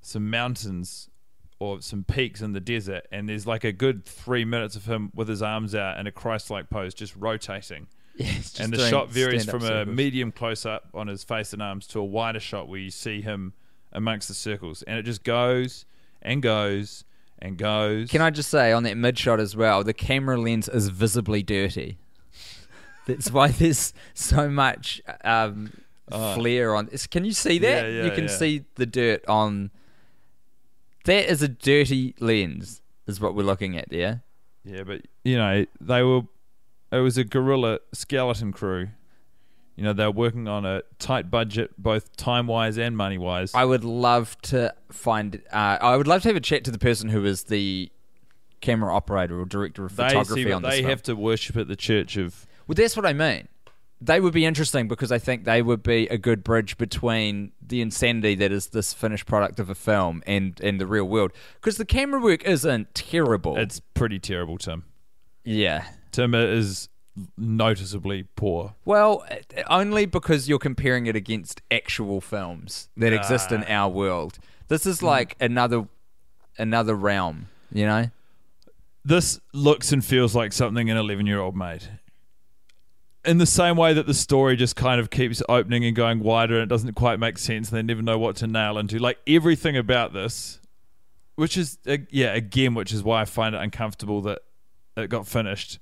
some 0.00 0.30
mountains 0.30 1.10
or 1.58 1.80
some 1.80 2.04
peaks 2.04 2.40
in 2.40 2.52
the 2.52 2.60
desert. 2.60 3.06
And 3.10 3.28
there's 3.28 3.46
like 3.46 3.64
a 3.64 3.72
good 3.72 4.04
three 4.04 4.44
minutes 4.44 4.76
of 4.76 4.86
him 4.86 5.10
with 5.14 5.28
his 5.28 5.42
arms 5.42 5.74
out 5.74 5.98
in 5.98 6.06
a 6.06 6.12
Christ 6.12 6.50
like 6.50 6.70
pose, 6.70 6.94
just 6.94 7.14
rotating. 7.16 7.88
Yeah, 8.18 8.32
just 8.32 8.58
and 8.58 8.72
the 8.72 8.78
doing 8.78 8.90
shot 8.90 9.10
varies 9.10 9.48
from 9.48 9.62
a 9.62 9.86
medium 9.86 10.32
close 10.32 10.66
up 10.66 10.88
on 10.92 11.06
his 11.06 11.22
face 11.22 11.52
and 11.52 11.62
arms 11.62 11.86
to 11.88 12.00
a 12.00 12.04
wider 12.04 12.40
shot 12.40 12.66
where 12.66 12.80
you 12.80 12.90
see 12.90 13.20
him 13.20 13.52
amongst 13.92 14.26
the 14.26 14.34
circles. 14.34 14.82
And 14.82 14.98
it 14.98 15.04
just 15.04 15.22
goes 15.22 15.84
and 16.20 16.42
goes 16.42 17.04
and 17.38 17.56
goes. 17.56 18.10
Can 18.10 18.20
I 18.20 18.30
just 18.30 18.50
say 18.50 18.72
on 18.72 18.82
that 18.82 18.96
mid 18.96 19.16
shot 19.16 19.38
as 19.38 19.56
well, 19.56 19.84
the 19.84 19.94
camera 19.94 20.36
lens 20.36 20.68
is 20.68 20.88
visibly 20.88 21.44
dirty. 21.44 21.98
That's 23.06 23.30
why 23.30 23.48
there's 23.48 23.92
so 24.14 24.48
much 24.48 25.00
um, 25.22 25.72
flare 26.10 26.74
on. 26.74 26.88
Can 27.10 27.24
you 27.24 27.32
see 27.32 27.58
that? 27.58 27.84
Oh. 27.84 27.88
Yeah, 27.88 27.98
yeah, 27.98 28.04
you 28.04 28.10
can 28.10 28.24
yeah. 28.24 28.30
see 28.30 28.64
the 28.74 28.86
dirt 28.86 29.24
on. 29.28 29.70
That 31.08 31.30
is 31.30 31.40
a 31.40 31.48
dirty 31.48 32.14
lens, 32.20 32.82
is 33.06 33.18
what 33.18 33.34
we're 33.34 33.42
looking 33.42 33.78
at 33.78 33.88
there. 33.88 34.22
Yeah, 34.62 34.82
but 34.82 35.06
you 35.24 35.38
know, 35.38 35.64
they 35.80 36.02
were 36.02 36.22
it 36.92 36.98
was 36.98 37.16
a 37.16 37.24
guerrilla 37.24 37.78
skeleton 37.94 38.52
crew. 38.52 38.88
You 39.74 39.84
know, 39.84 39.94
they 39.94 40.04
were 40.04 40.10
working 40.10 40.48
on 40.48 40.66
a 40.66 40.82
tight 40.98 41.30
budget, 41.30 41.70
both 41.78 42.14
time 42.16 42.46
wise 42.46 42.76
and 42.76 42.94
money 42.94 43.16
wise. 43.16 43.54
I 43.54 43.64
would 43.64 43.84
love 43.84 44.36
to 44.42 44.74
find. 44.92 45.40
Uh, 45.50 45.78
I 45.80 45.96
would 45.96 46.06
love 46.06 46.20
to 46.22 46.28
have 46.28 46.36
a 46.36 46.40
chat 46.40 46.62
to 46.64 46.70
the 46.70 46.78
person 46.78 47.08
who 47.08 47.24
is 47.24 47.44
the 47.44 47.90
camera 48.60 48.94
operator 48.94 49.40
or 49.40 49.46
director 49.46 49.86
of 49.86 49.96
They 49.96 50.08
photography 50.08 50.44
see, 50.44 50.52
on 50.52 50.60
this 50.60 50.72
they 50.72 50.80
film. 50.80 50.90
have 50.90 51.02
to 51.04 51.14
worship 51.14 51.56
at 51.56 51.68
the 51.68 51.76
church 51.76 52.18
of 52.18 52.46
Well, 52.66 52.74
that's 52.74 52.96
what 52.96 53.06
I 53.06 53.14
mean. 53.14 53.48
They 54.00 54.20
would 54.20 54.32
be 54.32 54.44
interesting 54.44 54.86
because 54.86 55.10
I 55.10 55.18
think 55.18 55.44
they 55.44 55.60
would 55.60 55.82
be 55.82 56.06
a 56.06 56.18
good 56.18 56.44
bridge 56.44 56.78
between 56.78 57.52
the 57.60 57.80
insanity 57.80 58.36
that 58.36 58.52
is 58.52 58.68
this 58.68 58.92
finished 58.92 59.26
product 59.26 59.58
of 59.58 59.70
a 59.70 59.74
film 59.74 60.22
and, 60.26 60.58
and 60.62 60.80
the 60.80 60.86
real 60.86 61.04
world. 61.04 61.32
Because 61.54 61.78
the 61.78 61.84
camera 61.84 62.20
work 62.20 62.44
isn't 62.44 62.94
terrible. 62.94 63.56
it's 63.56 63.80
pretty 63.94 64.18
terrible, 64.20 64.58
Tim. 64.58 64.84
yeah. 65.44 65.86
Tim 66.12 66.34
is 66.34 66.88
noticeably 67.36 68.24
poor. 68.36 68.74
Well, 68.84 69.24
only 69.68 70.06
because 70.06 70.48
you're 70.48 70.58
comparing 70.58 71.06
it 71.06 71.16
against 71.16 71.62
actual 71.70 72.20
films 72.20 72.88
that 72.96 73.12
exist 73.12 73.52
in 73.52 73.64
ah. 73.64 73.72
our 73.72 73.88
world. 73.88 74.38
This 74.68 74.86
is 74.86 75.00
mm. 75.00 75.04
like 75.04 75.36
another 75.40 75.88
another 76.58 76.94
realm, 76.94 77.48
you 77.72 77.86
know? 77.86 78.10
This 79.04 79.40
looks 79.52 79.92
and 79.92 80.04
feels 80.04 80.34
like 80.34 80.52
something 80.52 80.90
an 80.90 80.96
11 80.96 81.26
year 81.26 81.40
old 81.40 81.56
made. 81.56 81.84
In 83.24 83.38
the 83.38 83.46
same 83.46 83.76
way 83.76 83.92
that 83.92 84.06
the 84.06 84.14
story 84.14 84.56
just 84.56 84.76
kind 84.76 85.00
of 85.00 85.10
keeps 85.10 85.42
opening 85.48 85.84
and 85.84 85.94
going 85.94 86.20
wider 86.20 86.54
and 86.54 86.62
it 86.62 86.68
doesn't 86.68 86.94
quite 86.94 87.18
make 87.18 87.36
sense 87.36 87.68
and 87.68 87.76
they 87.76 87.82
never 87.82 88.00
know 88.02 88.18
what 88.18 88.36
to 88.36 88.46
nail 88.46 88.78
into. 88.78 88.98
Like 88.98 89.18
everything 89.26 89.76
about 89.76 90.12
this, 90.12 90.60
which 91.34 91.56
is, 91.56 91.78
yeah, 92.10 92.34
again, 92.34 92.74
which 92.74 92.92
is 92.92 93.02
why 93.02 93.20
I 93.20 93.24
find 93.24 93.54
it 93.54 93.60
uncomfortable 93.60 94.22
that 94.22 94.40
it 94.96 95.10
got 95.10 95.26
finished. 95.26 95.78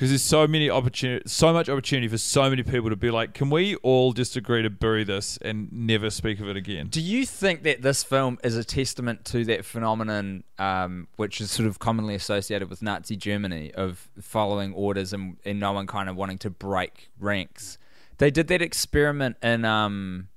Because 0.00 0.12
there's 0.12 0.22
so 0.22 0.46
many 0.46 0.70
opportunity, 0.70 1.22
so 1.28 1.52
much 1.52 1.68
opportunity 1.68 2.08
for 2.08 2.16
so 2.16 2.48
many 2.48 2.62
people 2.62 2.88
to 2.88 2.96
be 2.96 3.10
like, 3.10 3.34
can 3.34 3.50
we 3.50 3.74
all 3.82 4.14
just 4.14 4.34
agree 4.34 4.62
to 4.62 4.70
bury 4.70 5.04
this 5.04 5.36
and 5.42 5.70
never 5.70 6.08
speak 6.08 6.40
of 6.40 6.48
it 6.48 6.56
again? 6.56 6.86
Do 6.86 7.02
you 7.02 7.26
think 7.26 7.64
that 7.64 7.82
this 7.82 8.02
film 8.02 8.38
is 8.42 8.56
a 8.56 8.64
testament 8.64 9.26
to 9.26 9.44
that 9.44 9.66
phenomenon, 9.66 10.44
um, 10.58 11.06
which 11.16 11.38
is 11.42 11.50
sort 11.50 11.68
of 11.68 11.80
commonly 11.80 12.14
associated 12.14 12.70
with 12.70 12.80
Nazi 12.80 13.14
Germany, 13.14 13.74
of 13.74 14.08
following 14.18 14.72
orders 14.72 15.12
and, 15.12 15.36
and 15.44 15.60
no 15.60 15.72
one 15.72 15.86
kind 15.86 16.08
of 16.08 16.16
wanting 16.16 16.38
to 16.38 16.48
break 16.48 17.10
ranks? 17.18 17.76
They 18.16 18.30
did 18.30 18.48
that 18.48 18.62
experiment 18.62 19.36
in, 19.42 19.66
um, 19.66 20.28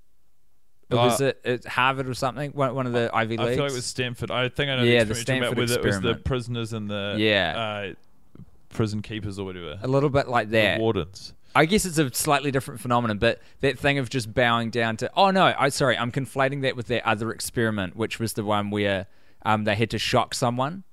was 0.91 1.21
Uh, 1.21 1.31
it 1.45 1.63
Harvard 1.63 2.09
or 2.09 2.13
something? 2.15 2.51
One, 2.51 2.75
one 2.75 2.85
of 2.85 2.91
the 2.91 3.09
Ivy 3.13 3.37
Leagues. 3.37 3.49
I 3.51 3.55
feel 3.55 3.63
like 3.63 3.71
it 3.71 3.75
was 3.75 3.85
Stanford. 3.85 4.29
I 4.29 4.49
think 4.49 4.69
I 4.69 4.75
know 4.75 4.83
Yeah, 4.83 5.05
the 5.05 5.13
the 5.13 5.19
experiment 5.21 5.55
you're 5.55 5.67
talking 5.67 5.73
about 5.75 5.81
Stanford 5.83 6.03
where 6.03 6.11
it 6.11 6.15
was 6.15 6.17
the 6.17 6.23
prisoners 6.23 6.73
and 6.73 6.89
the 6.89 7.15
Yeah. 7.17 7.87
uh, 7.91 7.93
prison 8.73 9.01
keepers 9.01 9.39
or 9.39 9.45
whatever. 9.45 9.79
a 9.81 9.87
little 9.87 10.09
bit 10.09 10.27
like 10.27 10.47
The 10.49 10.57
that. 10.57 10.79
wardens. 10.79 11.33
I 11.55 11.65
guess 11.65 11.85
it's 11.85 11.99
a 11.99 12.11
slightly 12.13 12.49
different 12.49 12.81
phenomenon, 12.81 13.19
but 13.19 13.39
that 13.61 13.77
thing 13.77 13.99
of 13.99 14.09
just 14.09 14.33
bowing 14.33 14.71
down 14.71 14.97
to 14.97 15.11
oh 15.15 15.29
no, 15.31 15.53
I 15.57 15.69
sorry, 15.69 15.97
I'm 15.97 16.11
conflating 16.11 16.63
that 16.63 16.75
with 16.75 16.87
that 16.87 17.05
other 17.07 17.31
experiment, 17.31 17.95
which 17.95 18.19
was 18.19 18.33
the 18.33 18.43
one 18.43 18.71
where 18.71 19.05
um, 19.45 19.63
they 19.65 19.75
had 19.75 19.89
to 19.91 19.99
shock 19.99 20.33
someone 20.33 20.83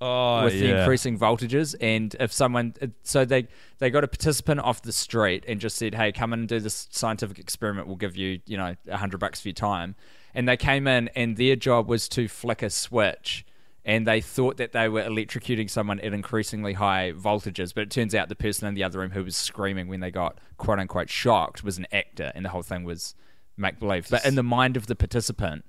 Oh, 0.00 0.44
with 0.44 0.52
the 0.52 0.66
yeah. 0.66 0.80
increasing 0.80 1.18
voltages. 1.18 1.74
And 1.80 2.14
if 2.20 2.32
someone, 2.32 2.74
so 3.02 3.24
they 3.24 3.48
they 3.78 3.90
got 3.90 4.04
a 4.04 4.08
participant 4.08 4.60
off 4.60 4.82
the 4.82 4.92
street 4.92 5.44
and 5.48 5.60
just 5.60 5.76
said, 5.76 5.94
"Hey, 5.94 6.12
come 6.12 6.32
in 6.32 6.40
and 6.40 6.48
do 6.48 6.60
this 6.60 6.86
scientific 6.90 7.38
experiment. 7.38 7.86
We'll 7.88 7.96
give 7.96 8.16
you, 8.16 8.40
you 8.46 8.56
know, 8.56 8.74
a 8.88 8.96
hundred 8.96 9.18
bucks 9.18 9.40
for 9.40 9.48
your 9.48 9.54
time." 9.54 9.96
And 10.34 10.48
they 10.48 10.56
came 10.56 10.86
in, 10.86 11.08
and 11.16 11.36
their 11.36 11.56
job 11.56 11.88
was 11.88 12.08
to 12.10 12.28
flick 12.28 12.62
a 12.62 12.70
switch. 12.70 13.44
And 13.88 14.06
they 14.06 14.20
thought 14.20 14.58
that 14.58 14.72
they 14.72 14.86
were 14.86 15.02
electrocuting 15.02 15.70
someone 15.70 15.98
at 16.00 16.12
increasingly 16.12 16.74
high 16.74 17.14
voltages, 17.16 17.74
but 17.74 17.84
it 17.84 17.90
turns 17.90 18.14
out 18.14 18.28
the 18.28 18.36
person 18.36 18.68
in 18.68 18.74
the 18.74 18.84
other 18.84 18.98
room 18.98 19.12
who 19.12 19.24
was 19.24 19.34
screaming 19.34 19.88
when 19.88 20.00
they 20.00 20.10
got 20.10 20.36
quote 20.58 20.78
unquote 20.78 21.08
shocked 21.08 21.64
was 21.64 21.78
an 21.78 21.86
actor, 21.90 22.30
and 22.34 22.44
the 22.44 22.50
whole 22.50 22.62
thing 22.62 22.84
was 22.84 23.14
make 23.56 23.80
believe. 23.80 24.06
But 24.10 24.26
in 24.26 24.34
the 24.34 24.42
mind 24.42 24.76
of 24.76 24.88
the 24.88 24.94
participant, 24.94 25.64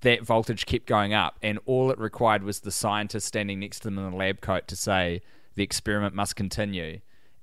that 0.00 0.22
voltage 0.22 0.66
kept 0.66 0.86
going 0.86 1.14
up, 1.14 1.38
and 1.42 1.60
all 1.64 1.92
it 1.92 1.98
required 2.00 2.42
was 2.42 2.58
the 2.58 2.72
scientist 2.72 3.28
standing 3.28 3.60
next 3.60 3.80
to 3.80 3.84
them 3.84 3.98
in 3.98 4.12
a 4.12 4.16
lab 4.16 4.40
coat 4.40 4.66
to 4.66 4.74
say 4.74 5.22
the 5.54 5.62
experiment 5.62 6.12
must 6.12 6.34
continue, 6.34 6.98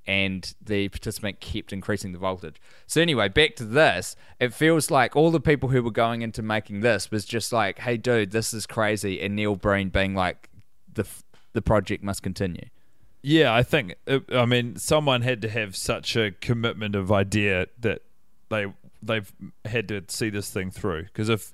and 0.08 0.54
the 0.64 0.88
participant 0.88 1.40
kept 1.40 1.74
increasing 1.74 2.14
the 2.14 2.18
voltage. 2.18 2.62
So 2.86 3.02
anyway, 3.02 3.28
back 3.28 3.56
to 3.58 3.66
this, 3.66 4.16
it 4.40 4.54
feels 4.54 4.90
like 4.90 5.16
all 5.16 5.32
the 5.32 5.40
people 5.40 5.70
who 5.70 5.84
were 5.84 5.92
going 5.92 6.22
into 6.22 6.42
making 6.42 6.80
this 6.80 7.12
was 7.12 7.26
just 7.26 7.52
like, 7.52 7.80
"Hey, 7.80 7.98
dude, 7.98 8.32
this 8.32 8.54
is 8.54 8.66
crazy," 8.66 9.22
and 9.22 9.36
Neil 9.36 9.56
Breen 9.56 9.90
being 9.90 10.16
like, 10.16 10.50
"the 10.92 11.06
the 11.54 11.62
project 11.62 12.04
must 12.04 12.24
continue." 12.24 12.70
Yeah, 13.22 13.54
I 13.54 13.64
think. 13.64 13.96
uh, 14.08 14.20
I 14.32 14.46
mean, 14.46 14.78
someone 14.78 15.22
had 15.22 15.42
to 15.42 15.50
have 15.50 15.76
such 15.76 16.16
a 16.16 16.32
commitment 16.32 16.96
of 16.96 17.12
idea 17.12 17.68
that 17.80 18.04
they 18.50 18.68
they've 19.02 19.32
had 19.66 19.88
to 19.90 20.04
see 20.08 20.30
this 20.30 20.50
thing 20.50 20.72
through. 20.72 21.04
Because 21.04 21.30
if 21.30 21.52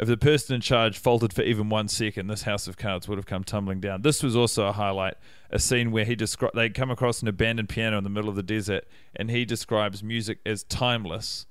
if 0.00 0.08
the 0.08 0.16
person 0.16 0.54
in 0.56 0.60
charge 0.62 0.98
faltered 0.98 1.32
for 1.32 1.42
even 1.42 1.68
one 1.68 1.86
second, 1.86 2.26
this 2.28 2.42
house 2.42 2.66
of 2.66 2.76
cards 2.78 3.06
would 3.06 3.18
have 3.18 3.26
come 3.26 3.44
tumbling 3.44 3.80
down. 3.80 4.00
This 4.02 4.22
was 4.22 4.34
also 4.34 4.66
a 4.66 4.72
highlight, 4.72 5.14
a 5.50 5.58
scene 5.58 5.92
where 5.92 6.04
he 6.06 6.16
descri- 6.16 6.50
they 6.54 6.70
come 6.70 6.90
across 6.90 7.20
an 7.22 7.28
abandoned 7.28 7.68
piano 7.68 7.98
in 7.98 8.04
the 8.04 8.10
middle 8.10 8.30
of 8.30 8.34
the 8.34 8.42
desert, 8.42 8.86
and 9.14 9.30
he 9.30 9.44
describes 9.44 10.02
music 10.02 10.38
as 10.46 10.64
timeless, 10.64 11.44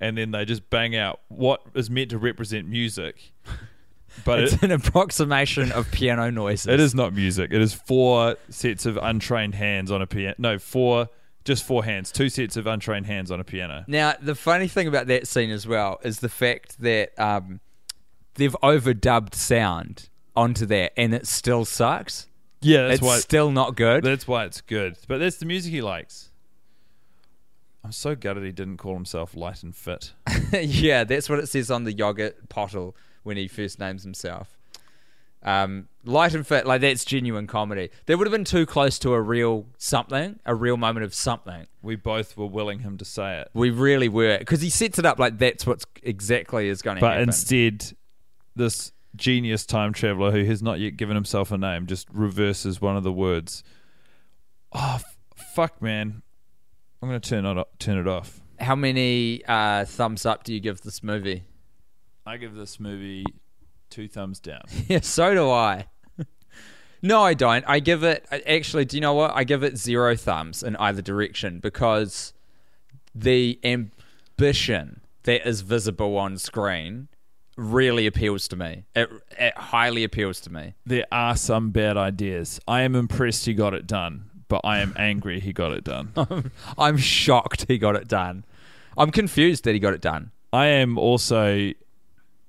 and 0.00 0.16
then 0.18 0.30
they 0.30 0.44
just 0.44 0.68
bang 0.70 0.96
out 0.96 1.20
what 1.28 1.62
is 1.74 1.90
meant 1.90 2.10
to 2.10 2.18
represent 2.18 2.66
music. 2.66 3.32
But 4.26 4.40
It's 4.40 4.52
it, 4.52 4.62
an 4.64 4.72
approximation 4.72 5.72
of 5.72 5.90
piano 5.90 6.30
noises. 6.30 6.66
it 6.66 6.80
is 6.80 6.94
not 6.94 7.14
music. 7.14 7.50
It 7.50 7.62
is 7.62 7.72
four 7.72 8.36
sets 8.50 8.84
of 8.84 8.98
untrained 8.98 9.54
hands 9.54 9.90
on 9.90 10.02
a 10.02 10.06
piano. 10.06 10.34
No, 10.36 10.58
four, 10.58 11.08
just 11.46 11.64
four 11.64 11.82
hands. 11.84 12.12
Two 12.12 12.28
sets 12.28 12.58
of 12.58 12.66
untrained 12.66 13.06
hands 13.06 13.30
on 13.30 13.40
a 13.40 13.44
piano. 13.44 13.84
Now, 13.86 14.12
the 14.20 14.34
funny 14.34 14.68
thing 14.68 14.86
about 14.86 15.06
that 15.06 15.26
scene 15.26 15.48
as 15.50 15.66
well 15.66 15.98
is 16.04 16.20
the 16.20 16.28
fact 16.28 16.78
that 16.82 17.18
um, 17.18 17.60
they've 18.34 18.56
overdubbed 18.62 19.34
sound 19.34 20.08
onto 20.34 20.66
there, 20.66 20.90
and 20.96 21.14
it 21.14 21.26
still 21.26 21.64
sucks. 21.64 22.26
Yeah, 22.60 22.88
that's 22.88 23.00
why 23.00 23.16
it's 23.16 23.16
why. 23.16 23.20
still 23.20 23.50
not 23.50 23.76
good. 23.76 24.04
that's 24.04 24.28
why 24.28 24.44
it's 24.44 24.60
good. 24.60 24.96
But 25.08 25.18
that's 25.18 25.36
the 25.36 25.46
music 25.46 25.72
he 25.72 25.82
likes. 25.82 26.30
I'm 27.84 27.92
so 27.92 28.14
gutted 28.14 28.44
he 28.44 28.52
didn't 28.52 28.76
call 28.76 28.94
himself 28.94 29.34
light 29.34 29.62
and 29.64 29.74
fit. 29.74 30.12
yeah, 30.52 31.02
that's 31.04 31.28
what 31.28 31.40
it 31.40 31.48
says 31.48 31.70
on 31.70 31.84
the 31.84 31.92
yogurt 31.92 32.48
bottle 32.48 32.96
when 33.24 33.36
he 33.36 33.48
first 33.48 33.80
names 33.80 34.04
himself. 34.04 34.56
Um, 35.44 35.88
light 36.04 36.34
and 36.34 36.46
fit, 36.46 36.66
like 36.66 36.80
that's 36.80 37.04
genuine 37.04 37.48
comedy. 37.48 37.90
That 38.06 38.16
would 38.16 38.28
have 38.28 38.32
been 38.32 38.44
too 38.44 38.64
close 38.64 39.00
to 39.00 39.12
a 39.12 39.20
real 39.20 39.66
something, 39.76 40.38
a 40.46 40.54
real 40.54 40.76
moment 40.76 41.04
of 41.04 41.14
something. 41.14 41.66
We 41.82 41.96
both 41.96 42.36
were 42.36 42.46
willing 42.46 42.78
him 42.80 42.98
to 42.98 43.04
say 43.04 43.40
it, 43.40 43.48
We 43.52 43.70
really 43.70 44.08
were 44.08 44.38
because 44.38 44.60
he 44.60 44.70
sets 44.70 45.00
it 45.00 45.06
up 45.06 45.18
like 45.18 45.38
that's 45.38 45.66
what's 45.66 45.84
exactly 46.04 46.68
is 46.68 46.82
going 46.82 46.96
to 46.96 47.00
but 47.00 47.20
instead, 47.20 47.92
this 48.54 48.92
genius 49.14 49.66
time 49.66 49.92
traveler 49.92 50.30
who 50.30 50.44
has 50.44 50.62
not 50.62 50.80
yet 50.80 50.96
given 50.96 51.14
himself 51.14 51.50
a 51.52 51.58
name 51.58 51.86
just 51.86 52.08
reverses 52.12 52.80
one 52.80 52.96
of 52.96 53.02
the 53.02 53.12
words. 53.12 53.62
Oh 54.72 54.94
f- 54.96 55.16
fuck, 55.54 55.82
man! 55.82 56.22
I'm 57.02 57.08
gonna 57.08 57.20
turn 57.20 57.44
it 57.44 57.56
o- 57.58 57.68
turn 57.78 57.98
it 57.98 58.08
off. 58.08 58.40
How 58.58 58.74
many 58.74 59.42
uh, 59.46 59.84
thumbs 59.84 60.24
up 60.24 60.44
do 60.44 60.54
you 60.54 60.60
give 60.60 60.80
this 60.82 61.02
movie? 61.02 61.44
I 62.24 62.36
give 62.36 62.54
this 62.54 62.78
movie 62.78 63.24
two 63.90 64.08
thumbs 64.08 64.40
down. 64.40 64.62
Yeah, 64.88 65.00
so 65.02 65.34
do 65.34 65.50
I. 65.50 65.86
no, 67.02 67.22
I 67.22 67.34
don't. 67.34 67.64
I 67.68 67.80
give 67.80 68.02
it 68.04 68.26
actually. 68.46 68.84
Do 68.84 68.96
you 68.96 69.00
know 69.00 69.14
what? 69.14 69.32
I 69.34 69.44
give 69.44 69.62
it 69.62 69.76
zero 69.76 70.16
thumbs 70.16 70.62
in 70.62 70.76
either 70.76 71.02
direction 71.02 71.58
because 71.58 72.32
the 73.14 73.58
ambition 73.64 75.00
that 75.24 75.46
is 75.46 75.60
visible 75.60 76.16
on 76.16 76.38
screen 76.38 77.08
really 77.56 78.06
appeals 78.06 78.48
to 78.48 78.56
me. 78.56 78.84
It, 78.94 79.10
it 79.38 79.56
highly 79.56 80.04
appeals 80.04 80.40
to 80.40 80.52
me. 80.52 80.74
there 80.86 81.06
are 81.12 81.36
some 81.36 81.70
bad 81.70 81.96
ideas. 81.96 82.60
I 82.66 82.82
am 82.82 82.94
impressed 82.94 83.46
he 83.46 83.54
got 83.54 83.74
it 83.74 83.86
done, 83.86 84.30
but 84.48 84.60
I 84.64 84.80
am 84.80 84.94
angry 84.96 85.40
he 85.40 85.52
got 85.52 85.72
it 85.72 85.84
done. 85.84 86.12
I'm 86.78 86.96
shocked 86.96 87.66
he 87.68 87.78
got 87.78 87.96
it 87.96 88.08
done. 88.08 88.44
I'm 88.96 89.10
confused 89.10 89.64
that 89.64 89.72
he 89.72 89.78
got 89.78 89.94
it 89.94 90.00
done. 90.00 90.32
I 90.52 90.66
am 90.66 90.98
also, 90.98 91.72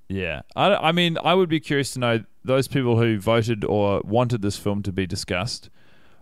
yeah. 0.10 0.42
I, 0.56 0.76
I 0.76 0.92
mean, 0.92 1.18
I 1.24 1.34
would 1.34 1.50
be 1.50 1.60
curious 1.60 1.92
to 1.94 2.00
know 2.00 2.24
those 2.44 2.68
people 2.68 2.98
who 2.98 3.20
voted 3.20 3.64
or 3.64 4.02
wanted 4.04 4.42
this 4.42 4.58
film 4.58 4.84
to 4.84 4.92
be 4.92 5.08
discussed, 5.08 5.70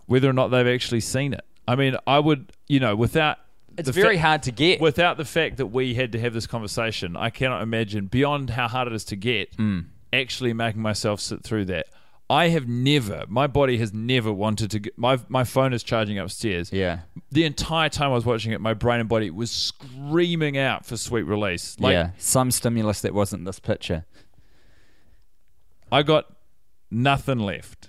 whether 0.06 0.28
or 0.28 0.32
not 0.32 0.48
they've 0.48 0.66
actually 0.66 1.00
seen 1.00 1.32
it. 1.32 1.44
I 1.66 1.76
mean, 1.76 1.96
I 2.06 2.18
would, 2.18 2.52
you 2.68 2.80
know, 2.80 2.94
without 2.94 3.38
It's 3.78 3.88
very 3.90 4.16
fa- 4.16 4.22
hard 4.22 4.42
to 4.44 4.52
get. 4.52 4.80
Without 4.80 5.16
the 5.16 5.24
fact 5.24 5.56
that 5.58 5.66
we 5.66 5.94
had 5.94 6.12
to 6.12 6.20
have 6.20 6.32
this 6.34 6.46
conversation, 6.46 7.16
I 7.16 7.30
cannot 7.30 7.62
imagine 7.62 8.06
beyond 8.06 8.50
how 8.50 8.68
hard 8.68 8.88
it 8.88 8.94
is 8.94 9.04
to 9.06 9.16
get 9.16 9.56
Mm. 9.56 9.86
actually 10.12 10.52
making 10.52 10.82
myself 10.82 11.20
sit 11.20 11.42
through 11.42 11.66
that. 11.66 11.86
I 12.30 12.48
have 12.48 12.66
never, 12.66 13.24
my 13.28 13.46
body 13.46 13.76
has 13.78 13.92
never 13.92 14.32
wanted 14.32 14.70
to. 14.70 14.78
Get, 14.78 14.96
my 14.96 15.18
my 15.28 15.44
phone 15.44 15.74
is 15.74 15.82
charging 15.82 16.18
upstairs. 16.18 16.72
yeah. 16.72 17.00
The 17.30 17.44
entire 17.44 17.90
time 17.90 18.10
I 18.10 18.14
was 18.14 18.24
watching 18.24 18.52
it, 18.52 18.60
my 18.60 18.72
brain 18.74 19.00
and 19.00 19.08
body 19.08 19.28
was 19.30 19.50
screaming 19.50 20.56
out 20.56 20.86
for 20.86 20.96
sweet 20.96 21.22
release. 21.24 21.78
Like 21.78 21.92
yeah. 21.92 22.10
Some 22.16 22.50
stimulus 22.50 23.02
that 23.02 23.12
wasn't 23.12 23.44
this 23.44 23.58
picture. 23.58 24.06
I 25.90 26.02
got 26.02 26.24
nothing 26.90 27.38
left. 27.38 27.88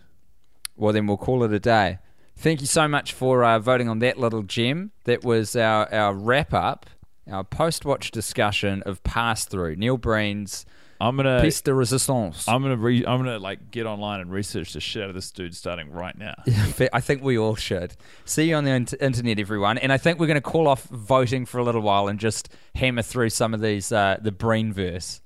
Well, 0.75 0.91
then 0.91 1.07
we'll 1.07 1.17
call 1.17 1.43
it 1.43 1.53
a 1.53 1.59
day. 1.59 1.99
Thank 2.35 2.61
you 2.61 2.67
so 2.67 2.87
much 2.87 3.13
for 3.13 3.43
uh, 3.43 3.59
voting 3.59 3.87
on 3.87 3.99
that 3.99 4.17
little 4.17 4.43
gem. 4.43 4.91
That 5.05 5.23
was 5.23 5.55
our, 5.55 5.91
our 5.93 6.13
wrap 6.13 6.53
up, 6.53 6.85
our 7.31 7.43
post 7.43 7.85
watch 7.85 8.11
discussion 8.11 8.83
of 8.85 9.03
Pass 9.03 9.45
Thru, 9.45 9.75
Neil 9.75 9.97
Breen's 9.97 10.65
I'm 11.03 11.17
gonna. 11.17 11.41
Piece 11.41 11.59
de 11.61 11.73
Resistance. 11.73 12.47
I'm 12.47 12.61
gonna. 12.61 12.77
Re, 12.77 13.05
I'm 13.05 13.17
gonna 13.19 13.39
like 13.39 13.71
get 13.71 13.85
online 13.85 14.21
and 14.21 14.31
research 14.31 14.71
the 14.71 14.79
shit 14.79 15.03
out 15.03 15.09
of 15.09 15.15
this 15.15 15.31
dude 15.31 15.53
starting 15.53 15.91
right 15.91 16.17
now. 16.17 16.35
I 16.93 17.01
think 17.01 17.21
we 17.21 17.37
all 17.37 17.55
should. 17.55 17.95
See 18.23 18.49
you 18.49 18.55
on 18.55 18.63
the 18.63 18.71
int- 18.71 18.93
internet, 19.01 19.37
everyone. 19.37 19.77
And 19.77 19.91
I 19.91 19.97
think 19.97 20.17
we're 20.17 20.27
going 20.27 20.35
to 20.35 20.41
call 20.41 20.67
off 20.67 20.83
voting 20.85 21.45
for 21.45 21.57
a 21.57 21.63
little 21.63 21.81
while 21.81 22.07
and 22.07 22.19
just 22.19 22.47
hammer 22.75 23.01
through 23.01 23.31
some 23.31 23.53
of 23.53 23.59
these, 23.59 23.91
uh, 23.91 24.17
the 24.21 24.31
Breen 24.31 24.71
verse. 24.71 25.21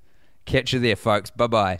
Catch 0.45 0.73
you 0.73 0.79
there, 0.79 0.95
folks. 0.95 1.29
Bye 1.29 1.47
bye. 1.47 1.79